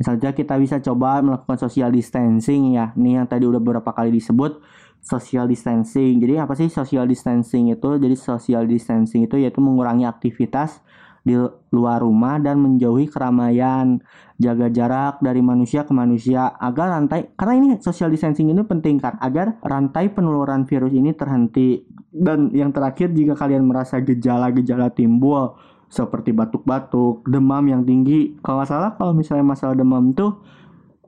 Misalnya 0.00 0.34
kita 0.34 0.58
bisa 0.58 0.80
coba 0.80 1.22
melakukan 1.22 1.60
social 1.60 1.92
distancing 1.92 2.74
ya. 2.74 2.90
Nih 2.96 3.20
yang 3.20 3.28
tadi 3.28 3.44
udah 3.44 3.60
beberapa 3.60 3.92
kali 3.94 4.10
disebut 4.10 4.58
social 5.04 5.44
distancing. 5.44 6.16
Jadi 6.16 6.40
apa 6.40 6.56
sih 6.56 6.72
social 6.72 7.04
distancing 7.04 7.68
itu? 7.68 8.00
Jadi 8.00 8.16
social 8.16 8.64
distancing 8.64 9.28
itu 9.28 9.36
yaitu 9.36 9.60
mengurangi 9.60 10.08
aktivitas 10.08 10.80
di 11.24 11.36
luar 11.72 12.04
rumah 12.04 12.36
dan 12.36 12.60
menjauhi 12.60 13.08
keramaian, 13.08 13.96
jaga 14.36 14.68
jarak 14.68 15.14
dari 15.24 15.40
manusia 15.40 15.88
ke 15.88 15.92
manusia 15.96 16.52
agar 16.60 16.92
rantai 17.00 17.32
karena 17.32 17.54
ini 17.56 17.68
social 17.80 18.12
distancing 18.12 18.52
ini 18.52 18.60
penting 18.60 19.00
kan 19.00 19.16
agar 19.24 19.56
rantai 19.64 20.12
penularan 20.12 20.68
virus 20.68 20.92
ini 20.92 21.16
terhenti. 21.16 21.84
Dan 22.14 22.52
yang 22.52 22.70
terakhir 22.70 23.10
jika 23.10 23.34
kalian 23.34 23.64
merasa 23.64 23.98
gejala-gejala 24.04 24.92
timbul 24.92 25.56
seperti 25.88 26.30
batuk-batuk, 26.30 27.26
demam 27.26 27.64
yang 27.66 27.82
tinggi, 27.82 28.36
kalau 28.44 28.62
salah 28.68 28.94
kalau 28.94 29.16
misalnya 29.16 29.46
masalah 29.48 29.74
demam 29.74 30.12
tuh 30.12 30.38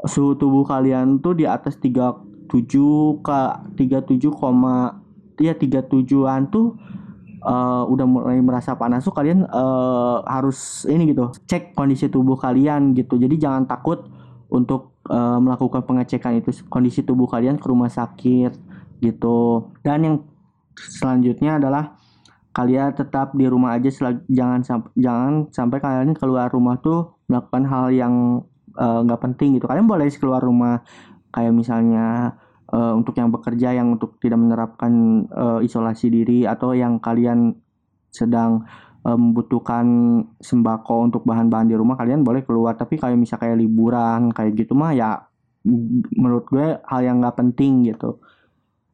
suhu 0.05 0.37
tubuh 0.37 0.65
kalian 0.65 1.21
tuh 1.21 1.33
di 1.37 1.45
atas 1.49 1.77
37 2.49 3.23
ke 3.23 3.41
37, 3.77 5.43
ya 5.43 5.53
37-an 5.53 6.49
tuh 6.49 6.79
uh, 7.47 7.85
udah 7.87 8.07
mulai 8.07 8.39
merasa 8.43 8.75
panas 8.75 9.07
tuh 9.07 9.15
kalian 9.15 9.47
uh, 9.47 10.27
harus 10.27 10.85
ini 10.91 11.15
gitu 11.15 11.31
cek 11.47 11.79
kondisi 11.79 12.11
tubuh 12.11 12.35
kalian 12.37 12.93
gitu. 12.99 13.17
Jadi 13.17 13.39
jangan 13.39 13.65
takut 13.71 14.11
untuk 14.51 14.99
uh, 15.11 15.39
melakukan 15.39 15.87
pengecekan 15.87 16.43
itu 16.43 16.51
kondisi 16.67 17.07
tubuh 17.07 17.31
kalian 17.31 17.57
ke 17.57 17.67
rumah 17.71 17.89
sakit 17.89 18.53
gitu. 19.01 19.71
Dan 19.87 19.99
yang 20.03 20.17
selanjutnya 20.77 21.63
adalah 21.63 21.97
kalian 22.57 22.97
tetap 22.97 23.37
di 23.37 23.45
rumah 23.45 23.77
aja 23.77 23.93
jangan 24.33 24.65
sampai 24.65 24.91
jangan 24.97 25.33
sampai 25.53 25.77
kalian 25.77 26.17
keluar 26.17 26.49
rumah 26.49 26.81
tuh 26.81 27.21
melakukan 27.29 27.69
hal 27.69 27.93
yang 27.93 28.15
nggak 28.77 29.21
uh, 29.21 29.25
penting 29.31 29.57
gitu. 29.57 29.69
Kalian 29.69 29.89
boleh 29.89 30.09
keluar 30.17 30.41
rumah 30.41 30.85
kayak 31.37 31.53
misalnya 31.53 32.33
uh, 32.73 32.97
untuk 32.97 33.13
yang 33.21 33.29
bekerja 33.29 33.77
yang 33.77 34.01
untuk 34.01 34.17
tidak 34.17 34.41
menerapkan 34.41 34.93
uh, 35.29 35.61
isolasi 35.61 36.09
diri 36.09 36.49
atau 36.49 36.73
yang 36.73 36.97
kalian 36.97 37.53
sedang 38.09 38.65
uh, 39.05 39.19
membutuhkan 39.21 39.85
sembako 40.41 41.13
untuk 41.13 41.23
bahan-bahan 41.29 41.69
di 41.69 41.77
rumah 41.77 42.01
kalian 42.01 42.25
boleh 42.25 42.41
keluar 42.49 42.73
tapi 42.73 42.97
kayak 42.97 43.21
misal 43.21 43.37
kayak 43.37 43.61
liburan 43.61 44.33
kayak 44.33 44.57
gitu 44.57 44.73
mah 44.73 44.97
ya 44.97 45.29
menurut 46.17 46.49
gue 46.49 46.81
hal 46.81 47.01
yang 47.05 47.21
nggak 47.21 47.37
penting 47.37 47.85
gitu 47.93 48.17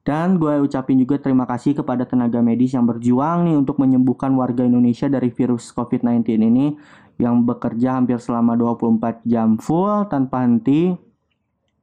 dan 0.03 0.34
gue 0.34 0.66
ucapin 0.66 0.99
juga 0.99 1.22
terima 1.22 1.47
kasih 1.47 1.78
kepada 1.78 2.03
tenaga 2.03 2.43
medis 2.43 2.74
yang 2.74 2.82
berjuang 2.90 3.47
nih 3.47 3.55
untuk 3.55 3.78
menyembuhkan 3.78 4.34
warga 4.34 4.66
Indonesia 4.66 5.07
dari 5.07 5.30
virus 5.30 5.70
COVID-19 5.70 6.26
ini 6.43 6.74
yang 7.22 7.47
bekerja 7.47 8.03
hampir 8.03 8.18
selama 8.18 8.59
24 8.59 9.22
jam 9.22 9.55
full 9.62 10.11
tanpa 10.11 10.43
henti. 10.43 10.99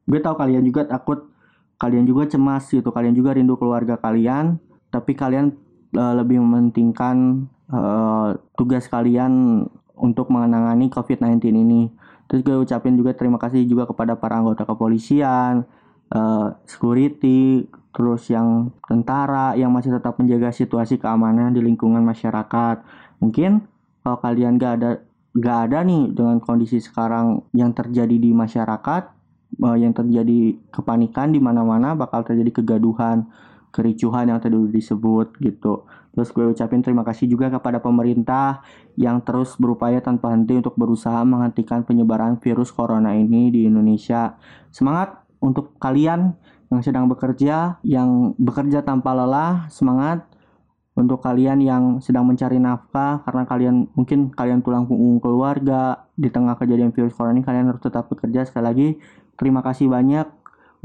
Gue 0.08 0.20
tahu 0.22 0.36
kalian 0.36 0.64
juga 0.64 0.86
takut 0.86 1.30
kalian 1.80 2.04
juga 2.04 2.28
cemas 2.28 2.68
gitu 2.68 2.92
kalian 2.92 3.16
juga 3.16 3.32
rindu 3.32 3.56
keluarga 3.56 3.96
kalian 3.96 4.60
tapi 4.92 5.16
kalian 5.16 5.56
uh, 5.96 6.14
lebih 6.20 6.36
mementingkan 6.44 7.48
uh, 7.72 8.36
tugas 8.58 8.84
kalian 8.90 9.64
untuk 9.96 10.28
menangani 10.32 10.92
COVID-19 10.92 11.40
ini. 11.54 11.82
Terus 12.26 12.40
gue 12.46 12.56
ucapin 12.62 12.94
juga 12.94 13.14
terima 13.14 13.38
kasih 13.40 13.66
juga 13.66 13.86
kepada 13.90 14.14
para 14.18 14.38
anggota 14.38 14.62
kepolisian 14.66 15.66
uh, 16.14 16.46
security 16.66 17.66
terus 17.90 18.30
yang 18.30 18.70
tentara 18.86 19.58
yang 19.58 19.74
masih 19.74 19.90
tetap 19.90 20.14
menjaga 20.14 20.54
situasi 20.54 20.98
keamanan 20.98 21.50
di 21.50 21.62
lingkungan 21.62 22.02
masyarakat. 22.06 22.86
Mungkin 23.18 23.66
kalau 24.06 24.18
kalian 24.22 24.56
gak 24.62 24.72
ada 24.78 24.90
gak 25.34 25.58
ada 25.70 25.78
nih 25.82 26.10
dengan 26.14 26.38
kondisi 26.38 26.78
sekarang 26.78 27.46
yang 27.54 27.74
terjadi 27.74 28.14
di 28.14 28.30
masyarakat 28.30 29.19
uh, 29.58 29.74
yang 29.74 29.90
terjadi 29.90 30.54
kepanikan 30.70 31.34
di 31.34 31.42
mana-mana 31.42 31.98
bakal 31.98 32.22
terjadi 32.22 32.62
kegaduhan, 32.62 33.26
kericuhan 33.74 34.30
yang 34.30 34.38
tadi 34.38 34.54
disebut 34.70 35.34
gitu. 35.42 35.86
Terus 36.10 36.28
gue 36.34 36.44
ucapin 36.50 36.82
terima 36.82 37.06
kasih 37.06 37.30
juga 37.30 37.50
kepada 37.50 37.78
pemerintah 37.78 38.66
yang 38.98 39.22
terus 39.22 39.54
berupaya 39.54 40.02
tanpa 40.02 40.34
henti 40.34 40.58
untuk 40.58 40.74
berusaha 40.74 41.22
menghentikan 41.22 41.86
penyebaran 41.86 42.38
virus 42.42 42.74
corona 42.74 43.14
ini 43.14 43.54
di 43.54 43.70
Indonesia. 43.70 44.34
Semangat 44.74 45.22
untuk 45.38 45.78
kalian 45.78 46.34
yang 46.70 46.82
sedang 46.82 47.06
bekerja, 47.06 47.78
yang 47.86 48.34
bekerja 48.38 48.82
tanpa 48.82 49.14
lelah, 49.14 49.70
semangat 49.70 50.26
untuk 50.98 51.22
kalian 51.22 51.62
yang 51.62 51.82
sedang 52.02 52.26
mencari 52.26 52.58
nafkah 52.58 53.22
karena 53.22 53.42
kalian 53.46 53.76
mungkin 53.94 54.34
kalian 54.34 54.60
tulang 54.60 54.84
punggung 54.84 55.22
keluarga 55.22 56.10
di 56.18 56.28
tengah 56.28 56.58
kejadian 56.58 56.92
virus 56.92 57.14
corona 57.16 57.38
ini 57.38 57.46
kalian 57.46 57.70
harus 57.72 57.80
tetap 57.80 58.10
bekerja 58.12 58.44
sekali 58.44 58.64
lagi 58.66 58.88
Terima 59.40 59.64
kasih 59.64 59.88
banyak. 59.88 60.28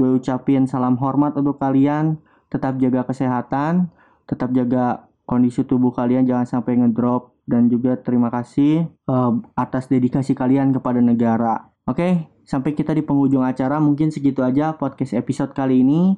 Gue 0.00 0.16
ucapin 0.16 0.64
salam 0.64 0.96
hormat 0.96 1.36
untuk 1.36 1.60
kalian. 1.60 2.16
Tetap 2.48 2.80
jaga 2.80 3.04
kesehatan, 3.04 3.92
tetap 4.24 4.56
jaga 4.56 5.06
kondisi 5.28 5.66
tubuh 5.66 5.92
kalian 5.92 6.24
jangan 6.24 6.46
sampai 6.46 6.78
ngedrop 6.78 7.34
dan 7.44 7.66
juga 7.66 7.98
terima 7.98 8.30
kasih 8.30 8.86
uh, 9.10 9.34
atas 9.58 9.90
dedikasi 9.90 10.32
kalian 10.32 10.70
kepada 10.70 11.02
negara. 11.02 11.68
Oke, 11.86 11.98
okay, 11.98 12.12
sampai 12.46 12.74
kita 12.74 12.94
di 12.94 13.02
penghujung 13.02 13.42
acara 13.42 13.82
mungkin 13.82 14.10
segitu 14.10 14.42
aja 14.46 14.74
podcast 14.78 15.14
episode 15.14 15.52
kali 15.52 15.82
ini. 15.82 16.16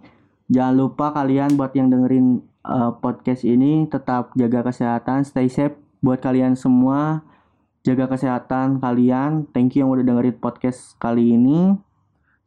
Jangan 0.48 0.74
lupa 0.76 1.12
kalian 1.12 1.56
buat 1.60 1.76
yang 1.76 1.92
dengerin 1.92 2.40
uh, 2.64 2.96
podcast 3.00 3.44
ini 3.44 3.84
tetap 3.88 4.32
jaga 4.36 4.64
kesehatan, 4.64 5.24
stay 5.28 5.48
safe 5.48 5.76
buat 6.00 6.20
kalian 6.20 6.56
semua. 6.56 7.24
Jaga 7.84 8.08
kesehatan 8.08 8.84
kalian. 8.84 9.48
Thank 9.52 9.76
you 9.76 9.84
yang 9.84 9.90
udah 9.92 10.04
dengerin 10.04 10.36
podcast 10.40 10.96
kali 11.00 11.36
ini. 11.36 11.76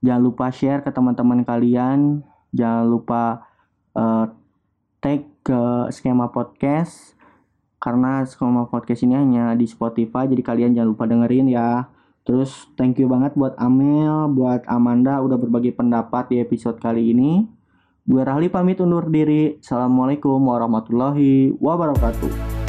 Jangan 0.01 0.21
lupa 0.21 0.49
share 0.49 0.81
ke 0.81 0.89
teman-teman 0.89 1.45
kalian. 1.45 2.25
Jangan 2.51 2.85
lupa 2.89 3.45
uh, 3.93 4.25
tag 5.01 5.29
ke 5.41 5.61
skema 5.89 6.29
podcast 6.29 7.17
karena 7.81 8.21
skema 8.29 8.69
podcast 8.69 9.01
ini 9.01 9.17
hanya 9.17 9.57
di 9.57 9.65
Spotify 9.65 10.29
jadi 10.29 10.43
kalian 10.45 10.77
jangan 10.77 10.89
lupa 10.93 11.05
dengerin 11.09 11.49
ya. 11.49 11.89
Terus 12.21 12.69
thank 12.77 13.01
you 13.01 13.09
banget 13.09 13.33
buat 13.33 13.57
Amel, 13.57 14.29
buat 14.37 14.61
Amanda 14.69 15.17
udah 15.25 15.41
berbagi 15.41 15.73
pendapat 15.73 16.29
di 16.29 16.37
episode 16.37 16.77
kali 16.77 17.09
ini. 17.13 17.49
Gue 18.05 18.21
Rahli 18.21 18.49
pamit 18.49 18.77
undur 18.77 19.09
diri. 19.09 19.57
Assalamualaikum 19.57 20.37
warahmatullahi 20.37 21.57
wabarakatuh. 21.57 22.60